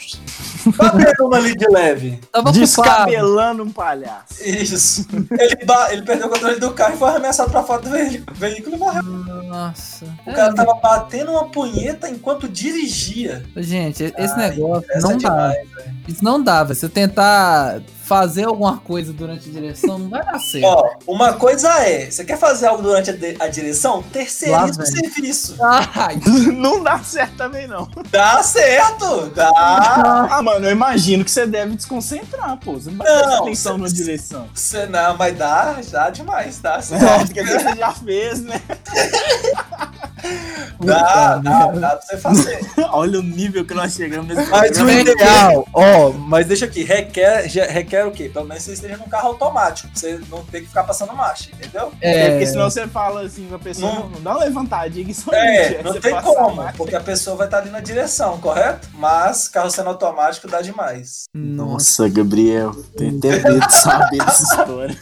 batendo 0.81 1.27
uma 1.27 1.37
ali 1.37 1.55
de 1.55 1.67
leve. 1.69 2.19
Tava. 2.31 2.51
Descabelando 2.51 3.63
um 3.63 3.71
palhaço. 3.71 4.41
Isso. 4.43 5.05
Ele, 5.39 5.65
ba- 5.65 5.91
ele 5.93 6.01
perdeu 6.03 6.27
o 6.27 6.29
controle 6.29 6.59
do 6.59 6.71
carro 6.71 6.95
e 6.95 6.97
foi 6.97 7.09
arremessado 7.09 7.49
pra 7.51 7.63
fora 7.63 7.81
do 7.81 7.89
veí- 7.89 8.23
veículo 8.33 8.75
e 8.75 8.79
morreu. 8.79 9.03
Nossa. 9.03 10.05
O 10.25 10.33
cara 10.33 10.53
tava 10.53 10.73
batendo 10.75 11.31
uma 11.31 11.45
punheta 11.49 12.09
enquanto 12.09 12.47
dirigia. 12.47 13.43
Gente, 13.57 14.03
esse 14.17 14.33
Ai, 14.33 14.49
negócio 14.49 14.87
não 15.01 15.11
é 15.11 15.13
dá. 15.13 15.17
demais, 15.17 15.57
Isso 16.07 16.23
não 16.23 16.41
dá, 16.43 16.63
velho. 16.63 16.75
Se 16.79 16.85
eu 16.85 16.89
tentar 16.89 17.81
fazer 18.11 18.43
alguma 18.43 18.77
coisa 18.77 19.13
durante 19.13 19.47
a 19.47 19.51
direção, 19.53 19.97
não 19.97 20.09
vai 20.09 20.21
dar 20.25 20.37
certo. 20.43 20.65
Ó, 20.65 20.89
uma 21.07 21.31
coisa 21.33 21.69
é, 21.87 22.11
você 22.11 22.25
quer 22.25 22.37
fazer 22.37 22.67
algo 22.67 22.83
durante 22.83 23.09
a, 23.09 23.13
de- 23.13 23.37
a 23.39 23.47
direção? 23.47 24.03
Terceiriza 24.03 24.81
o 24.81 24.85
serviço. 24.85 25.55
Ai, 25.63 26.19
Não 26.53 26.83
dá 26.83 26.99
certo 26.99 27.35
também, 27.37 27.67
não. 27.67 27.87
Dá 28.11 28.43
certo, 28.43 29.27
dá. 29.33 29.49
Ah, 29.55 30.41
mano, 30.43 30.65
eu 30.65 30.71
imagino 30.71 31.23
que 31.23 31.31
você 31.31 31.45
deve 31.45 31.75
desconcentrar, 31.77 32.57
pô. 32.57 32.73
Você 32.73 32.89
não 32.91 32.97
vai 32.97 33.07
prestar 33.07 33.37
atenção 33.37 33.77
você- 33.77 33.83
na 33.83 33.89
direção. 34.03 34.49
Você 34.53 34.85
não, 34.87 35.15
mas 35.15 35.37
dá, 35.37 35.77
dá 35.89 36.09
demais, 36.09 36.59
dá 36.59 36.81
sim. 36.81 36.95
É, 36.95 37.19
porque 37.25 37.43
você 37.43 37.75
já 37.77 37.91
fez, 37.93 38.41
né? 38.41 38.61
Dá, 40.83 41.37
dá, 41.37 41.67
dá 41.67 41.89
pra 41.89 42.01
você 42.01 42.17
fazer. 42.17 42.59
Olha 42.91 43.19
o 43.19 43.23
nível 43.23 43.65
que 43.65 43.73
nós 43.73 43.93
chegamos 43.93 44.27
nesse 44.35 44.49
Mas 44.49 44.77
o 44.77 44.89
ideal, 44.89 45.67
ó, 45.73 46.11
mas 46.11 46.47
deixa 46.47 46.65
aqui, 46.65 46.83
requer, 46.83 47.45
requer 47.69 48.05
o 48.05 48.11
quê? 48.11 48.29
Pelo 48.29 48.45
menos 48.45 48.63
você 48.63 48.73
esteja 48.73 48.97
num 48.97 49.07
carro 49.07 49.29
automático, 49.29 49.89
pra 49.89 49.99
você 49.99 50.19
não 50.29 50.43
ter 50.45 50.61
que 50.61 50.67
ficar 50.67 50.83
passando 50.83 51.13
marcha, 51.13 51.49
entendeu? 51.53 51.91
É, 52.01 52.27
é, 52.27 52.29
porque 52.31 52.47
senão 52.47 52.69
você 52.69 52.87
fala 52.87 53.21
assim 53.23 53.47
a 53.53 53.59
pessoa, 53.59 53.91
Não- 53.93 54.09
não, 54.09 54.21
dá 54.21 54.31
uma 54.31 54.43
levantadinha 54.43 55.05
que 55.05 55.13
só 55.13 55.31
É, 55.33 55.81
não 55.83 55.93
tem 55.99 56.13
a 56.13 56.21
como, 56.21 56.63
porque 56.73 56.95
a 56.95 57.01
pessoa 57.01 57.35
vai 57.35 57.47
estar 57.47 57.59
ali 57.59 57.69
na 57.69 57.79
direção, 57.79 58.37
correto? 58.39 58.87
Mas 58.93 59.47
carro 59.47 59.69
sendo 59.69 59.89
automático 59.89 60.47
dá 60.47 60.61
demais. 60.61 61.23
nossa. 61.33 62.09
Gabriel, 62.09 62.71
tem 62.97 63.17
até 63.17 63.29
medo 63.39 63.59
de 63.67 63.73
saber 63.73 64.17
dessa 64.17 64.43
história. 64.55 64.97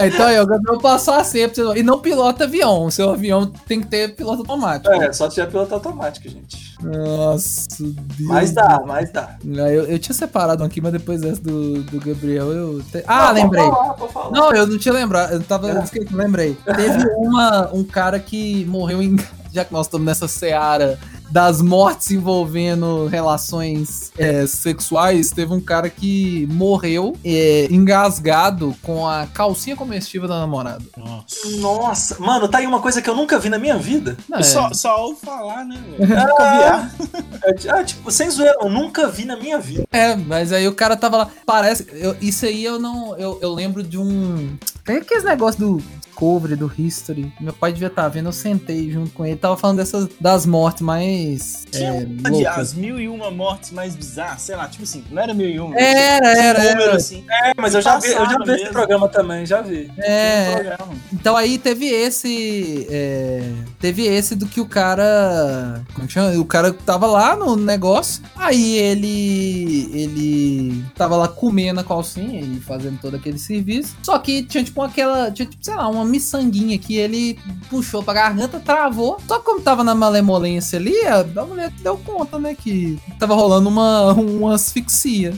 Então 0.00 0.26
aí, 0.26 0.40
o 0.40 0.46
Gabriel 0.46 0.78
passou 0.80 1.14
a 1.14 1.24
ser. 1.24 1.52
E 1.76 1.82
não 1.82 2.00
pilota 2.00 2.44
avião. 2.44 2.86
O 2.86 2.90
seu 2.90 3.10
avião 3.10 3.46
tem 3.46 3.80
que 3.80 3.86
ter 3.86 4.14
piloto 4.16 4.40
automático. 4.40 4.92
É, 4.94 5.12
só 5.12 5.28
tiver 5.28 5.46
piloto 5.46 5.74
automático, 5.74 6.28
gente. 6.28 6.74
Nossa, 6.82 7.66
Deus. 7.80 7.94
Mas 8.20 8.52
dá, 8.52 8.82
mas 8.86 9.10
dá. 9.12 9.36
Ah, 9.44 9.70
Eu, 9.72 9.84
eu 9.84 9.98
tinha 9.98 10.14
separado 10.14 10.62
um 10.62 10.66
aqui, 10.66 10.80
mas 10.80 10.92
depois 10.92 11.20
dessa 11.20 11.40
do, 11.42 11.82
do 11.82 12.00
Gabriel 12.00 12.50
eu. 12.52 12.82
te- 12.82 13.04
Ah, 13.06 13.30
lembrei. 13.32 13.64
Falar. 14.12 14.30
Não, 14.30 14.52
eu 14.52 14.66
não 14.66 14.78
tinha 14.78 14.94
lembrado. 14.94 15.32
Eu 15.32 15.42
tava. 15.42 15.70
É. 15.70 15.76
Eu 15.94 16.16
lembrei. 16.16 16.56
Teve 16.64 17.06
uma, 17.16 17.70
um 17.72 17.84
cara 17.84 18.18
que 18.18 18.64
morreu 18.66 19.02
em. 19.02 19.16
Já 19.52 19.64
que 19.64 19.72
nós 19.72 19.86
estamos 19.86 20.04
nessa 20.06 20.28
seara 20.28 20.98
das 21.30 21.60
mortes 21.60 22.10
envolvendo 22.10 23.06
relações 23.06 24.12
é, 24.16 24.46
sexuais, 24.46 25.30
teve 25.30 25.52
um 25.52 25.60
cara 25.60 25.88
que 25.90 26.46
morreu 26.50 27.16
é, 27.24 27.66
engasgado 27.70 28.74
com 28.82 29.06
a 29.06 29.26
calcinha 29.26 29.76
comestível 29.76 30.28
da 30.28 30.38
namorada. 30.38 30.84
Nossa. 30.96 31.50
Nossa, 31.58 32.16
mano, 32.20 32.48
tá 32.48 32.58
aí 32.58 32.66
uma 32.66 32.80
coisa 32.80 33.02
que 33.02 33.10
eu 33.10 33.14
nunca 33.16 33.38
vi 33.38 33.48
na 33.48 33.58
minha 33.58 33.76
vida. 33.76 34.16
Não, 34.28 34.38
é, 34.38 34.42
Só, 34.42 34.72
só 34.72 35.02
ouvo 35.02 35.18
falar, 35.20 35.64
né, 35.64 35.78
velho? 35.98 36.08
Nunca 36.16 36.50
vi. 36.56 36.62
ah. 36.64 36.90
É, 37.46 37.70
ah, 37.70 37.84
tipo, 37.84 38.10
sem 38.10 38.28
zoeira, 38.30 38.56
eu 38.60 38.68
nunca 38.68 39.08
vi 39.08 39.24
na 39.24 39.36
minha 39.36 39.58
vida. 39.60 39.84
é, 39.92 40.16
mas 40.16 40.52
aí 40.52 40.66
o 40.66 40.74
cara 40.74 40.96
tava 40.96 41.18
lá. 41.18 41.30
Parece. 41.44 41.86
eu- 41.92 42.16
isso 42.20 42.44
aí 42.44 42.64
eu 42.64 42.78
não. 42.78 43.16
Eu, 43.16 43.38
eu 43.40 43.52
lembro 43.54 43.82
de 43.84 43.96
um. 43.98 44.56
Tem 44.84 44.96
aqueles 44.96 45.22
negócios 45.22 45.56
do 45.56 45.80
Discovery, 46.16 46.56
do 46.56 46.72
History. 46.76 47.30
Meu 47.38 47.52
pai 47.52 47.72
devia 47.72 47.88
estar 47.88 48.08
vendo, 48.08 48.26
eu 48.26 48.32
sentei 48.32 48.90
junto 48.90 49.10
com 49.10 49.26
ele. 49.26 49.36
Tava 49.36 49.56
falando 49.56 49.76
dessas 49.76 50.08
das 50.18 50.46
mortes 50.46 50.80
mais. 50.80 51.66
Tinha 51.70 51.90
é, 51.90 51.92
uma 51.92 52.06
de 52.06 52.30
loucas. 52.30 52.58
as 52.58 52.74
mil 52.74 52.98
e 52.98 53.06
uma 53.06 53.30
mortes 53.30 53.70
mais 53.70 53.94
bizarras, 53.94 54.40
sei 54.42 54.56
lá, 54.56 54.66
tipo 54.66 54.84
assim, 54.84 55.04
não 55.10 55.22
era 55.22 55.34
mil 55.34 55.48
e 55.48 55.60
uma. 55.60 55.78
Era, 55.78 56.26
um 56.26 56.30
era, 56.30 56.58
número 56.58 56.82
era. 56.82 56.96
assim. 56.96 57.24
É, 57.30 57.52
mas 57.56 57.74
eu 57.74 57.82
já 57.82 57.98
vi, 57.98 58.08
eu 58.08 58.24
já 58.24 58.38
vi 58.38 58.52
esse 58.52 58.70
programa 58.70 59.08
também, 59.08 59.44
já 59.44 59.60
vi. 59.60 59.90
É, 59.98 60.76
um 60.82 60.96
então 61.12 61.36
aí 61.36 61.58
teve 61.58 61.86
esse. 61.86 62.86
é, 62.90 63.52
teve 63.78 64.06
esse 64.06 64.34
do 64.34 64.46
que 64.46 64.60
o 64.60 64.66
cara. 64.66 65.82
Como 65.94 66.06
que 66.06 66.14
chama? 66.14 66.38
O 66.38 66.44
cara 66.46 66.72
tava 66.72 67.06
lá 67.06 67.36
no 67.36 67.56
negócio. 67.56 68.22
Aí 68.36 68.76
ele. 68.78 69.90
Ele 69.92 70.84
tava 70.94 71.16
lá 71.16 71.28
comendo 71.28 71.80
a 71.80 71.84
calcinha 71.84 72.40
e 72.40 72.60
fazendo 72.60 72.98
todo 73.00 73.16
aquele 73.16 73.38
serviço. 73.38 73.96
Só 74.02 74.18
que 74.18 74.42
tinha 74.44 74.64
tipo 74.64 74.80
aquela. 74.80 75.30
Tinha 75.30 75.46
tipo, 75.46 75.64
sei 75.64 75.74
lá, 75.74 75.88
uma 75.88 76.05
miçanguinha 76.06 76.78
que 76.78 76.96
ele 76.96 77.38
puxou 77.68 78.02
pra 78.02 78.14
garganta, 78.14 78.60
travou. 78.60 79.18
Só 79.26 79.38
que 79.38 79.44
como 79.44 79.60
tava 79.60 79.84
na 79.84 79.94
malemolência 79.94 80.78
ali, 80.78 80.96
a, 81.06 81.24
mulher 81.44 81.70
deu 81.82 81.98
conta, 81.98 82.38
né? 82.38 82.54
Que 82.54 82.98
tava 83.18 83.34
rolando 83.34 83.68
uma, 83.68 84.12
uma 84.12 84.54
asfixia. 84.54 85.34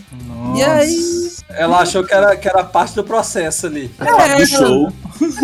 E 0.57 0.63
aí. 0.63 1.29
Ela 1.51 1.81
achou 1.81 2.05
que 2.05 2.13
era, 2.13 2.37
que 2.37 2.49
era 2.49 2.63
parte 2.63 2.95
do 2.95 3.03
processo 3.03 3.67
ali. 3.67 3.91
É, 3.99 4.37
do 4.37 4.47
show. 4.47 4.93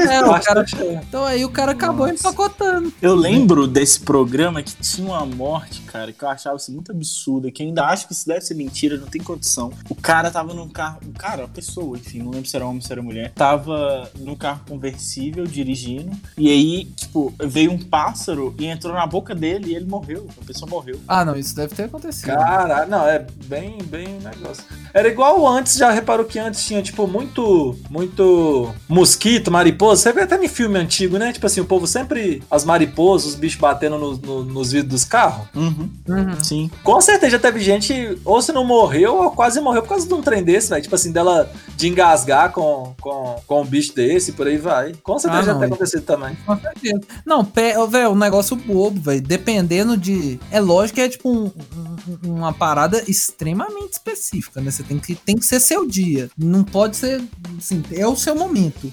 É, 0.09 0.25
o 0.25 0.41
cara, 0.41 0.65
então 1.03 1.25
aí 1.25 1.45
o 1.45 1.51
cara 1.51 1.73
acabou 1.73 2.07
Nossa. 2.07 2.29
empacotando. 2.29 2.93
Eu 3.01 3.15
lembro 3.15 3.67
desse 3.67 4.01
programa 4.01 4.63
que 4.63 4.75
tinha 4.77 5.07
uma 5.07 5.25
morte, 5.25 5.81
cara, 5.83 6.13
que 6.13 6.23
eu 6.23 6.29
achava 6.29 6.57
assim, 6.57 6.73
muito 6.73 6.93
absurda, 6.93 7.51
que 7.51 7.63
eu 7.63 7.67
ainda 7.69 7.85
acho 7.87 8.07
que 8.07 8.13
isso 8.13 8.27
deve 8.27 8.41
ser 8.43 8.55
mentira, 8.55 8.97
não 8.97 9.07
tem 9.07 9.23
condição. 9.23 9.73
O 9.89 9.95
cara 9.95 10.31
tava 10.31 10.55
num 10.55 10.69
carro, 10.69 11.01
um 11.07 11.13
cara, 11.13 11.43
uma 11.43 11.49
pessoa, 11.49 11.97
enfim, 11.97 12.19
não 12.19 12.31
lembro 12.31 12.49
se 12.49 12.57
era 12.57 12.65
homem 12.65 12.79
ou 12.79 12.83
se 12.83 12.93
era 12.93 13.03
mulher, 13.03 13.33
tava 13.35 14.11
num 14.19 14.35
carro 14.35 14.61
conversível 14.69 15.47
dirigindo, 15.47 16.11
e 16.37 16.51
aí, 16.51 16.85
tipo, 16.97 17.33
veio 17.43 17.73
um 17.73 17.79
pássaro 17.79 18.55
e 18.59 18.67
entrou 18.67 18.95
na 18.95 19.07
boca 19.07 19.35
dele 19.35 19.71
e 19.71 19.75
ele 19.75 19.87
morreu. 19.87 20.29
A 20.41 20.45
pessoa 20.45 20.69
morreu. 20.69 21.01
Ah, 21.07 21.25
não, 21.25 21.37
isso 21.37 21.55
deve 21.55 21.75
ter 21.75 21.85
acontecido. 21.85 22.27
Caralho, 22.27 22.91
não, 22.91 23.07
é 23.07 23.25
bem, 23.47 23.79
bem 23.85 24.19
negócio. 24.21 24.65
Era 24.93 25.09
igual 25.09 25.47
antes, 25.47 25.77
já 25.77 25.91
reparou 25.91 26.25
que 26.25 26.39
antes 26.39 26.65
tinha, 26.65 26.83
tipo, 26.83 27.07
muito, 27.07 27.77
muito 27.91 28.75
mosquito, 28.89 29.51
mariposa. 29.65 30.03
Você 30.03 30.13
vê 30.13 30.23
até 30.23 30.37
em 30.43 30.49
filme 30.49 30.79
antigo, 30.79 31.19
né? 31.19 31.33
Tipo 31.33 31.47
assim, 31.47 31.61
o 31.61 31.65
povo 31.65 31.87
sempre, 31.87 32.43
as 32.51 32.65
mariposas, 32.65 33.31
os 33.31 33.35
bichos 33.35 33.59
batendo 33.61 33.99
no- 33.99 34.17
no- 34.17 34.45
nos 34.45 34.73
vidros 34.73 34.91
dos 34.91 35.05
carros. 35.05 35.47
Uhum. 35.55 35.89
Uhum. 36.09 36.43
Sim. 36.43 36.71
Com 36.83 37.01
certeza 37.01 37.33
já 37.33 37.39
teve 37.39 37.61
gente, 37.61 38.19
ou 38.25 38.41
se 38.43 38.53
não 38.53 38.65
morreu, 38.65 39.17
ou 39.17 39.31
quase 39.31 39.61
morreu 39.61 39.83
por 39.83 39.89
causa 39.91 40.07
de 40.07 40.15
um 40.15 40.23
trem 40.23 40.43
desse, 40.43 40.69
velho. 40.71 40.83
Tipo 40.83 40.95
assim, 40.95 41.11
dela 41.13 41.51
de 41.77 41.89
engasgar 41.89 42.53
com, 42.53 42.95
com, 43.01 43.37
com 43.47 43.63
um 43.63 43.65
bicho 43.65 43.95
desse, 43.95 44.33
por 44.33 44.47
aí 44.47 44.57
vai. 44.59 44.93
Com 45.03 45.19
certeza 45.19 45.43
Ah, 45.43 45.47
já 45.47 45.55
tem 45.55 45.67
acontecido 45.67 46.03
também. 46.03 46.37
Com 46.47 46.59
certeza. 46.61 47.01
Não, 47.25 47.43
velho, 47.89 48.11
um 48.11 48.15
negócio 48.17 48.55
bobo, 48.57 49.01
velho. 49.01 49.21
Dependendo 49.23 49.97
de. 49.97 50.39
É 50.51 50.61
lógico 50.61 50.97
que 50.97 51.01
é 51.01 51.09
tipo 51.09 51.29
um- 51.31 51.51
um- 52.25 52.35
uma 52.35 52.53
parada 52.53 53.03
extremamente 53.09 53.93
específica, 53.93 54.61
né? 54.61 54.71
Você 54.71 54.83
tem 54.83 54.99
que, 54.99 55.15
tem 55.15 55.37
que 55.37 55.45
ser 55.47 55.61
seu 55.61 55.87
dia. 55.87 56.31
Não 56.37 56.63
pode 56.65 56.97
ser. 56.97 57.23
Assim, 57.59 57.83
é 57.93 58.07
o 58.07 58.17
seu 58.17 58.35
momento. 58.35 58.93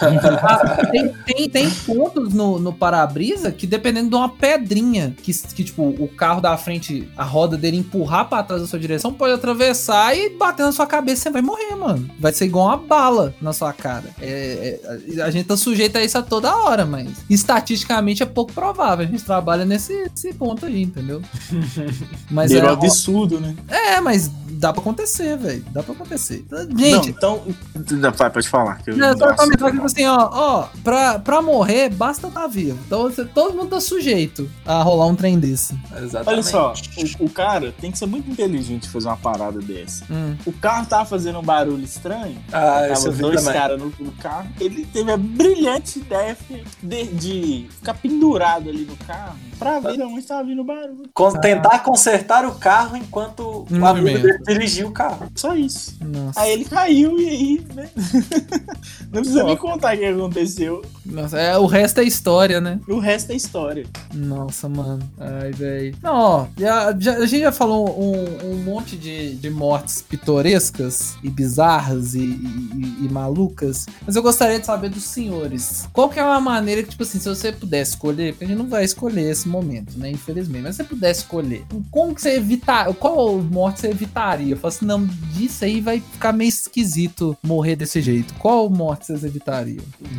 Ah, 0.00 0.86
tem, 0.90 1.08
tem, 1.08 1.48
tem 1.48 1.70
pontos 1.70 2.32
no, 2.32 2.58
no 2.58 2.72
para-brisa 2.72 3.50
que, 3.50 3.66
dependendo 3.66 4.10
de 4.10 4.14
uma 4.14 4.28
pedrinha, 4.28 5.14
que, 5.22 5.32
que, 5.32 5.64
tipo, 5.64 5.82
o 5.82 6.08
carro 6.08 6.40
da 6.40 6.56
frente, 6.56 7.08
a 7.16 7.24
roda 7.24 7.56
dele 7.56 7.76
empurrar 7.76 8.28
pra 8.28 8.42
trás 8.42 8.62
da 8.62 8.68
sua 8.68 8.78
direção, 8.78 9.12
pode 9.12 9.32
atravessar 9.34 10.16
e 10.16 10.30
bater 10.30 10.62
na 10.64 10.72
sua 10.72 10.86
cabeça, 10.86 11.22
você 11.22 11.30
vai 11.30 11.42
morrer, 11.42 11.74
mano. 11.76 12.10
Vai 12.18 12.32
ser 12.32 12.46
igual 12.46 12.66
uma 12.66 12.76
bala 12.76 13.34
na 13.40 13.52
sua 13.52 13.72
cara. 13.72 14.04
É, 14.20 14.78
é, 15.16 15.22
a 15.22 15.30
gente 15.30 15.46
tá 15.46 15.56
sujeito 15.56 15.96
a 15.96 16.04
isso 16.04 16.18
a 16.18 16.22
toda 16.22 16.54
hora, 16.54 16.84
mas 16.84 17.10
estatisticamente 17.28 18.22
é 18.22 18.26
pouco 18.26 18.52
provável. 18.52 19.06
A 19.06 19.08
gente 19.08 19.24
trabalha 19.24 19.64
nesse, 19.64 19.94
nesse 20.10 20.32
ponto 20.34 20.66
aí, 20.66 20.82
entendeu? 20.82 21.22
Mas 22.30 22.50
Virou 22.50 22.70
é, 22.70 22.72
absurdo, 22.72 23.40
né? 23.40 23.54
é, 23.68 24.00
mas 24.00 24.30
dá 24.50 24.72
pra 24.72 24.80
acontecer, 24.80 25.36
velho. 25.36 25.64
Dá 25.70 25.82
pra 25.82 25.94
acontecer. 25.94 26.44
Não, 26.50 26.78
Gente, 26.78 27.10
então. 27.10 27.42
Não, 27.90 28.12
vai, 28.12 28.30
pode 28.30 28.48
falar. 28.48 28.76
Que 28.82 28.90
eu 28.90 28.96
não, 28.96 29.08
eu 29.08 29.12
não 29.12 29.18
só 29.18 29.26
gosto. 29.26 29.44
comentar 29.44 29.72
tipo 29.86 30.00
assim, 30.00 30.06
ó, 30.06 30.28
ó, 30.32 30.68
pra, 30.82 31.18
pra 31.18 31.40
morrer, 31.42 31.88
basta 31.90 32.28
estar 32.28 32.46
vivo. 32.46 32.78
Então 32.86 33.02
você, 33.04 33.24
todo 33.24 33.54
mundo 33.56 33.70
tá 33.70 33.80
sujeito 33.80 34.48
a 34.64 34.82
rolar 34.82 35.06
um 35.06 35.14
trem 35.14 35.38
desse. 35.38 35.74
Exatamente. 35.96 36.28
Olha 36.28 36.42
só, 36.42 36.74
o, 37.20 37.24
o 37.26 37.30
cara 37.30 37.72
tem 37.80 37.90
que 37.90 37.98
ser 37.98 38.06
muito 38.06 38.30
inteligente 38.30 38.88
fazer 38.88 39.08
uma 39.08 39.16
parada 39.16 39.60
dessa. 39.60 40.04
Hum. 40.10 40.36
O 40.46 40.52
carro 40.52 40.86
tava 40.86 41.04
fazendo 41.04 41.38
um 41.38 41.42
barulho 41.42 41.84
estranho. 41.84 42.38
Ah, 42.52 42.88
Tava 42.94 43.10
dois 43.12 43.44
caras 43.48 43.80
no, 43.80 43.92
no 43.98 44.12
carro. 44.12 44.48
Ele 44.60 44.84
teve 44.86 45.10
a 45.10 45.16
brilhante 45.16 45.98
ideia 45.98 46.36
de, 46.82 47.04
de 47.08 47.66
ficar 47.70 47.94
pendurado 47.94 48.68
ali 48.68 48.84
no 48.84 48.96
carro 49.06 49.36
pra 49.58 49.80
ver 49.80 49.96
de 49.96 50.02
onde 50.02 50.22
tava 50.22 50.44
vindo 50.44 50.60
o 50.62 50.64
barulho. 50.64 51.08
Con- 51.14 51.32
Tentar 51.40 51.80
consertar 51.80 52.44
o 52.46 52.54
carro 52.56 52.96
enquanto 52.96 53.66
o 53.70 53.86
amigo 53.86 54.26
dirigiu 54.46 54.88
o 54.88 54.92
carro. 54.92 55.26
Só 55.34 55.54
isso. 55.54 55.96
Nossa, 56.00 56.40
Aí 56.40 56.52
ele 56.52 56.64
caiu 56.64 57.18
e 57.18 57.28
aí, 57.28 57.66
né? 57.74 57.88
Não 59.12 59.20
precisa 59.22 59.44
nem 59.44 59.56
contar 59.56 59.75
o 59.76 59.98
que 59.98 60.04
aconteceu. 60.04 60.82
nossa, 61.04 61.38
é, 61.38 61.56
o 61.58 61.66
resto 61.66 62.00
é 62.00 62.04
história, 62.04 62.60
né? 62.60 62.80
O 62.88 62.98
resto 62.98 63.32
é 63.32 63.36
história. 63.36 63.86
Nossa, 64.14 64.68
mano. 64.68 65.08
Ai, 65.18 65.50
velho. 65.52 65.96
Não, 66.02 66.14
ó, 66.14 66.46
já, 66.58 66.96
já- 66.98 67.16
a 67.16 67.26
gente 67.26 67.40
já 67.42 67.52
falou 67.52 67.88
um, 68.00 68.52
um 68.52 68.56
monte 68.62 68.96
de, 68.96 69.34
de 69.36 69.50
mortes 69.50 70.02
pitorescas 70.02 71.16
e 71.22 71.30
bizarras 71.30 72.14
e, 72.14 72.20
e- 72.20 72.70
e- 73.02 73.06
e 73.06 73.08
malucas, 73.10 73.86
mas 74.06 74.16
eu 74.16 74.22
gostaria 74.22 74.60
de 74.60 74.66
saber 74.66 74.90
dos 74.90 75.04
senhores. 75.04 75.88
Qual 75.92 76.08
que 76.08 76.18
é 76.20 76.24
uma 76.24 76.40
maneira 76.40 76.82
que, 76.82 76.90
tipo 76.90 77.02
assim, 77.02 77.18
se 77.18 77.28
você 77.28 77.50
pudesse 77.52 77.92
escolher, 77.92 78.32
porque 78.32 78.44
a 78.44 78.48
gente 78.48 78.58
não 78.58 78.68
vai 78.68 78.84
escolher 78.84 79.30
esse 79.30 79.48
momento, 79.48 79.98
né? 79.98 80.10
Infelizmente, 80.10 80.62
mas 80.62 80.76
se 80.76 80.82
você 80.82 80.88
pudesse 80.88 81.20
escolher, 81.20 81.64
como 81.90 82.14
que 82.14 82.20
você 82.20 82.36
evitar, 82.36 82.92
qual 82.94 83.38
morte 83.38 83.80
você 83.80 83.88
evitaria? 83.88 84.52
Eu 84.52 84.56
falo 84.58 84.68
assim, 84.74 84.84
não, 84.86 85.04
disso 85.06 85.64
aí 85.64 85.80
vai 85.80 86.00
ficar 86.00 86.32
meio 86.32 86.48
esquisito 86.48 87.36
morrer 87.42 87.76
desse 87.76 88.00
jeito. 88.00 88.34
Qual 88.34 88.68
morte 88.68 89.06
vocês 89.06 89.24
evitariam? 89.24 89.65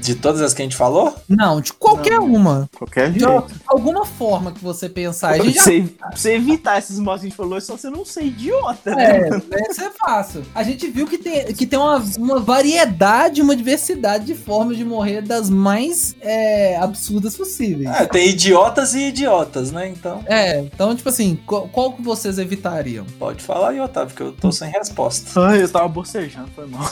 De 0.02 0.16
todas 0.16 0.41
as 0.41 0.54
que 0.54 0.62
a 0.62 0.66
gente 0.66 0.76
falou? 0.76 1.16
Não, 1.28 1.60
de 1.62 1.74
qualquer 1.74 2.20
Não. 2.20 2.26
uma. 2.34 2.70
Qualquer 2.78 3.12
De 3.12 3.20
jeito. 3.20 3.45
alguma 3.68 4.06
forma 4.06 4.52
que 4.52 4.64
você 4.64 4.88
pensar. 4.89 5.32
A 5.32 5.36
Pra 5.36 5.45
gente 5.45 5.56
já 5.56 5.64
você, 5.64 5.82
pra 6.00 6.12
você 6.16 6.34
evitar 6.36 6.78
esses 6.80 7.00
modos 7.00 7.22
que 7.22 7.28
a 7.28 7.30
gente 7.30 7.38
falou, 7.38 7.58
é 7.58 7.62
só 7.62 7.78
você 7.78 7.89
não 7.89 8.04
ser 8.06 8.24
idiota, 8.24 8.95
né? 8.95 9.30
É, 9.30 9.72
isso 9.72 9.82
é 9.84 9.89
fácil. 9.91 10.43
A 10.56 10.64
gente 10.64 10.88
viu 10.88 11.08
que 11.08 11.18
tem, 11.18 11.45
que 11.54 11.66
tem 11.66 11.78
uma, 11.80 12.04
uma 12.18 12.39
variedade, 12.39 13.41
uma 13.41 13.56
diversidade 13.56 14.26
de 14.26 14.36
formas 14.36 14.78
de 14.78 14.84
morrer 14.86 15.22
das 15.22 15.50
mais 15.50 16.16
é, 16.22 16.78
absurdas 16.78 17.36
possíveis. 17.36 17.89
É, 17.89 18.06
tem 18.06 18.30
idiotas 18.30 18.93
e 18.93 19.08
idiotas, 19.08 19.72
né? 19.72 19.88
Então, 19.89 20.24
É, 20.28 20.60
então, 20.60 20.95
tipo 20.95 21.10
assim, 21.10 21.38
qual, 21.45 21.68
qual 21.70 21.93
que 21.93 22.02
vocês 22.02 22.38
evitariam? 22.38 23.06
pode 23.20 23.43
falar 23.43 23.70
aí, 23.70 23.80
Otávio, 23.80 24.16
que 24.16 24.22
eu 24.22 24.32
tô 24.32 24.52
sem 24.52 24.70
resposta. 24.72 25.39
Ai, 25.41 25.62
eu 25.64 25.70
tava 25.70 25.88
bocejando, 25.88 26.48
foi 26.56 26.66
mal. 26.68 26.88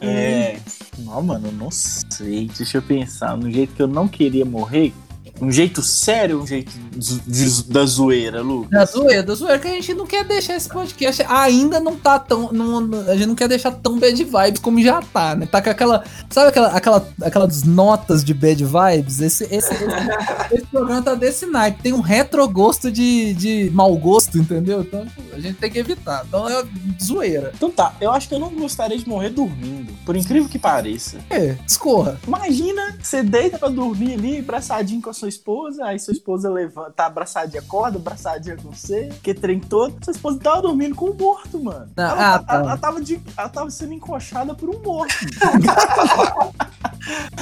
É. 0.00 0.56
Não, 0.98 1.22
mano, 1.22 1.50
não 1.52 1.70
sei. 1.70 2.48
Deixa 2.56 2.78
eu 2.78 2.82
pensar. 2.82 3.36
No 3.36 3.50
jeito 3.50 3.74
que 3.74 3.82
eu 3.82 3.88
não 3.88 4.06
queria 4.06 4.44
morrer. 4.44 4.92
Um 5.40 5.50
jeito 5.50 5.82
sério 5.82 6.40
um 6.42 6.46
jeito 6.46 6.70
de- 6.96 7.64
da 7.64 7.84
zoeira, 7.84 8.40
Lu? 8.42 8.66
Da 8.70 8.84
zoeira, 8.84 9.22
da 9.24 9.34
zoeira, 9.34 9.58
que 9.58 9.66
a 9.66 9.70
gente 9.72 9.92
não 9.94 10.06
quer 10.06 10.24
deixar 10.24 10.54
esse 10.54 10.68
podcast 10.68 11.24
ainda 11.28 11.80
não 11.80 11.96
tá 11.96 12.18
tão. 12.18 12.52
Não, 12.52 12.88
a 13.08 13.14
gente 13.16 13.26
não 13.26 13.34
quer 13.34 13.48
deixar 13.48 13.72
tão 13.72 13.98
bad 13.98 14.22
vibes 14.22 14.60
como 14.60 14.80
já 14.80 15.02
tá, 15.02 15.34
né? 15.34 15.46
Tá 15.46 15.60
com 15.60 15.70
aquela. 15.70 16.04
Sabe 16.30 16.48
aquela, 16.48 16.68
aquela, 16.68 17.08
aquelas 17.22 17.62
notas 17.64 18.22
de 18.22 18.32
bad 18.32 18.64
vibes? 18.64 19.20
Esse, 19.20 19.44
esse, 19.44 19.74
esse, 19.74 19.84
esse 20.54 20.66
programa 20.66 21.02
tá 21.02 21.14
desse 21.14 21.46
naipe. 21.46 21.82
Tem 21.82 21.92
um 21.92 22.00
retrogosto 22.00 22.90
de, 22.90 23.34
de 23.34 23.70
mau 23.74 23.96
gosto, 23.96 24.38
entendeu? 24.38 24.82
Então 24.82 25.06
a 25.32 25.40
gente 25.40 25.56
tem 25.58 25.70
que 25.70 25.78
evitar. 25.78 26.24
Então 26.28 26.48
é 26.48 26.64
zoeira. 27.02 27.52
Então 27.56 27.70
tá, 27.70 27.94
eu 28.00 28.12
acho 28.12 28.28
que 28.28 28.34
eu 28.34 28.38
não 28.38 28.50
gostaria 28.50 28.96
de 28.98 29.08
morrer 29.08 29.30
dormindo. 29.30 29.92
Por 30.04 30.14
incrível 30.16 30.48
que 30.48 30.58
pareça. 30.58 31.18
É, 31.30 31.56
escorra. 31.66 32.20
Imagina, 32.26 32.96
você 33.02 33.22
deita 33.22 33.58
pra 33.58 33.68
dormir 33.68 34.14
ali, 34.14 34.38
abraçadinho 34.38 35.00
com 35.02 35.10
a 35.10 35.12
sua 35.12 35.31
esposa, 35.32 35.84
aí 35.84 35.98
sua 35.98 36.12
esposa 36.12 36.48
levanta, 36.50 36.90
tá 36.92 37.06
abraçadinha, 37.06 37.60
acorda, 37.60 37.98
abraçadinha 37.98 38.56
com 38.56 38.70
você, 38.70 39.08
que 39.22 39.32
trem 39.34 39.58
todo. 39.60 39.96
Sua 40.04 40.12
esposa 40.12 40.38
tava 40.38 40.62
dormindo 40.62 40.94
com 40.94 41.10
um 41.10 41.14
morto, 41.14 41.62
mano. 41.62 41.88
Ah, 41.96 42.02
ela, 42.02 42.34
ah, 42.34 42.38
tá. 42.38 42.54
ela- 42.54 42.62
ela 42.62 42.76
tava 42.78 43.00
de, 43.00 43.20
ela 43.36 43.48
tava 43.48 43.70
sendo 43.70 43.92
encoxada 43.94 44.54
por 44.54 44.68
um 44.68 44.78
morto. 44.82 45.12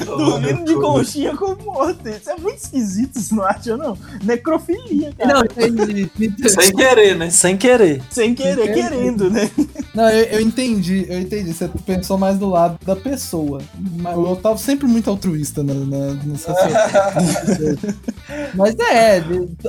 dormindo 0.04 0.64
de 0.64 0.74
conchinha 0.74 1.36
com 1.36 1.52
um 1.52 1.56
morto. 1.64 2.08
Isso 2.08 2.30
é 2.30 2.36
muito 2.36 2.58
esquisito, 2.58 3.20
você 3.20 3.34
não 3.34 3.44
acha, 3.44 3.76
não? 3.76 3.96
Necrofilia, 4.22 5.12
cara. 5.16 5.34
Não, 5.34 5.42
entendi. 5.44 6.10
Sem 6.48 6.74
querer, 6.74 7.16
né? 7.16 7.30
Sem 7.30 7.56
querer. 7.56 8.02
Sem 8.10 8.34
querer, 8.34 8.70
Entendi. 8.70 8.74
querendo, 8.74 9.30
né? 9.30 9.50
Não, 9.94 10.08
eu, 10.08 10.24
eu 10.24 10.40
entendi, 10.40 11.06
eu 11.08 11.20
entendi. 11.20 11.52
Você 11.52 11.68
pensou 11.84 12.16
mais 12.16 12.38
do 12.38 12.48
lado 12.48 12.78
da 12.84 12.96
pessoa. 12.96 13.60
Mas 13.78 14.16
eu 14.16 14.36
tava 14.36 14.56
sempre 14.56 14.86
muito 14.86 15.10
altruísta 15.10 15.62
na, 15.62 15.74
na, 15.74 16.14
nessa 16.24 16.54
Mas 18.54 18.76
é, 18.78 19.22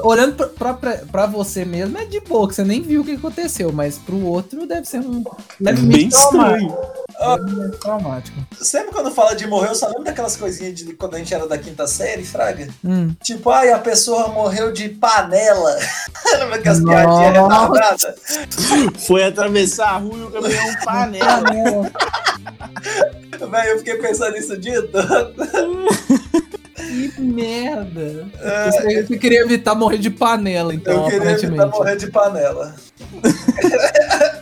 olhando 0.04 0.36
pra, 0.36 0.74
pra, 0.74 0.98
pra- 0.98 1.26
você 1.26 1.64
mesmo 1.66 1.98
é 1.98 2.06
de 2.06 2.20
boa, 2.20 2.48
que 2.48 2.56
você 2.56 2.64
nem 2.64 2.82
viu 2.82 3.02
o 3.02 3.06
que 3.06 3.12
aconteceu, 3.14 3.72
mas 3.72 3.98
pro 3.98 4.20
outro 4.26 4.66
deve 4.68 4.86
ser 4.88 5.00
um. 5.00 5.24
Deve 5.60 5.82
Bem 5.84 6.10
traumático. 6.10 6.36
estranho. 6.36 6.78
Deve 7.46 7.56
ser 7.72 7.78
traumático. 7.80 8.38
Sempre 8.60 8.92
quando 8.92 9.12
fala 9.12 9.36
de 9.36 9.48
morrer, 9.48 9.70
eu 9.70 9.76
só 9.76 9.88
lembro 9.88 10.04
daquelas 10.04 10.36
coisinhas 10.36 10.76
de 10.76 10.94
quando 10.94 11.16
a 11.16 11.18
gente 11.20 11.34
era 11.34 11.48
da 11.48 11.58
quinta 11.58 11.88
série, 11.88 12.24
Fraga. 12.24 12.68
Hum. 12.84 13.14
Tipo, 13.24 13.50
ai, 13.52 13.72
a 13.72 13.80
pessoa 13.80 14.28
morreu 14.30 14.72
de 14.72 14.90
panela. 14.90 15.78
Lembra 16.40 16.60
que 16.60 16.68
as 16.70 16.80
piadinhas 16.82 17.34
retardadas? 17.34 18.16
Foi 19.08 19.24
atravessar 19.24 19.90
a 19.92 19.98
rua 19.98 20.18
e 20.18 20.24
o 20.24 20.32
caminhão 20.32 20.68
um 20.70 20.86
panela. 20.86 21.92
Véi, 23.52 23.72
eu 23.72 23.78
fiquei 23.80 23.96
pensando 23.96 24.34
nisso 24.34 24.54
o 24.54 24.58
dia 24.58 24.82
todo. 24.88 25.34
Que 26.92 27.22
merda. 27.22 28.28
Você, 28.72 29.04
você 29.06 29.18
queria 29.18 29.42
evitar 29.42 29.74
morrer 29.76 29.98
de 29.98 30.10
panela, 30.10 30.74
então, 30.76 31.06
eu 31.06 31.10
queria 31.10 31.32
evitar 31.32 31.68
morrer 31.68 31.96
de 31.96 32.08
panela. 32.08 32.76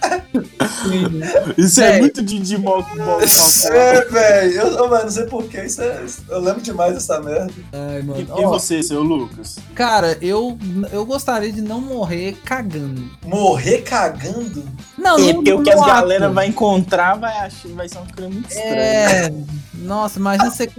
Isso 1.57 1.81
é 1.81 1.97
É. 1.97 1.99
muito 1.99 2.21
de, 2.21 2.39
de 2.39 2.57
mal, 2.57 2.85
mal 2.95 3.19
É, 3.21 4.05
velho. 4.05 4.51
Eu, 4.53 4.67
eu, 4.77 4.89
mano, 4.89 5.03
não 5.03 5.11
sei 5.11 5.25
porquê. 5.25 5.63
Isso 5.65 5.81
é, 5.81 6.03
eu 6.29 6.39
lembro 6.39 6.61
demais 6.61 6.93
dessa 6.93 7.19
merda. 7.19 7.51
Ai, 7.73 8.01
mano. 8.01 8.19
E, 8.21 8.23
e 8.23 8.45
Ó, 8.45 8.49
você, 8.49 8.81
seu 8.81 9.01
Lucas? 9.03 9.57
Cara, 9.75 10.17
eu, 10.21 10.57
eu 10.91 11.05
gostaria 11.05 11.51
de 11.51 11.61
não 11.61 11.81
morrer 11.81 12.37
cagando. 12.45 13.03
Morrer 13.25 13.79
cagando? 13.81 14.63
Não, 14.97 15.17
É 15.17 15.21
não 15.21 15.33
porque 15.35 15.53
o 15.53 15.63
que 15.63 15.69
as 15.71 15.79
ato. 15.81 15.87
galera 15.87 16.29
vai 16.29 16.47
encontrar 16.47 17.15
vai, 17.17 17.35
achar, 17.37 17.69
vai 17.69 17.87
ser 17.89 17.97
um 17.99 18.05
crime 18.05 18.33
muito 18.33 18.49
estranho. 18.49 18.69
É. 18.75 19.31
Nossa, 19.75 20.19
imagina 20.19 20.49
você 20.51 20.69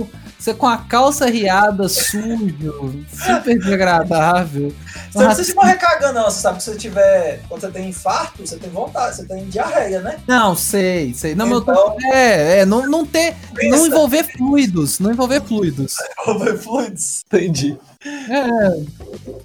você 0.40 0.54
com 0.54 0.66
a 0.66 0.78
calça 0.78 1.26
riada, 1.26 1.88
sujo, 1.88 3.04
super 3.12 3.58
desagradável. 3.58 4.72
Você 5.12 5.18
não 5.18 5.26
precisa 5.26 5.48
de 5.48 5.54
morrer 5.54 5.76
cagando, 5.76 6.14
não. 6.14 6.24
Você 6.30 6.40
sabe 6.40 6.56
que 6.58 6.64
se 6.64 6.70
você 6.72 6.78
tiver. 6.78 7.42
Quando 7.48 7.60
você 7.60 7.70
tem 7.70 7.88
infarto, 7.90 8.46
você 8.46 8.56
tem 8.56 8.70
vontade, 8.70 9.16
você 9.16 9.24
tem 9.26 9.44
diarreia, 9.48 10.00
né? 10.00 10.18
Não, 10.26 10.56
sei, 10.56 11.12
sei. 11.14 11.34
Não, 11.34 11.46
Então- 11.46 11.62
tô, 11.74 11.96
é, 12.12 12.60
é, 12.60 12.66
não, 12.66 12.86
não 12.88 13.04
ter, 13.04 13.36
não 13.48 13.54
Pensa. 13.54 13.86
envolver 13.88 14.24
fluidos, 14.36 14.98
não 14.98 15.10
envolver 15.12 15.42
fluidos. 15.42 15.94
Over 16.26 16.56
fluids. 16.58 17.24
Entendi. 17.26 17.78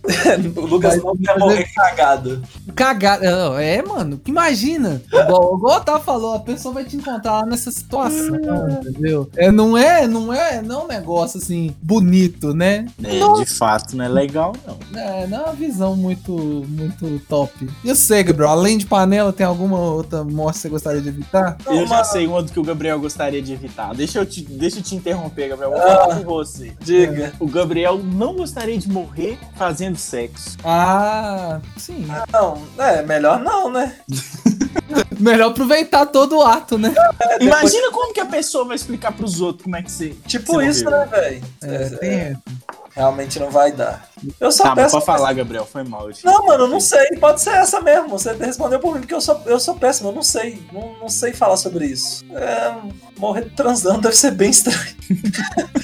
É, 0.07 0.37
o 0.59 0.65
Lucas 0.65 1.03
não 1.03 1.15
quer 1.17 1.37
morrer 1.37 1.67
cagado. 1.75 2.41
cagar, 2.75 3.19
não, 3.19 3.57
é, 3.57 3.81
mano, 3.81 4.21
imagina, 4.25 5.01
igual, 5.07 5.55
igual 5.57 5.59
o 5.59 5.77
Otávio 5.77 6.03
falou, 6.03 6.33
a 6.35 6.39
pessoa 6.39 6.73
vai 6.73 6.85
te 6.85 6.95
encontrar 6.95 7.39
lá 7.41 7.45
nessa 7.45 7.71
situação, 7.71 8.35
entendeu? 8.69 9.29
É, 9.35 9.51
não 9.51 9.75
é, 9.77 10.07
não 10.07 10.31
é, 10.31 10.61
não 10.61 10.81
é 10.81 10.83
um 10.83 10.87
negócio 10.87 11.39
assim, 11.39 11.75
bonito, 11.81 12.53
né? 12.53 12.87
É, 13.03 13.19
de 13.39 13.45
fato, 13.45 13.95
não 13.97 14.05
é 14.05 14.07
legal, 14.07 14.53
não. 14.65 14.77
É, 15.01 15.27
não 15.27 15.37
é 15.39 15.43
uma 15.45 15.53
visão 15.53 15.95
muito, 15.95 16.31
muito 16.33 17.19
top. 17.27 17.67
E 17.83 17.89
eu 17.89 17.95
sei, 17.95 18.23
Gabriel, 18.23 18.51
além 18.51 18.77
de 18.77 18.85
panela, 18.85 19.33
tem 19.33 19.45
alguma 19.45 19.79
outra 19.79 20.23
morte 20.23 20.55
que 20.57 20.61
você 20.61 20.69
gostaria 20.69 21.01
de 21.01 21.09
evitar? 21.09 21.57
Não, 21.65 21.73
eu 21.73 21.87
já 21.87 21.95
mano. 21.95 22.05
sei 22.05 22.27
uma 22.27 22.43
do 22.43 22.51
que 22.51 22.59
o 22.59 22.63
Gabriel 22.63 22.99
gostaria 22.99 23.41
de 23.41 23.51
evitar. 23.53 23.93
Deixa 23.95 24.19
eu 24.19 24.25
te, 24.25 24.41
deixa 24.43 24.79
eu 24.79 24.83
te 24.83 24.95
interromper, 24.95 25.49
Gabriel. 25.49 25.71
Vou 25.71 25.81
Ah. 25.81 25.85
falar 25.97 26.15
com 26.17 26.23
você. 26.23 26.73
Diga. 26.79 27.33
O 27.39 27.47
Gabriel 27.47 27.97
não 27.97 28.35
gostaria 28.45 28.77
de 28.77 28.87
morrer 28.87 29.39
fazendo 29.55 29.97
sexo. 29.97 30.55
Ah, 30.63 31.59
sim. 31.77 32.07
Não, 32.31 32.61
é, 32.77 33.01
melhor 33.01 33.39
não, 33.39 33.71
né? 33.71 33.95
Melhor 35.17 35.51
aproveitar 35.51 36.05
todo 36.07 36.37
o 36.37 36.41
ato, 36.41 36.77
né? 36.77 36.89
É, 36.89 37.39
depois- 37.39 37.41
Imagina 37.41 37.89
como 37.91 38.13
que 38.13 38.19
a 38.19 38.25
pessoa 38.25 38.65
vai 38.65 38.75
explicar 38.75 39.13
pros 39.13 39.39
outros 39.41 39.63
como 39.63 39.75
é 39.77 39.81
que 39.81 39.89
você. 39.91 40.09
Tipo 40.27 40.53
você 40.53 40.65
isso, 40.67 40.83
morreu. 40.83 40.99
né, 40.99 41.05
velho? 41.05 41.43
É, 41.63 41.89
tem. 41.89 42.37
Realmente 42.93 43.39
não 43.39 43.49
vai 43.49 43.71
dar. 43.71 44.07
Eu 44.39 44.51
só 44.51 44.63
Tá, 44.63 44.69
mas 44.69 44.85
peço. 44.85 44.93
pode 44.93 45.05
falar, 45.05 45.33
Gabriel. 45.33 45.65
Foi 45.65 45.83
mal. 45.83 46.09
Não, 46.23 46.45
mano, 46.45 46.63
eu 46.65 46.67
não 46.67 46.79
sei. 46.79 47.05
Pode 47.19 47.41
ser 47.41 47.51
essa 47.51 47.79
mesmo. 47.81 48.09
Você 48.09 48.33
respondeu 48.33 48.79
por 48.79 48.93
mim, 48.93 49.01
porque 49.01 49.13
eu 49.13 49.21
sou, 49.21 49.41
eu 49.45 49.59
sou 49.59 49.75
péssimo. 49.75 50.09
Eu 50.09 50.13
não 50.13 50.23
sei. 50.23 50.61
Não, 50.71 50.93
não 51.01 51.09
sei 51.09 51.33
falar 51.33 51.57
sobre 51.57 51.85
isso. 51.85 52.23
É, 52.33 52.75
morrer 53.17 53.51
transando 53.55 54.01
deve 54.01 54.15
ser 54.15 54.31
bem 54.31 54.49
estranho. 54.49 54.79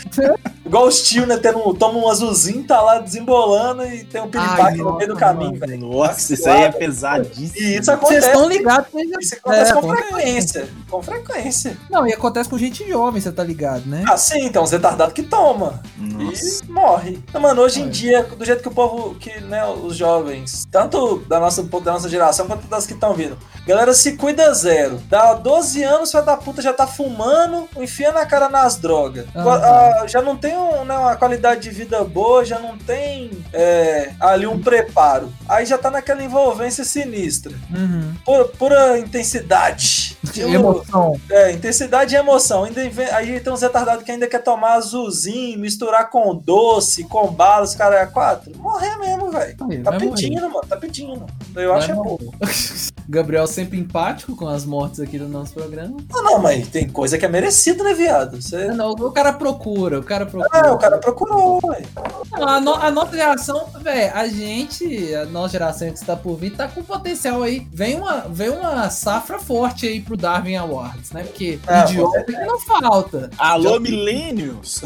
Igual 0.66 0.88
os 0.88 1.02
tio, 1.04 1.26
né? 1.26 1.38
Tendo, 1.38 1.74
toma 1.74 2.00
um 2.00 2.08
azulzinho, 2.10 2.64
tá 2.64 2.82
lá 2.82 3.00
desembolando 3.00 3.84
e 3.86 4.06
tem 4.06 4.22
um 4.22 4.30
piripaque 4.30 4.78
no 4.78 4.96
meio 4.96 5.10
do 5.10 5.16
caminho, 5.18 5.60
velho. 5.60 5.78
Nossa, 5.80 6.34
isso 6.34 6.50
aí 6.50 6.62
é 6.64 6.72
pesadíssimo. 6.72 7.58
E 7.58 7.76
isso 7.76 7.86
Vocês 7.86 7.90
acontece. 7.90 8.28
estão 8.28 8.48
ligados 8.48 8.88
já- 8.94 9.18
Isso 9.20 9.36
acontece 9.36 9.72
É, 9.72 9.74
com 9.76 9.90
frequência. 9.90 10.70
Com 10.90 11.02
frequência. 11.04 11.78
Não, 11.90 12.08
e 12.08 12.14
acontece 12.14 12.50
com 12.50 12.58
gente 12.58 12.88
jovem, 12.88 13.20
você 13.20 13.32
tá 13.32 13.44
ligado, 13.44 13.86
né? 13.86 14.06
Ah, 14.08 14.16
sim, 14.18 14.46
então, 14.46 14.64
os 14.64 14.72
retardados 14.72 15.14
que 15.14 15.24
toma. 15.24 15.82
Nossa. 15.98 16.64
E 16.64 16.72
morre. 16.72 17.20
Mano, 17.34 17.62
hoje 17.64 17.82
em 17.82 17.88
É. 17.88 17.90
dia, 17.90 18.24
do 18.36 18.46
jeito 18.46 18.62
que 18.62 18.68
o 18.68 18.74
povo, 18.74 19.16
que 19.16 19.40
né, 19.42 19.66
os 19.66 19.96
jovens, 19.96 20.68
tanto 20.72 21.20
da 21.28 21.40
nossa, 21.40 21.64
da 21.64 21.92
nossa 21.92 22.10
geração 22.10 22.48
quanto 22.48 22.68
das 22.68 22.88
que 22.88 22.94
estão 22.94 23.14
vindo. 23.14 23.38
Galera, 23.66 23.94
se 23.94 24.14
cuida 24.14 24.54
zero. 24.54 24.98
Dá 25.08 25.34
12 25.34 25.84
anos, 25.84 26.12
filho 26.12 26.24
da 26.24 26.36
puta 26.36 26.62
já 26.62 26.74
tá 26.74 26.88
fumando, 26.88 27.70
enfia 27.78 28.12
na 28.12 28.26
cara 28.26 28.50
nas 28.50 28.78
drogas. 28.78 29.26
Ah, 29.36 30.06
já 30.08 30.22
não 30.22 30.36
tem 30.36 30.58
um, 30.58 30.84
né, 30.84 30.98
uma 30.98 31.16
qualidade 31.16 31.62
de 31.62 31.70
vida 31.70 32.04
boa, 32.04 32.44
já 32.44 32.60
não 32.60 32.78
tem 32.78 33.32
é, 33.54 34.12
ali 34.20 34.48
um 34.48 34.62
preparo. 34.62 35.32
Aí 35.48 35.66
já 35.66 35.78
tá 35.78 35.92
naquela 35.92 36.24
envolvência 36.24 36.84
sinistra. 36.84 37.54
Uhum. 37.74 38.16
Pura, 38.26 38.46
pura, 38.46 38.98
intensidade. 38.98 40.18
De 40.24 40.42
emoção. 40.42 41.20
É, 41.30 41.52
intensidade 41.52 42.16
e 42.16 42.18
emoção. 42.18 42.64
Ainda 42.64 42.82
aí 43.16 43.40
tem 43.40 43.54
uns 43.54 43.62
retardados 43.62 44.04
que 44.04 44.12
ainda 44.12 44.28
quer 44.28 44.44
tomar 44.44 44.74
azulzinho, 44.74 45.60
misturar 45.60 46.10
com 46.10 46.36
doce, 46.36 47.04
com 47.04 47.28
balas, 47.28 47.76
cara 47.76 48.08
4? 48.12 48.58
Morrer 48.58 48.96
mesmo, 48.98 49.32
velho. 49.32 49.58
Tá 49.58 49.92
pedindo, 49.94 50.42
morrer. 50.42 50.54
mano. 50.54 50.68
Tá 50.68 50.78
pedindo. 50.78 51.26
Eu 51.56 51.70
vai 51.70 51.80
acho 51.80 51.92
é 51.92 51.94
morrer. 51.96 52.14
é 52.14 52.18
pouco. 52.18 52.36
Gabriel 53.10 53.46
sempre 53.46 53.78
empático 53.78 54.36
com 54.36 54.48
as 54.48 54.66
mortes 54.66 55.00
aqui 55.00 55.18
no 55.18 55.28
nosso 55.28 55.54
programa. 55.54 55.98
Não, 56.10 56.24
não, 56.24 56.40
mas 56.40 56.68
tem 56.70 56.88
coisa 56.88 57.18
que 57.18 57.26
é 57.26 57.28
merecida, 57.28 57.84
né, 57.84 57.94
viado? 57.94 58.42
Você... 58.42 58.70
Ah, 58.70 58.74
não, 58.74 58.92
o 58.92 59.12
cara 59.12 59.34
procura, 59.34 60.00
o 60.00 60.04
cara 60.04 60.26
procura. 60.26 60.70
Ah, 60.70 60.72
o 60.72 60.78
cara 60.78 60.98
procurou, 60.98 61.60
velho. 61.60 61.88
A, 62.34 62.62
no, 62.62 62.74
a 62.74 62.90
nossa 62.90 63.16
geração, 63.16 63.68
velho, 63.82 64.16
a 64.16 64.28
gente, 64.28 65.14
a 65.14 65.26
nossa 65.26 65.50
geração 65.50 65.90
que 65.90 65.98
está 65.98 66.16
por 66.16 66.38
vir, 66.38 66.56
tá 66.56 66.68
com 66.68 66.82
potencial 66.84 67.44
aí. 67.44 67.68
Vem 67.74 67.98
uma, 67.98 68.22
vem 68.30 68.50
uma 68.50 68.90
safra 68.90 69.40
forte 69.40 69.88
aí 69.88 70.00
pro 70.00 70.16
Darwin 70.16 70.56
Awards, 70.56 71.12
né? 71.12 71.24
Porque 71.24 71.60
ah, 71.68 71.84
idiota 71.84 72.24
que 72.24 72.32
não 72.32 72.60
falta. 72.62 73.30
Alô, 73.38 73.74
Já... 73.74 73.80
Millennials! 73.80 74.82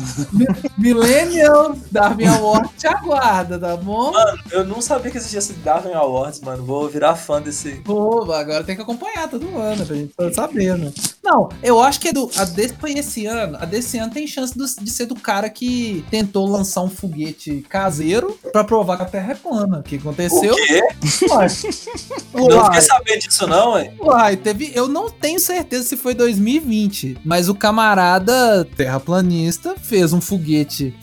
Millennials, 0.78 1.78
Darwin 1.92 2.26
Awards 2.28 2.86
agora 2.86 3.15
aguarda, 3.16 3.58
tá 3.60 3.78
bom? 3.78 4.12
Mano, 4.12 4.40
eu 4.52 4.66
não 4.66 4.82
sabia 4.82 5.12
que 5.12 5.18
existia 5.18 5.40
esse 5.40 5.54
Darwin 5.54 5.94
Awards, 5.94 6.42
mano. 6.42 6.64
Vou 6.64 6.88
virar 6.90 7.16
fã 7.16 7.42
desse. 7.42 7.76
Pô, 7.84 8.32
agora 8.32 8.64
tem 8.64 8.76
que 8.76 8.82
acompanhar 8.82 9.30
todo 9.30 9.58
ano 9.58 9.86
pra 9.86 9.96
gente 9.96 10.14
tá 10.14 10.34
sabendo. 10.34 10.94
Não, 11.26 11.50
eu 11.64 11.80
acho 11.82 12.00
que 12.00 12.10
é 12.10 12.14
do, 12.14 12.30
a 12.38 12.46
desse 12.46 12.76
foi 12.76 12.94
esse 12.94 13.26
ano. 13.26 13.58
A 13.60 13.66
desse 13.66 13.98
ano 13.98 14.14
tem 14.14 14.28
chance 14.28 14.56
do- 14.56 14.66
de 14.66 14.90
ser 14.92 15.08
do 15.08 15.16
cara 15.16 15.50
que 15.50 16.06
tentou 16.12 16.46
lançar 16.48 16.82
um 16.82 16.90
foguete 16.90 17.66
caseiro 17.68 18.38
pra 18.52 18.64
provar 18.64 18.98
que 18.98 19.04
a 19.04 19.06
Terra 19.06 19.32
é 19.32 19.36
plana. 19.36 19.80
O 19.80 19.84
que 19.84 19.96
aconteceu? 19.96 20.54
O 20.54 20.56
quê? 20.56 20.82
Uai, 21.30 21.48
Não 22.34 22.44
Uai, 22.58 22.66
fiquei 22.66 22.82
sabendo 22.82 23.20
disso, 23.20 23.48
não, 23.48 23.74
ué. 23.74 23.94
uai, 24.00 24.38
teve. 24.38 24.72
Eu 24.76 24.88
não 24.88 25.10
tenho 25.10 25.40
certeza 25.40 25.84
se 25.88 25.98
foi 25.98 26.14
2020, 26.14 27.18
mas 27.26 27.50
o 27.50 27.56
camarada 27.56 28.66
terraplanista 28.78 29.76
fez 29.82 30.14
um 30.14 30.22
foguete. 30.22 30.94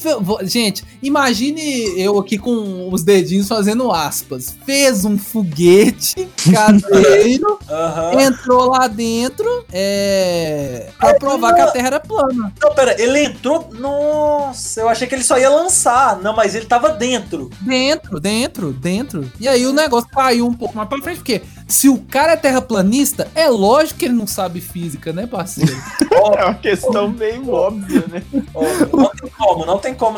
Gente, 0.45 0.85
imagine 1.03 1.61
eu 2.01 2.19
aqui 2.19 2.39
com 2.39 2.89
os 2.93 3.03
dedinhos 3.03 3.49
fazendo 3.49 3.91
aspas. 3.91 4.55
Fez 4.65 5.05
um 5.05 5.19
foguete 5.19 6.29
caseiro. 6.53 7.59
Aham. 7.69 8.21
entrou 8.21 8.67
lá 8.69 8.87
dentro 8.87 9.65
é, 9.73 10.12
pra 10.99 11.15
provar 11.15 11.55
que 11.55 11.61
a 11.61 11.71
Terra 11.71 11.87
era 11.89 12.01
plana. 12.01 12.53
Não, 12.61 12.75
pera, 12.75 13.01
ele 13.01 13.25
entrou. 13.25 13.69
Nossa, 13.73 14.81
eu 14.81 14.89
achei 14.89 15.07
que 15.07 15.15
ele 15.15 15.25
só 15.25 15.39
ia 15.39 15.51
lançar. 15.51 16.19
Não, 16.21 16.35
mas 16.35 16.55
ele 16.55 16.67
tava 16.67 16.91
dentro. 16.91 17.51
Dentro, 17.61 18.21
dentro, 18.21 18.73
dentro. 18.73 19.33
E 19.41 19.49
aí 19.49 19.67
o 19.67 19.73
negócio 19.73 20.09
caiu 20.11 20.47
um 20.47 20.55
pouco 20.55 20.77
mais 20.77 20.89
pra 20.89 20.99
frente, 21.03 21.19
porque 21.19 21.43
se 21.73 21.89
o 21.89 21.99
cara 21.99 22.33
é 22.33 22.37
terraplanista, 22.37 23.29
é 23.35 23.49
lógico 23.49 23.99
que 24.01 24.05
ele 24.05 24.15
não 24.15 24.27
sabe 24.27 24.61
física, 24.61 25.13
né, 25.13 25.27
parceiro? 25.27 25.73
É 26.13 26.45
uma 26.45 26.55
questão 26.55 27.09
meio 27.09 27.51
óbvia, 27.51 28.05
né? 28.09 28.23
Não 28.93 29.11
tem 29.11 29.31
como, 29.37 29.67
não 29.67 29.79
tem 29.79 29.95
como 29.95 30.17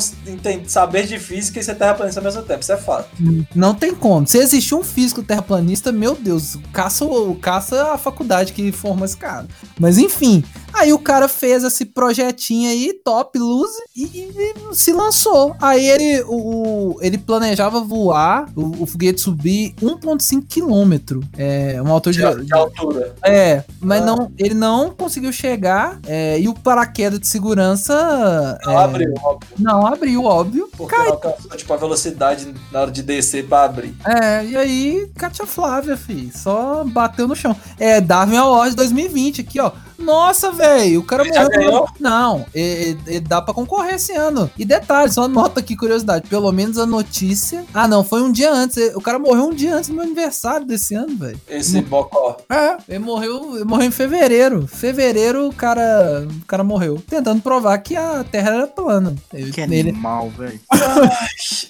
saber 0.67 1.07
de 1.07 1.19
física 1.19 1.59
e 1.59 1.63
ser 1.65 1.77
terraplanista 1.77 2.21
ao 2.21 2.25
mesmo 2.25 2.43
tempo, 2.43 2.61
isso 2.61 2.73
é 2.73 2.77
fato. 2.77 3.09
Não 3.55 3.75
tem 3.75 3.95
como. 3.95 4.27
Se 4.27 4.37
existir 4.39 4.75
um 4.75 4.83
físico 4.83 5.23
terraplanista, 5.23 5.91
meu 5.93 6.15
Deus, 6.15 6.59
caça, 6.73 7.07
caça 7.41 7.93
a 7.93 7.99
faculdade 7.99 8.53
que 8.53 8.71
forma 8.73 9.07
esse 9.07 9.17
cara. 9.17 9.47
Mas 9.79 9.97
enfim, 9.97 10.45
aí 10.75 10.93
o 10.93 10.99
cara 10.99 11.27
fez 11.27 11.65
esse 11.65 11.87
projetinho 11.87 12.69
aí, 12.71 12.93
top, 13.05 13.39
luz, 13.39 13.71
e, 13.97 14.03
e- 14.05 14.55
e 14.73 14.75
se 14.77 14.93
lançou. 14.93 15.55
Aí 15.61 15.89
ele, 15.89 16.23
o, 16.25 16.97
o- 16.97 16.97
ele 17.01 17.17
planejava 17.17 17.81
voar, 17.81 18.47
o, 18.55 18.83
o 18.83 18.87
foguete 18.87 19.21
subir 19.23 19.75
1,5 19.81 20.45
quilômetro. 20.47 21.21
É, 21.39 21.44
uma 21.83 21.93
altura 21.93 22.15
de, 22.15 22.41
De, 22.41 22.47
de 22.47 22.55
altura. 22.55 23.15
é, 23.25 23.63
mas 23.81 24.03
Ah. 24.03 24.07
não, 24.07 24.33
ele 24.39 24.55
não 24.55 24.91
conseguiu 24.91 25.33
chegar 25.33 25.99
é, 26.07 26.39
e 26.41 26.49
o 26.49 26.55
paraquedas 26.55 27.21
de 27.21 27.27
segurança 27.27 28.59
Não 28.65 28.73
é, 28.73 28.85
abriu, 28.85 29.15
óbvio. 29.23 29.49
não 29.59 29.87
abriu, 29.87 30.25
óbvio. 30.25 30.69
Porque 30.77 30.97
não 30.97 31.07
alcançou, 31.07 31.51
tipo, 31.57 31.73
a 31.73 31.77
velocidade 31.77 32.53
na 32.73 32.81
hora 32.83 32.91
de 32.91 33.03
descer 33.03 33.47
pra 33.47 33.65
abrir. 33.65 33.95
É, 34.07 34.45
e 34.45 34.57
aí, 34.57 35.11
Katia 35.17 35.47
Flávia, 35.47 35.97
fi, 35.97 36.31
só 36.35 36.85
bateu 36.85 37.27
no 37.29 37.37
chão. 37.37 37.55
É, 37.79 38.01
Darwin 38.01 38.37
Awards 38.37 38.75
2020 38.75 39.41
aqui, 39.43 39.61
ó. 39.61 39.71
Nossa, 39.99 40.51
velho, 40.53 41.01
o 41.01 41.05
cara 41.05 41.25
morreu. 41.25 41.87
Não, 42.01 42.45
e- 42.55 42.97
e- 43.07 43.15
e 43.17 43.21
dá 43.21 43.41
pra 43.41 43.55
concorrer 43.55 43.95
esse 43.95 44.13
ano. 44.13 44.51
E 44.59 44.65
detalhe, 44.65 45.11
só 45.13 45.27
nota 45.29 45.61
aqui, 45.61 45.77
curiosidade, 45.77 46.29
pelo 46.29 46.51
menos 46.53 46.79
a 46.79 46.87
notícia... 46.87 47.65
Ah, 47.73 47.87
não, 47.89 48.03
foi 48.05 48.23
um 48.23 48.31
dia 48.33 48.53
antes, 48.53 48.77
o 48.95 49.01
cara 49.01 49.19
morreu 49.19 49.45
um 49.49 49.55
dia 49.55 49.75
antes 49.77 49.89
do 49.89 49.95
meu 49.95 50.05
aniversário 50.05 50.67
desse 50.67 50.95
ano, 50.95 51.17
velho. 51.17 51.41
Esse 51.49 51.81
bocó. 51.83 52.37
É, 52.51 52.77
ele 52.89 52.99
morreu, 52.99 53.57
ele 53.57 53.65
morreu 53.65 53.87
em 53.87 53.91
fevereiro. 53.91 54.67
Fevereiro, 54.67 55.49
o 55.49 55.55
cara, 55.55 56.27
o 56.43 56.45
cara 56.47 56.65
morreu. 56.65 57.03
Tentando 57.09 57.41
provar 57.43 57.79
que 57.79 57.97
a 57.97 58.25
Terra 58.25 58.51
era 58.55 58.67
plana. 58.67 59.15
Ele, 59.33 59.51
Que 59.53 59.61
ele- 59.61 59.81
animal, 59.91 60.31
velho. 60.31 60.61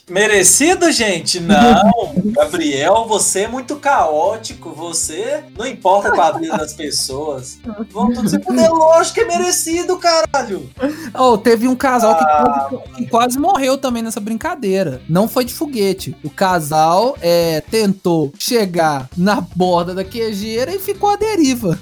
Merecido, 0.09 0.91
gente? 0.93 1.41
Não. 1.41 2.15
Gabriel, 2.33 3.07
você 3.09 3.41
é 3.41 3.49
muito 3.49 3.77
caótico. 3.77 4.71
Você 4.71 5.43
não 5.57 5.67
importa 5.67 6.11
com 6.11 6.21
a 6.21 6.33
vida 6.33 6.57
das 6.57 6.73
pessoas. 6.73 7.59
Vamos 7.91 8.14
tudo 8.15 8.29
se 8.29 8.41
fuder. 8.43 8.71
Lógico 8.71 9.15
que 9.15 9.21
é 9.21 9.25
merecido, 9.27 9.97
caralho. 9.99 10.71
Oh, 11.19 11.37
teve 11.39 11.69
um 11.69 11.75
casal 11.77 12.17
que, 12.17 12.25
Ah, 12.25 12.69
quase, 12.71 12.93
que 12.95 13.07
quase 13.07 13.39
morreu 13.39 13.77
também 13.79 14.03
nessa 14.03 14.21
brincadeira. 14.21 15.01
Não 15.09 15.29
foi 15.29 15.45
de 15.45 15.53
foguete. 15.55 16.17
O 16.25 16.31
casal 16.31 17.17
é, 17.21 17.61
tentou 17.71 18.33
chegar 18.39 19.09
na 19.17 19.41
borda 19.41 19.95
da 19.95 20.05
quejeira 20.05 20.75
e 20.75 20.79
ficou 20.79 21.11
à 21.11 21.17
deriva. 21.17 21.79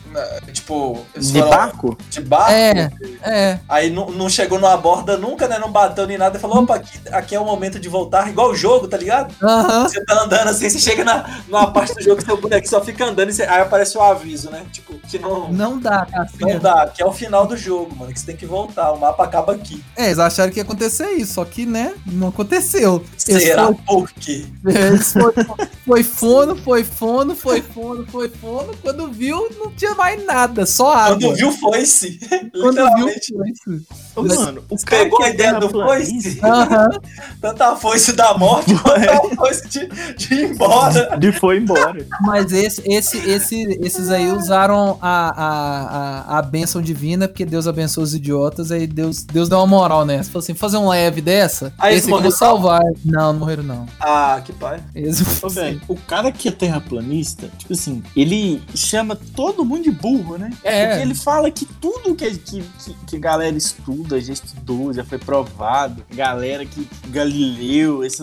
Tipo, 0.53 0.99
eles 1.15 1.31
De 1.31 1.39
foram 1.39 1.51
barco? 1.51 1.99
de 2.11 2.21
barco. 2.21 2.53
É, 2.53 2.91
é. 3.23 3.59
Aí 3.69 3.91
não, 3.91 4.11
não 4.11 4.29
chegou 4.29 4.59
numa 4.59 4.77
borda 4.77 5.17
nunca, 5.17 5.47
né? 5.49 5.59
Não 5.59 5.71
bateu 5.71 6.07
nem 6.07 6.19
nada. 6.19 6.37
E 6.37 6.41
falou: 6.41 6.59
opa, 6.59 6.77
aqui, 6.77 6.99
aqui 7.11 7.35
é 7.35 7.41
o 7.41 7.45
momento 7.45 7.79
de 7.79 7.89
voltar. 7.89 8.29
Igual 8.29 8.51
o 8.51 8.55
jogo, 8.55 8.89
tá 8.89 8.97
ligado? 8.97 9.35
Você 9.83 10.05
tá 10.05 10.23
andando 10.25 10.49
assim, 10.49 10.69
você 10.69 10.79
chega 10.79 11.05
na, 11.05 11.41
numa 11.49 11.73
parte 11.73 11.95
do 11.95 12.03
jogo 12.03 12.17
que 12.17 12.25
seu 12.25 12.41
boneco 12.41 12.69
só 12.69 12.81
fica 12.83 13.05
andando 13.05 13.31
e 13.31 13.33
você- 13.33 13.43
aí 13.45 13.61
aparece 13.63 13.97
o 13.97 14.03
aviso, 14.03 14.51
né? 14.51 14.63
Tipo, 14.73 14.95
que 15.09 15.19
não, 15.19 15.49
não, 15.51 15.73
Não 15.73 15.79
dá, 15.79 16.07
cara. 16.07 16.22
Dá, 16.61 16.87
que 16.87 17.03
é 17.03 17.07
o 17.07 17.13
final 17.13 17.47
do 17.47 17.57
jogo, 17.57 17.95
mano. 17.97 18.13
Que 18.13 18.21
você 18.21 18.27
tem 18.27 18.37
que 18.37 18.47
voltar. 18.47 18.93
O 18.93 19.01
mapa 19.01 19.25
acaba 19.25 19.53
aqui. 19.53 19.83
É, 19.97 20.07
eles 20.07 20.19
acharam 20.19 20.51
que 20.53 20.59
ia 20.59 20.63
acontecer 20.63 21.11
isso, 21.13 21.35
só 21.35 21.45
que, 21.45 21.65
né, 21.67 21.95
não 22.07 22.29
aconteceu. 22.29 23.05
Será 23.17 23.65
foram- 23.65 23.75
por 23.75 24.11
quê? 24.13 24.45
eles 24.67 25.13
foi, 25.13 25.33
foi 25.85 26.03
fono, 26.03 26.57
foi 26.57 26.85
fono, 26.85 27.35
foi 27.35 27.63
fono, 27.63 28.07
foi 28.07 28.29
fono. 28.29 28.73
Quando 28.83 29.11
viu, 29.11 29.49
não 29.59 29.71
tinha 29.73 29.95
mais 29.95 30.25
nada, 30.25 30.67
só 30.67 30.93
água. 30.93 31.19
Quando 31.19 31.37
viu, 31.37 31.53
foi-se. 31.53 32.19
Quando 32.53 32.95
viu, 32.97 33.09
foi. 33.09 33.83
Ô, 34.15 34.23
mano, 34.23 34.63
o 34.69 34.77
cara 34.85 35.05
pegou 35.05 35.19
que 35.19 35.25
a 35.25 35.29
é 35.29 35.31
ideia 35.35 35.55
do 35.59 35.71
foice? 35.71 36.41
Aham. 36.43 36.89
Tanta 37.41 37.77
foice 37.77 38.13
da 38.13 38.37
morte 38.37 38.75
quanto 38.75 39.09
a 39.09 39.37
foice 39.37 39.69
de, 39.69 39.87
de 40.17 40.35
ir 40.35 40.51
embora. 40.51 41.17
De 41.19 41.33
foi 41.33 41.59
embora. 41.59 42.07
Mas 42.21 42.53
esse, 42.53 42.83
esse, 42.85 43.19
esse, 43.19 43.79
esses 43.81 44.11
aí 44.11 44.31
usaram 44.31 44.99
a, 45.01 45.29
a, 45.29 45.43
a, 45.47 46.12
a 46.21 46.43
bênção 46.43 46.81
divina, 46.83 47.27
porque 47.29 47.45
Deus 47.45 47.67
abençoa 47.67 48.05
os 48.05 48.15
idiotas, 48.15 48.71
aí 48.71 48.87
Deus, 48.87 49.23
Deus 49.23 49.49
deu 49.49 49.59
uma 49.59 49.67
moral 49.67 50.05
nessa. 50.05 50.31
Falou 50.31 50.43
assim, 50.43 50.55
fazer 50.55 50.77
um 50.77 50.89
leve 50.89 51.21
dessa, 51.21 51.73
Aí 51.79 51.97
esse 51.97 52.07
eles 52.11 52.19
aqui 52.21 52.27
eu 52.27 52.31
vou 52.31 52.31
morreram? 52.31 52.37
salvar. 52.37 52.83
Não, 53.05 53.33
não 53.33 53.41
morreram 53.41 53.63
não. 53.63 53.87
Ah, 54.01 54.41
que 54.45 54.53
pai. 54.53 54.83
Esse, 54.95 55.25
Ô, 55.45 55.49
velho, 55.49 55.81
o 55.89 55.97
cara 55.97 56.31
que 56.31 56.49
é 56.49 56.53
terraplanista, 56.53 57.49
tipo 57.59 57.73
assim, 57.73 58.03
ele 58.17 58.63
chama 58.75 59.17
todo 59.17 59.65
mundo 59.65 59.85
de 59.85 59.91
burro, 59.91 60.37
né? 60.39 60.51
É. 60.63 60.89
Porque 60.89 61.03
ele 61.03 61.15
fala 61.15 61.51
que 61.51 61.65
tudo 61.65 62.15
que, 62.15 62.31
que, 62.39 62.63
que, 62.63 62.95
que 63.07 63.17
a 63.17 63.21
galera 63.21 63.57
estuda, 63.57 64.21
já 64.21 64.33
estudou, 64.33 64.93
já 64.93 65.05
foi 65.05 65.19
provado. 65.19 66.05
Galera 66.15 66.65
que 66.65 66.89
Galileu, 67.09 68.05
esses, 68.05 68.21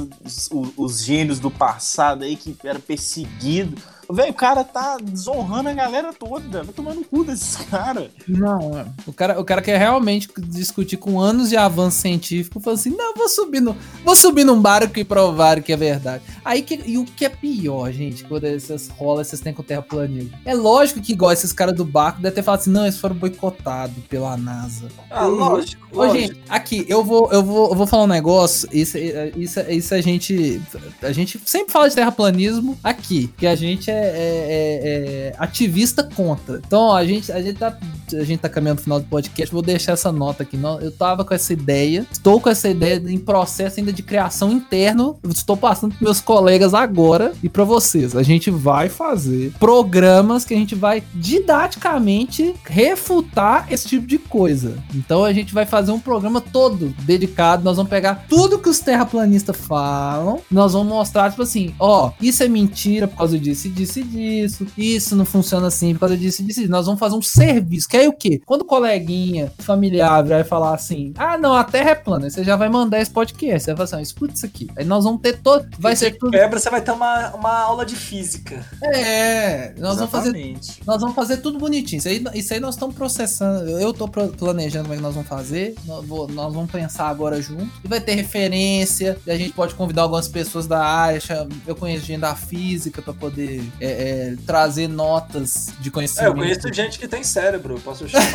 os, 0.51 0.73
os 0.77 1.03
gênios 1.03 1.39
do 1.39 1.49
passado 1.49 2.23
aí 2.23 2.35
que 2.35 2.55
era 2.63 2.79
perseguido. 2.79 3.77
Velho, 4.11 4.31
o 4.31 4.33
cara 4.33 4.63
tá 4.63 4.97
desonrando 5.01 5.69
a 5.69 5.73
galera 5.73 6.11
toda. 6.11 6.63
Vai 6.63 6.73
tomar 6.73 6.93
no 6.93 7.03
cu 7.03 7.23
desses 7.23 7.55
caras. 7.55 8.09
não, 8.27 8.79
é. 8.79 8.85
o 9.05 9.13
cara, 9.13 9.39
o 9.39 9.45
cara 9.45 9.61
quer 9.61 9.77
realmente 9.77 10.27
discutir 10.37 10.97
com 10.97 11.19
anos 11.19 11.49
de 11.49 11.57
avanço 11.57 12.01
científico, 12.01 12.59
falou 12.59 12.79
assim, 12.79 12.89
não, 12.89 13.13
vou 13.13 13.29
subir, 13.29 13.59
no, 13.59 13.75
vou 14.03 14.15
subir 14.15 14.43
num 14.43 14.59
barco 14.59 14.97
e 14.99 15.03
provar 15.03 15.61
que 15.61 15.71
é 15.71 15.77
verdade. 15.77 16.23
Aí, 16.43 16.61
que, 16.61 16.81
e 16.85 16.97
o 16.97 17.05
que 17.05 17.25
é 17.25 17.29
pior, 17.29 17.91
gente, 17.91 18.23
quando 18.23 18.45
essas 18.45 18.87
rolas, 18.87 19.27
vocês 19.27 19.41
têm 19.41 19.53
com 19.53 19.61
terraplanismo. 19.61 20.31
É 20.43 20.53
lógico 20.55 21.01
que 21.01 21.13
igual 21.13 21.31
esses 21.31 21.53
caras 21.53 21.75
do 21.75 21.85
barco 21.85 22.21
devem 22.21 22.35
ter 22.35 22.43
falado 22.43 22.61
assim, 22.61 22.71
não, 22.71 22.83
eles 22.83 22.97
foram 22.97 23.15
boicotados 23.15 24.03
pela 24.09 24.35
NASA. 24.35 24.87
Ah, 25.09 25.25
lógico. 25.25 25.87
Ô, 25.91 25.97
lógico. 25.97 26.19
gente, 26.19 26.41
aqui, 26.49 26.85
eu 26.87 27.03
vou, 27.03 27.31
eu 27.31 27.43
vou, 27.43 27.69
eu 27.69 27.75
vou 27.75 27.87
falar 27.87 28.03
um 28.03 28.07
negócio. 28.07 28.67
Isso, 28.71 28.97
isso, 29.35 29.59
isso 29.61 29.93
a 29.93 30.01
gente. 30.01 30.61
A 31.01 31.11
gente 31.11 31.39
sempre 31.45 31.71
fala 31.71 31.89
de 31.89 31.95
terraplanismo 31.95 32.77
aqui. 32.83 33.27
Que 33.37 33.47
a 33.47 33.55
gente 33.55 33.89
é, 33.89 33.98
é, 33.99 35.29
é, 35.29 35.35
ativista 35.37 36.03
contra. 36.03 36.61
Então, 36.65 36.81
ó, 36.81 36.95
a 36.95 37.05
gente, 37.05 37.31
a 37.31 37.41
gente 37.41 37.57
tá. 37.57 37.77
A 38.11 38.23
gente 38.23 38.39
tá 38.39 38.49
caminhando 38.49 38.79
no 38.79 38.83
final 38.83 38.99
do 38.99 39.05
podcast. 39.05 39.53
Vou 39.53 39.61
deixar 39.61 39.91
essa 39.91 40.11
nota 40.11 40.41
aqui. 40.41 40.59
Eu 40.81 40.91
tava 40.91 41.23
com 41.23 41.31
essa 41.31 41.53
ideia. 41.53 42.07
Estou 42.11 42.41
com 42.41 42.49
essa 42.49 42.67
ideia 42.67 42.95
em 42.95 43.19
processo 43.19 43.79
ainda 43.79 43.93
de 43.93 44.01
criação 44.01 44.51
interno. 44.51 45.19
Estou 45.29 45.55
passando 45.55 45.91
pros 45.91 46.01
meus 46.01 46.19
colegas 46.19 46.73
agora 46.73 47.33
e 47.43 47.47
pra 47.47 47.63
vocês. 47.63 48.15
A 48.15 48.23
gente 48.23 48.49
vai 48.49 48.89
fazer 48.89 49.53
programas 49.59 50.43
que 50.43 50.55
a 50.55 50.57
gente 50.57 50.73
vai 50.73 51.03
didaticamente 51.13 52.55
refutar 52.65 53.67
esse 53.71 53.87
tipo 53.87 54.07
de 54.07 54.17
coisa. 54.17 54.77
Então 54.95 55.23
a 55.23 55.31
gente 55.31 55.53
vai 55.53 55.67
fazer 55.67 55.91
um 55.91 55.99
programa 55.99 56.41
todo 56.41 56.93
dedicado. 57.03 57.63
Nós 57.63 57.77
vamos 57.77 57.91
pegar 57.91 58.25
tudo 58.27 58.57
que 58.57 58.69
os 58.69 58.79
terraplanistas 58.79 59.55
falam. 59.55 60.41
Nós 60.49 60.73
vamos 60.73 60.87
mostrar, 60.87 61.29
tipo 61.29 61.43
assim, 61.43 61.73
ó, 61.79 62.11
isso 62.21 62.43
é 62.43 62.47
mentira 62.47 63.07
por 63.07 63.17
causa 63.17 63.37
disso 63.37 63.67
e 63.67 63.69
disso 63.69 63.88
e 63.97 64.03
disso. 64.03 64.67
Isso 64.77 65.15
não 65.15 65.25
funciona 65.25 65.67
assim 65.67 65.93
por 65.93 66.01
causa 66.01 66.17
disso 66.17 66.41
e 66.41 66.45
disso. 66.45 66.59
disso. 66.61 66.71
Nós 66.71 66.85
vamos 66.85 66.99
fazer 66.99 67.15
um 67.15 67.21
serviço. 67.21 67.87
Que 67.87 67.97
aí 67.97 68.07
o 68.07 68.13
quê? 68.13 68.41
Quando 68.45 68.61
o 68.61 68.65
coleguinha 68.65 69.51
familiar 69.59 70.23
vai 70.23 70.43
falar 70.43 70.73
assim: 70.75 71.13
ah, 71.17 71.37
não, 71.37 71.53
a 71.53 71.63
Terra 71.63 71.91
é 71.91 71.95
plana, 71.95 72.29
você 72.29 72.43
já 72.43 72.55
vai 72.55 72.69
mandar 72.69 72.99
esse 72.99 73.11
podcast. 73.11 73.63
Você 73.63 73.73
vai 73.73 73.87
falar 73.87 74.01
assim: 74.01 74.03
escuta 74.03 74.33
isso 74.33 74.45
aqui. 74.45 74.67
Aí 74.75 74.85
nós 74.85 75.03
vamos 75.03 75.21
ter 75.21 75.37
todo. 75.41 75.67
Vai 75.79 75.95
ser 75.95 76.17
tudo. 76.17 76.31
Quebra, 76.31 76.59
você 76.59 76.69
vai 76.69 76.81
ter 76.81 76.91
uma, 76.91 77.33
uma 77.35 77.57
aula 77.59 77.85
de 77.85 77.95
física. 77.95 78.65
É, 78.81 79.73
nós 79.77 79.95
vamos 79.95 80.11
fazer 80.11 80.29
Exatamente. 80.29 80.81
nós 80.85 81.01
vamos 81.01 81.15
fazer 81.15 81.37
tudo 81.37 81.57
bonitinho. 81.57 81.97
Isso 81.99 82.07
aí, 82.07 82.23
isso 82.35 82.53
aí 82.53 82.59
nós 82.59 82.75
estamos 82.75 82.95
processando. 82.95 83.69
Eu 83.79 83.93
tô 83.93 84.07
pro- 84.07 84.29
planejando 84.29 84.83
como 84.83 84.93
é 84.93 84.97
que 84.97 85.03
nós 85.03 85.13
vamos 85.13 85.29
fazer. 85.29 85.75
Nós, 85.85 86.05
nós 86.07 86.53
vamos 86.53 86.71
pensar 86.71 87.07
agora 87.07 87.41
junto. 87.41 87.69
E 87.83 87.87
vai 87.87 88.01
ter 88.01 88.15
referência. 88.15 89.17
E 89.25 89.31
a 89.31 89.37
gente 89.37 89.53
pode 89.53 89.73
convidar 89.75 90.03
algumas 90.03 90.27
pessoas 90.27 90.67
da 90.67 90.83
área. 90.83 91.19
Eu 91.65 91.75
conheço 91.75 92.05
gente 92.05 92.19
da 92.21 92.35
física 92.35 93.01
para 93.01 93.13
poder 93.13 93.63
é, 93.81 93.85
é, 93.87 94.35
trazer 94.45 94.87
notas 94.87 95.67
de 95.79 95.89
É, 95.89 95.91
conhecimento. 95.91 96.27
eu 96.31 96.35
conheço 96.35 96.73
gente 96.73 96.99
que 96.99 97.07
tem 97.07 97.23
cérebro, 97.23 97.75
eu 97.75 97.79
posso 97.79 98.07
chamar. 98.09 98.27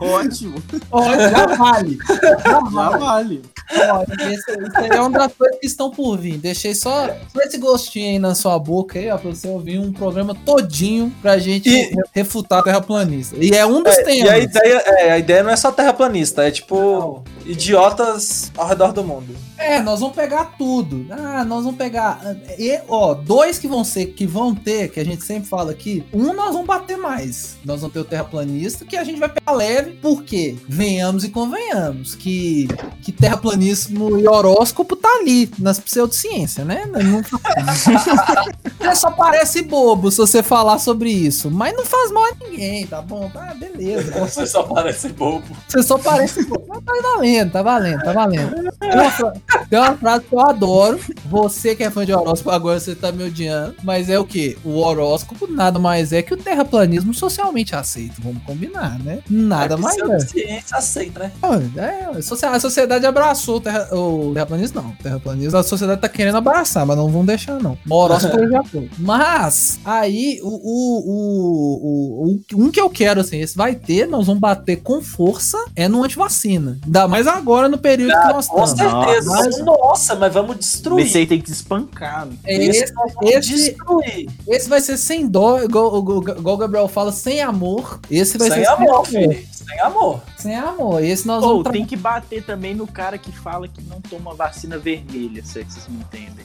Ótimo. 0.00 0.62
Olha, 0.90 1.28
já 1.30 1.46
vale. 1.46 1.98
Já 2.44 2.60
vale. 2.60 3.42
Olha, 3.70 4.32
esse- 4.32 4.52
Isso 4.58 4.78
aí 4.78 4.88
é 4.90 5.00
uma 5.00 5.18
das 5.18 5.32
coisas 5.34 5.58
que 5.60 5.66
estão 5.66 5.90
por 5.90 6.16
vir. 6.18 6.38
Deixei 6.38 6.74
só, 6.74 7.06
só 7.32 7.40
esse 7.42 7.58
gostinho 7.58 8.08
aí 8.12 8.18
na 8.18 8.34
sua 8.34 8.58
boca 8.58 8.98
aí, 8.98 9.10
ó, 9.10 9.18
pra 9.18 9.30
você 9.30 9.46
ouvir 9.48 9.78
um 9.78 9.92
programa 9.92 10.34
todinho 10.34 11.12
pra 11.20 11.38
gente 11.38 11.68
E- 11.68 11.94
refutar 12.14 12.60
o 12.60 12.62
terraplanista. 12.62 13.36
E 13.38 13.50
é 13.50 13.66
um 13.66 13.82
dos 13.82 13.96
É, 13.98 14.02
temas. 14.04 14.24
e 14.24 14.28
a 14.28 14.38
ideia, 14.38 14.74
é, 14.86 15.12
a 15.12 15.18
ideia 15.18 15.42
não 15.42 15.50
é 15.50 15.56
só 15.56 15.70
terraplanista, 15.70 16.46
é 16.46 16.50
tipo 16.50 17.22
idiotas 17.44 18.50
ao 18.56 18.66
redor 18.66 18.92
do 18.92 19.04
mundo. 19.04 19.36
É, 19.58 19.80
nós 19.80 20.00
vamos 20.00 20.14
pegar 20.14 20.54
tudo. 20.56 21.06
Ah, 21.10 21.44
nós 21.44 21.64
vamos 21.64 21.76
pegar. 21.78 22.20
E, 22.58 22.78
ó, 22.88 23.12
dois 23.12 23.58
que 23.58 23.66
vão 23.66 23.77
ser, 23.84 24.06
que 24.06 24.26
vão 24.26 24.54
ter, 24.54 24.88
que 24.90 25.00
a 25.00 25.04
gente 25.04 25.24
sempre 25.24 25.48
fala 25.48 25.70
aqui. 25.70 26.04
Um 26.12 26.32
nós 26.32 26.52
vamos 26.52 26.66
bater 26.66 26.96
mais. 26.96 27.56
Nós 27.64 27.80
vamos 27.80 27.92
ter 27.94 28.00
o 28.00 28.04
terraplanista, 28.04 28.84
que 28.84 28.96
a 28.96 29.04
gente 29.04 29.18
vai 29.18 29.28
pegar 29.28 29.52
leve, 29.52 29.92
porque 30.02 30.56
venhamos 30.68 31.24
e 31.24 31.28
convenhamos 31.30 32.14
que, 32.14 32.68
que 33.02 33.12
terraplanismo 33.12 34.18
e 34.18 34.26
horóscopo 34.28 34.96
tá 34.96 35.08
ali 35.20 35.50
nas 35.58 35.78
pseudociências, 35.78 36.66
né? 36.66 36.84
Não, 36.86 37.22
você 37.22 38.94
só 38.94 39.10
parece 39.10 39.62
bobo 39.62 40.10
se 40.10 40.18
você 40.18 40.42
falar 40.42 40.78
sobre 40.78 41.10
isso, 41.10 41.50
mas 41.50 41.74
não 41.76 41.84
faz 41.84 42.10
mal 42.10 42.24
a 42.24 42.44
ninguém, 42.48 42.86
tá 42.86 43.00
bom? 43.02 43.30
Ah, 43.34 43.54
beleza. 43.54 44.12
Você 44.28 44.46
só 44.46 44.62
parece 44.62 45.08
bobo. 45.10 45.44
Você 45.68 45.82
só 45.82 45.98
parece. 45.98 46.44
bobo. 46.44 46.64
Mas 46.68 46.84
tá 46.84 46.92
valendo, 47.02 47.50
tá 47.52 47.62
valendo, 47.62 48.02
tá 48.02 48.12
valendo. 48.12 48.72
Tem 48.78 48.90
uma, 48.92 49.10
fra- 49.10 49.32
tem 49.70 49.78
uma 49.78 49.96
frase 49.96 50.24
que 50.24 50.34
eu 50.34 50.40
adoro. 50.40 51.00
Você 51.26 51.74
que 51.74 51.82
é 51.84 51.90
fã 51.90 52.04
de 52.04 52.12
horóscopo, 52.12 52.50
agora 52.50 52.78
você 52.80 52.94
tá 52.94 53.10
me 53.12 53.24
odiando. 53.24 53.67
Mas 53.82 54.08
é 54.10 54.18
o 54.18 54.24
que? 54.24 54.56
O 54.64 54.78
horóscopo 54.78 55.46
nada 55.46 55.78
mais 55.78 56.12
é 56.12 56.22
que 56.22 56.34
o 56.34 56.36
terraplanismo 56.36 57.12
socialmente 57.14 57.74
aceito. 57.74 58.14
Vamos 58.22 58.42
combinar, 58.44 58.98
né? 59.00 59.20
Nada 59.28 59.76
mais 59.76 59.96
é. 59.98 60.18
ciência 60.20 60.76
aceita, 60.76 61.20
né? 61.20 61.32
É, 61.76 62.18
a 62.18 62.22
socie- 62.22 62.48
a 62.48 62.60
sociedade 62.60 63.06
abraçou 63.06 63.56
o, 63.56 63.60
terra, 63.60 63.88
o 63.94 64.32
terraplanismo, 64.32 64.82
não. 64.82 64.90
O 64.90 64.96
terraplanismo 65.02 65.58
a 65.58 65.62
sociedade 65.62 66.00
tá 66.00 66.08
querendo 66.08 66.36
abraçar, 66.38 66.84
mas 66.86 66.96
não 66.96 67.08
vão 67.10 67.24
deixar, 67.24 67.60
não. 67.60 67.76
O 67.88 67.94
horóscopo 67.94 68.48
já 68.48 68.62
foi. 68.64 68.88
Mas, 68.98 69.78
aí, 69.84 70.38
o, 70.42 70.48
o, 70.48 70.98
o, 71.08 72.28
o, 72.28 72.38
o- 72.56 72.64
um 72.64 72.70
que 72.70 72.80
eu 72.80 72.88
quero, 72.90 73.20
assim, 73.20 73.40
esse 73.40 73.56
vai 73.56 73.74
ter, 73.74 74.06
nós 74.06 74.26
vamos 74.26 74.40
bater 74.40 74.76
com 74.82 75.00
força, 75.02 75.56
é 75.74 75.88
no 75.88 76.02
antivacina. 76.04 76.78
Ainda 76.84 77.08
mais 77.08 77.26
agora 77.26 77.68
no 77.68 77.78
período 77.78 78.10
que 78.10 78.32
nós 78.32 78.46
Com 78.46 78.62
estamos. 78.64 78.92
certeza. 79.04 79.30
Mas- 79.30 79.58
Nossa, 79.64 80.14
mas 80.14 80.32
vamos 80.32 80.58
destruir. 80.58 81.06
Esse 81.06 81.18
aí 81.18 81.26
tem 81.26 81.40
que 81.40 81.50
espancar. 81.50 82.28
É, 82.44 82.54
Esse 82.56 82.84
esse, 82.84 82.94
nós 82.94 83.12
esse- 83.22 83.38
destruir. 83.66 84.30
esse 84.48 84.68
vai 84.68 84.80
ser 84.80 84.96
sem 84.96 85.26
dó, 85.26 85.60
igual, 85.62 85.94
o 85.94 86.56
Gabriel 86.56 86.88
fala, 86.88 87.12
sem 87.12 87.40
amor. 87.40 88.00
Esse 88.10 88.38
vai 88.38 88.50
Sem 88.50 88.64
ser 88.64 88.68
amor, 88.70 89.06
sem 89.06 89.24
amor. 89.24 89.34
filho. 89.34 89.48
Sem 89.52 89.80
amor. 89.80 90.20
Sem 90.38 90.56
amor. 90.56 91.02
Esse 91.04 91.26
nós 91.26 91.42
Ou 91.42 91.48
vamos 91.50 91.64
tra- 91.64 91.72
tem 91.72 91.84
que 91.84 91.96
bater 91.96 92.44
também 92.44 92.74
no 92.74 92.86
cara 92.86 93.18
que 93.18 93.30
fala 93.32 93.68
que 93.68 93.82
não 93.82 94.00
toma 94.00 94.34
vacina 94.34 94.78
vermelha, 94.78 95.44
se 95.44 95.60
é 95.60 95.64
que 95.64 95.72
vocês 95.72 95.86
não 95.88 96.00
entendem. 96.00 96.44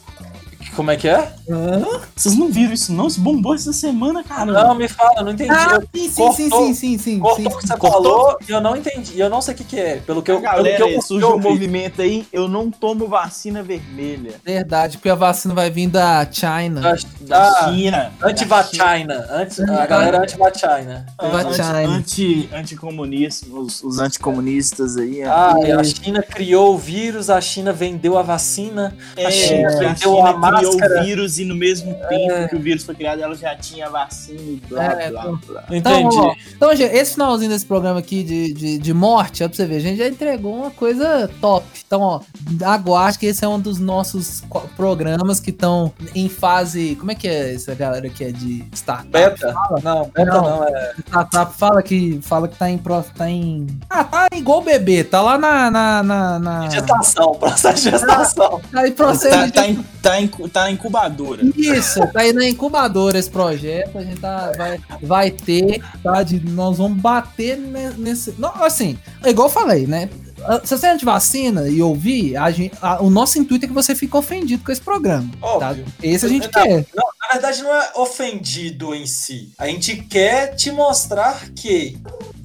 Como 0.75 0.89
é 0.91 0.97
que 0.97 1.07
é? 1.07 1.31
Hã? 1.49 1.83
Vocês 2.15 2.35
não 2.37 2.49
viram 2.49 2.73
isso 2.73 2.91
não? 2.91 3.07
Isso 3.07 3.19
bombou 3.21 3.53
essa 3.53 3.71
semana, 3.73 4.23
cara. 4.23 4.45
Não, 4.51 4.75
me 4.75 4.87
fala, 4.87 5.13
eu 5.17 5.25
não 5.25 5.31
entendi. 5.31 5.51
Ah, 5.51 5.79
sim, 5.93 6.09
sim, 6.09 6.15
cortou- 6.15 6.33
sim, 6.35 6.49
sim, 6.49 6.73
sim, 6.73 6.97
sim, 6.97 7.19
Cortou 7.19 7.37
sim. 7.37 7.47
o 7.47 7.57
que 7.59 7.67
você 7.67 7.77
Cortou? 7.77 8.03
falou 8.03 8.37
e 8.47 8.51
eu 8.51 8.61
não 8.61 8.75
entendi. 8.75 9.13
E 9.15 9.19
eu 9.19 9.29
não 9.29 9.41
sei 9.41 9.53
o 9.53 9.57
que, 9.57 9.63
que 9.63 9.79
é. 9.79 9.95
Pelo 9.97 10.21
que 10.21 10.31
eu, 10.31 10.39
galera, 10.41 10.77
pelo 10.77 10.89
que 10.89 10.95
eu, 10.95 11.01
surgiu 11.01 11.35
um 11.35 11.37
vi. 11.39 11.47
movimento 11.49 12.01
aí, 12.01 12.25
eu 12.33 12.47
não 12.47 12.71
tomo 12.71 13.07
vacina 13.07 13.61
vermelha. 13.61 14.35
Verdade, 14.43 14.97
porque 14.97 15.09
a 15.09 15.15
vacina 15.15 15.53
vai 15.53 15.69
vir 15.69 15.87
da 15.87 16.25
China. 16.31 16.81
Da, 16.81 16.95
Da 17.21 17.49
da 17.51 17.71
China. 17.73 18.11
anti-vacina. 18.23 19.27
Antes, 19.31 19.59
a 19.59 19.85
galera 19.85 20.21
anti-vacina. 20.23 21.05
Vacina. 21.19 21.79
Anti, 21.87 22.49
anticomunistas, 22.53 23.49
os, 23.51 23.83
os 23.83 23.99
anticomunistas 23.99 24.97
aí. 24.97 25.21
é. 25.21 25.27
Ah, 25.27 25.53
e 25.65 25.71
a 25.71 25.83
China 25.83 26.21
criou 26.23 26.73
o 26.75 26.77
vírus, 26.77 27.29
a 27.29 27.39
China 27.41 27.71
vendeu 27.73 28.17
a 28.17 28.21
vacina. 28.21 28.95
É, 29.15 29.25
a 29.25 29.31
China 29.31 29.69
que 29.69 29.75
a 29.75 29.79
vendeu 29.89 30.15
China 30.15 30.29
a 30.29 30.33
criou 30.69 30.79
máscara. 30.79 31.01
o 31.01 31.05
vírus 31.05 31.39
e 31.39 31.45
no 31.45 31.55
mesmo 31.55 31.93
tempo 32.09 32.49
que 32.49 32.55
o 32.55 32.59
vírus 32.59 32.83
foi 32.83 32.95
criado, 32.95 33.21
ela 33.21 33.35
já 33.35 33.55
tinha 33.55 33.89
vacina 33.89 34.39
e 34.41 34.61
blá, 34.67 34.83
É, 34.83 35.09
blá, 35.11 35.21
então- 35.21 35.39
blá. 35.47 35.63
Então, 35.71 35.99
Entendi. 35.99 36.17
ó, 36.19 36.35
então, 36.55 36.75
gente, 36.75 36.95
esse 36.95 37.13
finalzinho 37.13 37.49
desse 37.51 37.65
programa 37.65 37.99
aqui 37.99 38.23
de, 38.23 38.53
de, 38.53 38.77
de 38.77 38.93
morte, 38.93 39.43
ó, 39.43 39.47
pra 39.47 39.55
você 39.55 39.65
ver, 39.65 39.75
a 39.77 39.79
gente 39.79 39.97
já 39.97 40.07
entregou 40.07 40.55
uma 40.55 40.71
coisa 40.71 41.29
top. 41.41 41.65
Então, 41.85 42.01
ó, 42.01 42.21
aguarde 42.65 43.19
que 43.19 43.25
esse 43.25 43.43
é 43.43 43.47
um 43.47 43.59
dos 43.59 43.79
nossos 43.79 44.41
programas 44.75 45.39
que 45.39 45.49
estão 45.49 45.91
em 46.15 46.27
fase. 46.29 46.95
Como 46.99 47.11
é 47.11 47.15
que 47.15 47.27
é 47.27 47.53
essa 47.55 47.73
galera 47.75 48.09
que 48.09 48.23
é 48.23 48.31
de 48.31 48.63
startup? 48.73 49.09
Beta? 49.09 49.53
Não, 49.83 50.05
beta 50.05 50.25
Não. 50.25 50.41
não, 50.41 50.63
é. 50.67 50.93
Startup 51.07 51.53
fala 51.57 51.81
que, 51.83 52.19
fala 52.21 52.47
que 52.47 52.55
tá 52.57 52.69
em. 52.69 52.77
pro- 52.77 53.03
Tá 53.15 53.29
em. 53.29 53.67
Ah, 53.89 54.03
tá 54.03 54.27
igual 54.35 54.59
o 54.59 54.61
bebê, 54.61 55.03
tá 55.03 55.21
lá 55.21 55.37
na. 55.37 55.69
na, 55.69 56.03
na, 56.03 56.39
na- 56.39 56.69
Gestação, 56.69 57.31
processo 57.35 57.83
de 57.83 57.91
gestação. 57.91 58.61
tá 58.71 58.87
em 58.87 58.91
processo 58.91 59.35
Tá, 59.35 59.45
de 59.45 59.51
tá, 59.51 59.67
em, 59.67 59.83
tá, 60.01 60.21
em, 60.21 60.27
tá 60.53 60.61
na 60.63 60.71
incubadora. 60.71 61.41
Isso, 61.57 61.99
tá 62.13 62.21
aí 62.21 62.31
na 62.31 62.45
incubadora 62.47 63.17
esse 63.17 63.29
projeto. 63.29 63.97
A 63.97 64.03
gente 64.03 64.19
tá, 64.21 64.51
vai, 64.57 64.79
vai 65.01 65.31
ter, 65.31 65.83
tá? 66.01 66.23
De, 66.23 66.39
nós 66.39 66.77
vamos 66.77 67.01
bater 67.01 67.57
ne- 67.57 67.89
nesse. 67.97 68.33
Não, 68.37 68.63
assim, 68.63 68.97
é 69.23 69.29
igual 69.31 69.47
eu 69.47 69.53
falei, 69.53 69.85
né? 69.87 70.09
Ah, 70.45 70.59
Se 70.63 70.77
você 70.77 70.87
é 70.87 70.91
antivacina 70.91 71.67
e 71.69 71.81
ouvir, 71.81 72.35
a 72.37 72.51
gente, 72.51 72.75
a- 72.81 73.01
o 73.01 73.09
nosso 73.09 73.39
intuito 73.39 73.65
é 73.65 73.67
que 73.67 73.73
você 73.73 73.95
fique 73.95 74.15
ofendido 74.15 74.63
com 74.63 74.71
esse 74.71 74.81
programa. 74.81 75.29
Tá? 75.39 75.47
Óbvio. 75.69 75.85
Esse 76.01 76.25
a 76.25 76.29
gente 76.29 76.49
Não, 76.53 76.63
quer. 76.63 76.85
Não, 76.93 77.05
na 77.21 77.27
verdade 77.33 77.63
não 77.63 77.73
é 77.73 77.91
ofendido 77.95 78.93
em 78.93 79.05
si. 79.05 79.51
A 79.57 79.67
gente 79.67 79.95
quer 79.95 80.55
te 80.55 80.71
mostrar 80.71 81.49
que 81.55 81.97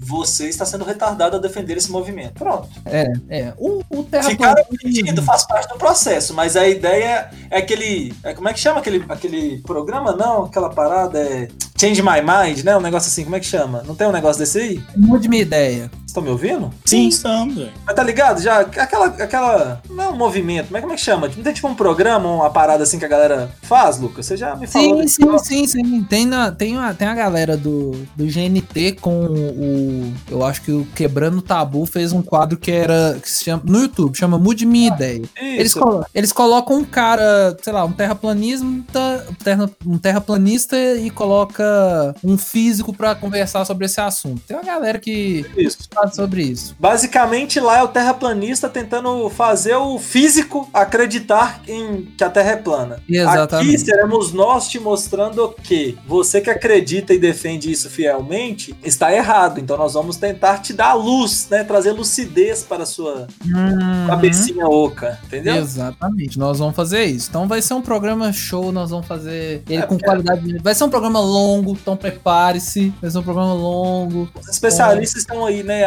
você 0.09 0.49
está 0.49 0.65
sendo 0.65 0.85
retardado 0.85 1.37
a 1.37 1.39
defender 1.39 1.77
esse 1.77 1.91
movimento. 1.91 2.33
Pronto. 2.35 2.69
É, 2.87 3.13
é. 3.29 3.53
O, 3.59 3.83
o 3.91 4.09
Ficar 4.23 4.55
ofendido 4.59 5.23
faz 5.23 5.47
parte 5.47 5.69
do 5.69 5.77
processo, 5.77 6.33
mas 6.33 6.57
a 6.57 6.67
ideia 6.67 7.31
é 7.51 7.59
aquele. 7.59 8.15
É, 8.23 8.33
como 8.33 8.49
é 8.49 8.55
que 8.55 8.61
chama 8.61 8.79
aquele, 8.81 9.05
aquele 9.09 9.59
programa? 9.59 10.13
Não, 10.13 10.45
aquela 10.45 10.71
parada 10.71 11.19
é. 11.19 11.49
Change 11.79 12.03
My 12.03 12.21
Mind, 12.23 12.65
né? 12.65 12.77
Um 12.77 12.81
negócio 12.81 13.09
assim, 13.09 13.23
como 13.23 13.37
é 13.37 13.41
que 13.41 13.47
chama? 13.47 13.83
Não 13.87 13.95
tem 13.95 14.07
um 14.07 14.13
negócio 14.13 14.41
desse 14.41 14.59
aí? 14.59 14.83
Mude 14.97 15.29
minha 15.29 15.43
ideia. 15.43 15.91
Estão 16.19 16.23
me 16.23 16.31
ouvindo? 16.31 16.71
Sim, 16.85 17.09
estamos. 17.09 17.69
Mas 17.87 17.95
tá 17.95 18.03
ligado? 18.03 18.41
Já, 18.43 18.61
aquela, 18.61 19.07
aquela. 19.07 19.83
Não 19.89 20.05
é 20.05 20.09
um 20.09 20.17
movimento, 20.17 20.69
mas 20.71 20.81
como 20.81 20.93
é 20.93 20.97
que 20.97 21.03
chama? 21.03 21.29
Não 21.29 21.43
tem 21.45 21.53
tipo 21.53 21.69
um 21.69 21.75
programa, 21.75 22.29
uma 22.29 22.51
parada 22.51 22.83
assim 22.83 22.99
que 22.99 23.05
a 23.05 23.09
galera 23.09 23.51
faz, 23.63 23.99
Lucas? 23.99 24.27
Você 24.27 24.37
já 24.37 24.55
me 24.57 24.67
falou. 24.67 25.01
Sim, 25.03 25.09
sim, 25.09 25.25
negócio. 25.25 25.47
sim, 25.47 25.67
sim. 25.67 26.03
Tem, 26.05 26.27
na, 26.27 26.51
tem, 26.51 26.77
a, 26.79 26.93
tem 26.95 27.07
a 27.09 27.15
galera 27.15 27.57
do, 27.57 27.93
do 28.17 28.25
GNT 28.27 28.93
com 29.01 29.27
o. 29.27 30.13
Eu 30.31 30.45
acho 30.45 30.63
que 30.63 30.73
o 30.73 30.87
Quebrando 30.95 31.39
o 31.39 31.43
Tabu 31.43 31.87
fez 31.87 32.13
um 32.13 32.23
quadro 32.23 32.59
que 32.59 32.71
era. 32.71 33.19
Que 33.21 33.31
se 33.31 33.45
chama, 33.45 33.63
no 33.65 33.81
YouTube, 33.81 34.17
chama 34.17 34.39
Mude 34.39 34.67
Minha 34.67 34.89
Ideia. 34.89 35.23
Eles, 35.41 35.69
Isso. 35.73 35.81
colo- 35.81 36.05
eles 36.15 36.33
colocam 36.33 36.77
um 36.79 36.85
cara, 36.85 37.57
sei 37.63 37.73
lá, 37.73 37.85
um 37.85 37.93
terraplanista, 37.93 39.27
terra- 39.43 39.71
um 39.87 39.99
terraplanista 39.99 40.77
e 40.77 41.11
coloca 41.11 42.15
um 42.25 42.37
físico 42.39 42.93
pra 42.93 43.15
conversar 43.15 43.65
sobre 43.65 43.87
esse 43.87 44.01
assunto. 44.01 44.41
Tem 44.47 44.57
uma 44.57 44.63
galera 44.65 44.99
que 44.99 45.45
Isso. 45.57 45.79
Falado 46.09 46.15
sobre 46.17 46.43
isso. 46.43 46.75
Basicamente, 46.79 47.61
lá 47.61 47.79
é 47.79 47.83
o 47.83 47.89
terraplanista 47.89 48.69
tentando 48.69 49.29
fazer 49.31 49.75
o 49.77 49.99
físico 49.99 50.69
acreditar 50.73 51.61
em 51.69 52.09
que 52.17 52.25
a 52.25 52.31
Terra 52.31 52.53
é 52.53 52.57
plana. 52.57 53.03
Exatamente. 53.09 53.69
Aqui 53.75 53.79
seremos 53.79 54.33
nós 54.33 54.69
te 54.69 54.79
mostrando 54.79 55.55
que 55.63 55.97
você 56.07 56.41
que 56.41 56.51
acredita 56.51 57.13
e 57.15 57.19
defende 57.19 57.71
isso 57.71 57.89
fielmente 57.91 58.75
está 58.83 59.13
errado. 59.13 59.61
Então 59.61 59.77
nós 59.77 59.95
vamos 59.95 60.17
tentar 60.17 60.59
te 60.59 60.73
dar 60.73 60.95
luz, 60.95 61.47
né? 61.51 61.65
Trazer 61.65 61.93
lucidez 61.93 62.63
para 62.63 62.83
a 62.83 62.87
sua 62.87 63.27
Uhum. 63.45 64.07
cabecinha 64.09 64.67
oca, 64.67 65.19
entendeu? 65.25 65.57
Exatamente, 65.57 66.39
nós 66.39 66.59
vamos 66.59 66.75
fazer 66.77 67.05
isso. 67.05 67.29
Então 67.29 67.47
vai 67.49 67.63
ser 67.63 67.75
um 67.75 67.83
programa 67.83 68.33
show, 68.33 68.73
nós 68.73 68.91
vamos 68.91 69.07
fazer 69.07 69.63
ele 69.69 69.83
É, 69.83 69.87
com 69.87 69.99
qualidade. 69.99 70.59
Vai 70.63 70.75
ser 70.75 70.85
um 70.85 70.91
programa 70.91 71.21
longo, 71.21 71.73
então 71.73 71.97
prepare-se. 71.97 72.93
Vai 73.01 73.11
ser 73.11 73.19
um 73.19 73.23
programa 73.23 73.53
longo. 73.55 74.29
Os 74.39 74.49
especialistas 74.49 75.23
estão 75.23 75.45
aí, 75.45 75.63
né, 75.63 75.85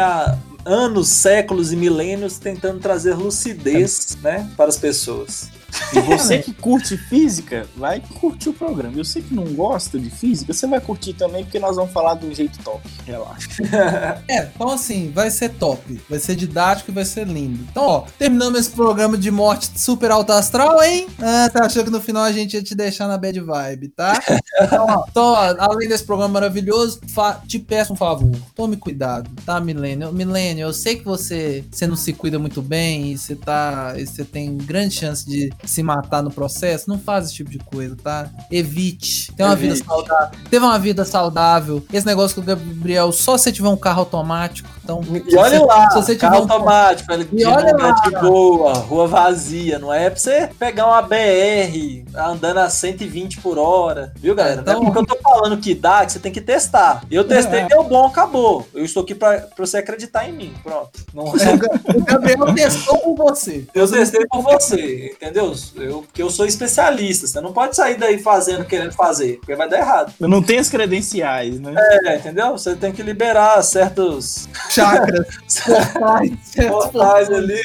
anos, 0.64 1.08
séculos 1.08 1.72
e 1.72 1.76
milênios 1.76 2.38
tentando 2.38 2.80
trazer 2.80 3.14
lucidez, 3.14 4.16
né, 4.22 4.48
para 4.56 4.68
as 4.68 4.78
pessoas. 4.78 5.48
E 5.94 6.00
você 6.00 6.38
que 6.38 6.52
curte 6.52 6.96
física, 6.96 7.66
vai 7.76 8.00
curtir 8.20 8.50
o 8.50 8.52
programa. 8.52 8.96
Eu 8.96 9.04
sei 9.04 9.22
que 9.22 9.34
não 9.34 9.44
gosta 9.44 9.98
de 9.98 10.10
física, 10.10 10.52
você 10.52 10.66
vai 10.66 10.80
curtir 10.80 11.14
também, 11.14 11.44
porque 11.44 11.58
nós 11.58 11.76
vamos 11.76 11.92
falar 11.92 12.14
de 12.14 12.26
um 12.26 12.34
jeito 12.34 12.58
top. 12.62 12.82
Relaxa. 13.06 13.62
É, 14.28 14.50
então 14.54 14.68
assim, 14.68 15.10
vai 15.10 15.30
ser 15.30 15.50
top. 15.50 16.00
Vai 16.08 16.18
ser 16.18 16.34
didático 16.36 16.90
e 16.90 16.94
vai 16.94 17.04
ser 17.04 17.26
lindo. 17.26 17.66
Então, 17.70 17.82
ó, 17.82 18.04
terminamos 18.18 18.60
esse 18.60 18.70
programa 18.70 19.16
de 19.16 19.30
morte 19.30 19.70
super 19.78 20.10
alto 20.10 20.32
astral, 20.32 20.82
hein? 20.82 21.06
Ah, 21.20 21.48
tá 21.50 21.64
achando 21.66 21.84
que 21.84 21.90
no 21.90 22.00
final 22.00 22.22
a 22.22 22.32
gente 22.32 22.54
ia 22.54 22.62
te 22.62 22.74
deixar 22.74 23.08
na 23.08 23.18
bad 23.18 23.38
vibe, 23.40 23.88
tá? 23.88 24.22
Então, 24.60 24.86
ó, 24.88 25.04
então, 25.08 25.24
ó, 25.24 25.54
além 25.58 25.88
desse 25.88 26.04
programa 26.04 26.34
maravilhoso, 26.34 27.00
te 27.46 27.58
peço 27.58 27.92
um 27.92 27.96
favor. 27.96 28.30
Tome 28.54 28.76
cuidado, 28.76 29.30
tá, 29.44 29.60
Milênio? 29.60 30.12
Milênio, 30.12 30.66
eu 30.66 30.72
sei 30.72 30.96
que 30.96 31.04
você, 31.04 31.64
você 31.70 31.86
não 31.86 31.96
se 31.96 32.12
cuida 32.12 32.38
muito 32.38 32.62
bem 32.62 33.12
e 33.12 33.18
você 33.18 33.34
tá. 33.34 33.94
e 33.96 34.06
você 34.06 34.24
tem 34.24 34.56
grande 34.56 34.94
chance 34.94 35.26
de 35.26 35.52
se 35.64 35.82
matar 35.82 36.22
no 36.22 36.30
processo. 36.30 36.88
Não 36.88 36.98
faz 36.98 37.26
esse 37.26 37.34
tipo 37.34 37.50
de 37.50 37.58
coisa, 37.58 37.96
tá? 38.02 38.28
Evite. 38.50 39.32
Tem 39.32 39.44
uma 39.46 39.56
vida 39.56 39.76
saudável. 39.76 40.38
Teve 40.50 40.64
uma 40.64 40.78
vida 40.78 41.04
saudável. 41.04 41.84
Esse 41.92 42.06
negócio 42.06 42.34
com 42.36 42.40
o 42.42 42.44
Gabriel, 42.44 43.12
só 43.12 43.36
se 43.36 43.44
você 43.44 43.52
tiver 43.52 43.68
um 43.68 43.76
carro 43.76 44.00
automático. 44.00 44.68
Então, 44.84 45.00
E 45.28 45.36
olha 45.36 45.64
lá, 45.64 45.88
se 45.90 45.96
você 45.96 46.14
tiver 46.16 46.28
carro 46.30 46.38
um- 46.38 46.52
automático, 46.52 47.12
ele 47.12 47.28
E 47.32 47.44
olha 47.44 47.76
lá. 47.76 47.92
de 47.92 48.10
boa, 48.20 48.72
rua 48.74 49.06
vazia, 49.06 49.78
não 49.78 49.92
é 49.92 50.10
pra 50.10 50.18
você 50.18 50.48
pegar 50.58 50.86
uma 50.86 51.02
BR 51.02 52.04
andando 52.14 52.58
a 52.58 52.68
120 52.68 53.40
por 53.40 53.58
hora, 53.58 54.12
viu 54.16 54.34
galera? 54.34 54.60
Então- 54.60 54.74
Não 54.74 54.82
é 54.82 54.84
porque 54.92 54.98
eu 55.12 55.16
tô 55.16 55.22
falando 55.22 55.56
que 55.58 55.74
dá, 55.74 56.04
que 56.04 56.12
você 56.12 56.18
tem 56.18 56.32
que 56.32 56.40
testar. 56.40 57.04
Eu 57.10 57.24
testei, 57.24 57.60
É. 57.60 57.66
deu 57.68 57.84
bom, 57.84 58.06
acabou. 58.06 58.66
Eu 58.74 58.84
estou 58.84 59.02
aqui 59.02 59.14
pra, 59.14 59.38
pra 59.40 59.64
você 59.66 59.78
acreditar 59.78 60.28
em 60.28 60.32
mim, 60.32 60.52
pronto. 60.62 60.90
Não, 61.14 61.24
O 61.24 62.04
Gabriel 62.04 62.52
testou 62.54 62.98
com 62.98 63.14
você. 63.14 63.66
eu 63.74 63.88
testei 63.88 64.26
por 64.26 64.42
você, 64.42 65.12
entendeu? 65.14 65.51
Eu, 65.76 66.02
porque 66.02 66.22
eu 66.22 66.30
sou 66.30 66.46
especialista, 66.46 67.26
você 67.26 67.40
não 67.40 67.52
pode 67.52 67.76
sair 67.76 67.96
daí 67.98 68.18
fazendo, 68.18 68.64
querendo 68.64 68.92
fazer, 68.92 69.38
porque 69.38 69.54
vai 69.54 69.68
dar 69.68 69.78
errado. 69.78 70.14
Eu 70.20 70.28
não 70.28 70.42
tenho 70.42 70.60
as 70.60 70.68
credenciais, 70.68 71.60
né? 71.60 71.74
É, 71.76 72.16
entendeu? 72.16 72.52
Você 72.52 72.74
tem 72.74 72.92
que 72.92 73.02
liberar 73.02 73.62
certos 73.62 74.48
Chakras. 74.70 75.26
portais, 76.68 77.30
ali, 77.30 77.60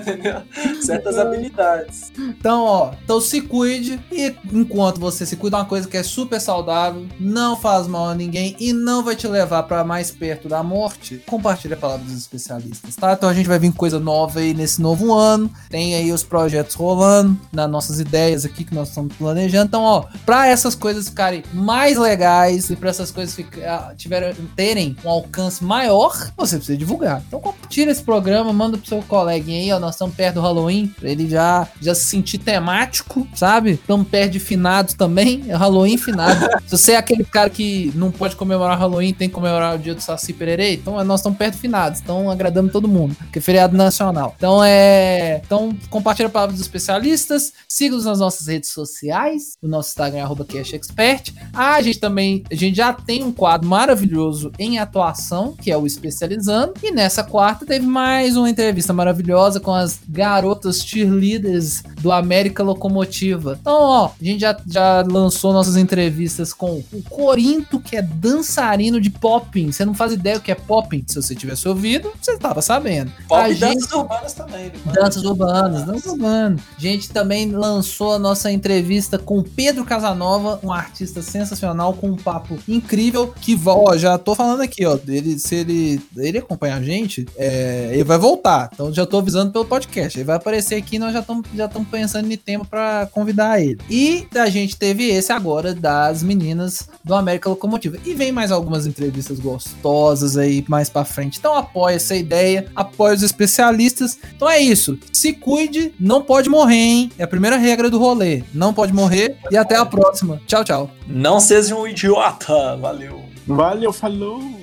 entendeu? 0.00 0.42
Certas 0.80 1.18
habilidades. 1.18 2.12
Então, 2.16 2.64
ó, 2.64 2.92
então 3.04 3.20
se 3.20 3.40
cuide 3.40 4.00
e 4.10 4.34
enquanto 4.52 5.00
você 5.00 5.24
se 5.26 5.36
cuida, 5.36 5.56
uma 5.56 5.64
coisa 5.64 5.88
que 5.88 5.96
é 5.96 6.02
super 6.02 6.40
saudável, 6.40 7.06
não 7.18 7.56
faz 7.56 7.86
mal 7.86 8.08
a 8.08 8.14
ninguém 8.14 8.56
e 8.58 8.72
não 8.72 9.02
vai 9.02 9.16
te 9.16 9.26
levar 9.26 9.62
pra 9.64 9.84
mais 9.84 10.10
perto 10.10 10.48
da 10.48 10.62
morte, 10.62 11.22
compartilhe 11.26 11.74
a 11.74 11.76
palavra 11.76 12.04
dos 12.04 12.16
especialistas, 12.16 12.96
tá? 12.96 13.12
Então 13.12 13.28
a 13.28 13.34
gente 13.34 13.48
vai 13.48 13.58
vir 13.58 13.70
com 13.70 13.78
coisa 13.78 13.98
nova 13.98 14.40
aí 14.40 14.54
nesse 14.54 14.80
novo 14.80 15.12
ano, 15.12 15.50
tem 15.68 15.94
aí 15.94 16.12
os 16.12 16.22
projetos 16.22 16.74
rolando, 16.74 17.31
nas 17.52 17.70
nossas 17.70 18.00
ideias 18.00 18.44
aqui 18.44 18.64
que 18.64 18.74
nós 18.74 18.88
estamos 18.88 19.14
planejando. 19.16 19.66
Então, 19.66 19.82
ó, 19.82 20.04
pra 20.24 20.46
essas 20.46 20.74
coisas 20.74 21.08
ficarem 21.08 21.42
mais 21.52 21.96
legais 21.96 22.70
e 22.70 22.76
pra 22.76 22.90
essas 22.90 23.10
coisas 23.10 23.34
ficar, 23.34 23.94
tiverem, 23.96 24.34
terem 24.56 24.96
um 25.04 25.10
alcance 25.10 25.62
maior, 25.64 26.30
você 26.36 26.56
precisa 26.56 26.78
divulgar. 26.78 27.22
Então 27.26 27.40
compartilha 27.40 27.90
esse 27.90 28.02
programa, 28.02 28.52
manda 28.52 28.76
pro 28.76 28.86
seu 28.86 29.02
coleguinha 29.02 29.60
aí, 29.60 29.72
ó, 29.72 29.78
nós 29.78 29.94
estamos 29.94 30.14
perto 30.14 30.34
do 30.34 30.40
Halloween, 30.40 30.88
pra 30.98 31.08
ele 31.08 31.28
já, 31.28 31.68
já 31.80 31.94
se 31.94 32.04
sentir 32.04 32.38
temático, 32.38 33.26
sabe? 33.34 33.72
Estamos 33.72 34.08
perto 34.08 34.32
de 34.32 34.40
finados 34.40 34.94
também, 34.94 35.44
é 35.48 35.54
Halloween 35.54 35.96
finado. 35.96 36.46
se 36.66 36.76
você 36.76 36.92
é 36.92 36.96
aquele 36.96 37.24
cara 37.24 37.50
que 37.50 37.92
não 37.94 38.10
pode 38.10 38.36
comemorar 38.36 38.78
Halloween, 38.78 39.12
tem 39.12 39.28
que 39.28 39.34
comemorar 39.34 39.76
o 39.76 39.78
dia 39.78 39.94
do 39.94 40.00
Saci 40.00 40.32
Pererê, 40.32 40.74
então 40.74 41.02
nós 41.04 41.20
estamos 41.20 41.38
perto 41.38 41.54
de 41.54 41.60
finados, 41.60 42.00
então 42.00 42.30
agradamos 42.30 42.72
todo 42.72 42.88
mundo, 42.88 43.16
que 43.32 43.38
é 43.38 43.42
feriado 43.42 43.76
nacional. 43.76 44.34
Então 44.36 44.62
é... 44.62 45.40
Então 45.44 45.74
compartilha 45.90 46.26
a 46.26 46.30
palavra 46.30 46.52
dos 46.52 46.62
especialistas, 46.62 47.21
siga-nos 47.68 48.04
nas 48.04 48.18
nossas 48.20 48.46
redes 48.46 48.70
sociais, 48.70 49.56
o 49.62 49.68
nosso 49.68 49.90
Instagram 49.90 50.18
é 50.18 50.22
arroba 50.22 50.44
CashExpert. 50.44 51.32
Ah, 51.52 51.74
a 51.74 51.82
gente 51.82 51.98
também, 51.98 52.44
a 52.50 52.54
gente 52.54 52.76
já 52.76 52.92
tem 52.92 53.22
um 53.22 53.32
quadro 53.32 53.68
maravilhoso 53.68 54.52
em 54.58 54.78
atuação, 54.78 55.54
que 55.60 55.70
é 55.70 55.76
o 55.76 55.86
Especializando, 55.86 56.74
e 56.82 56.90
nessa 56.90 57.22
quarta 57.22 57.66
teve 57.66 57.86
mais 57.86 58.36
uma 58.36 58.48
entrevista 58.48 58.92
maravilhosa 58.92 59.60
com 59.60 59.72
as 59.72 60.00
garotas 60.08 60.84
cheerleaders 60.84 61.82
do 62.00 62.10
América 62.10 62.62
Locomotiva. 62.62 63.58
Então, 63.60 63.74
ó, 63.74 64.10
a 64.20 64.24
gente 64.24 64.40
já, 64.40 64.56
já 64.66 65.02
lançou 65.02 65.52
nossas 65.52 65.76
entrevistas 65.76 66.52
com 66.52 66.82
o 66.92 67.02
Corinto, 67.08 67.80
que 67.80 67.96
é 67.96 68.02
dançarino 68.02 69.00
de 69.00 69.10
popping. 69.10 69.70
Você 69.70 69.84
não 69.84 69.94
faz 69.94 70.12
ideia 70.12 70.38
o 70.38 70.40
que 70.40 70.50
é 70.50 70.54
popping. 70.54 71.04
Se 71.06 71.20
você 71.20 71.34
tivesse 71.34 71.68
ouvido, 71.68 72.12
você 72.20 72.36
tava 72.36 72.62
sabendo. 72.62 73.12
Pop 73.28 73.40
a 73.40 73.48
e 73.48 73.54
gente... 73.54 73.74
danças 73.74 73.92
urbanas 73.92 74.32
também. 74.32 74.64
né? 74.66 74.72
Danças 74.92 75.24
urbanas, 75.24 75.84
danças 75.84 76.12
urbanas. 76.12 76.60
Gente 76.78 77.10
também 77.12 77.50
lançou 77.50 78.14
a 78.14 78.18
nossa 78.18 78.50
entrevista 78.50 79.18
com 79.18 79.42
Pedro 79.42 79.84
Casanova, 79.84 80.58
um 80.62 80.72
artista 80.72 81.22
sensacional, 81.22 81.94
com 81.94 82.08
um 82.08 82.16
papo 82.16 82.58
incrível. 82.66 83.32
Que, 83.40 83.58
ó, 83.66 83.96
já 83.96 84.16
tô 84.18 84.34
falando 84.34 84.62
aqui, 84.62 84.84
ó. 84.86 84.98
Ele, 85.06 85.38
se 85.38 85.56
ele, 85.56 86.00
ele 86.16 86.38
acompanhar 86.38 86.78
a 86.78 86.82
gente, 86.82 87.26
é, 87.36 87.90
ele 87.92 88.04
vai 88.04 88.18
voltar. 88.18 88.70
Então 88.72 88.92
já 88.92 89.04
tô 89.04 89.18
avisando 89.18 89.52
pelo 89.52 89.64
podcast. 89.64 90.18
Ele 90.18 90.24
vai 90.24 90.36
aparecer 90.36 90.76
aqui 90.76 90.98
nós 90.98 91.12
já 91.12 91.20
estamos 91.20 91.46
já 91.54 91.68
pensando 91.68 92.32
em 92.32 92.36
tempo 92.36 92.64
pra 92.64 93.08
convidar 93.12 93.60
ele. 93.60 93.78
E 93.90 94.26
a 94.34 94.48
gente 94.48 94.76
teve 94.76 95.08
esse 95.08 95.32
agora 95.32 95.74
das 95.74 96.22
meninas 96.22 96.88
do 97.04 97.14
América 97.14 97.48
Locomotiva. 97.50 97.98
E 98.04 98.14
vem 98.14 98.32
mais 98.32 98.50
algumas 98.50 98.86
entrevistas 98.86 99.38
gostosas 99.38 100.36
aí 100.36 100.64
mais 100.68 100.88
pra 100.88 101.04
frente. 101.04 101.38
Então 101.38 101.54
apoia 101.54 101.96
essa 101.96 102.14
ideia, 102.14 102.66
apoia 102.74 103.14
os 103.14 103.22
especialistas. 103.22 104.18
Então 104.34 104.48
é 104.48 104.60
isso. 104.60 104.98
Se 105.12 105.32
cuide, 105.32 105.92
não 105.98 106.22
pode 106.22 106.48
morrer, 106.48 106.76
hein? 106.76 106.91
É 107.18 107.24
a 107.24 107.28
primeira 107.28 107.56
regra 107.56 107.88
do 107.90 107.98
rolê. 107.98 108.42
Não 108.52 108.72
pode 108.72 108.92
morrer. 108.92 109.36
E 109.50 109.56
até 109.56 109.76
a 109.76 109.84
próxima. 109.84 110.40
Tchau, 110.46 110.64
tchau. 110.64 110.90
Não 111.06 111.40
seja 111.40 111.74
um 111.74 111.86
idiota. 111.86 112.76
Valeu. 112.76 113.22
Valeu, 113.46 113.92
falou! 113.92 114.61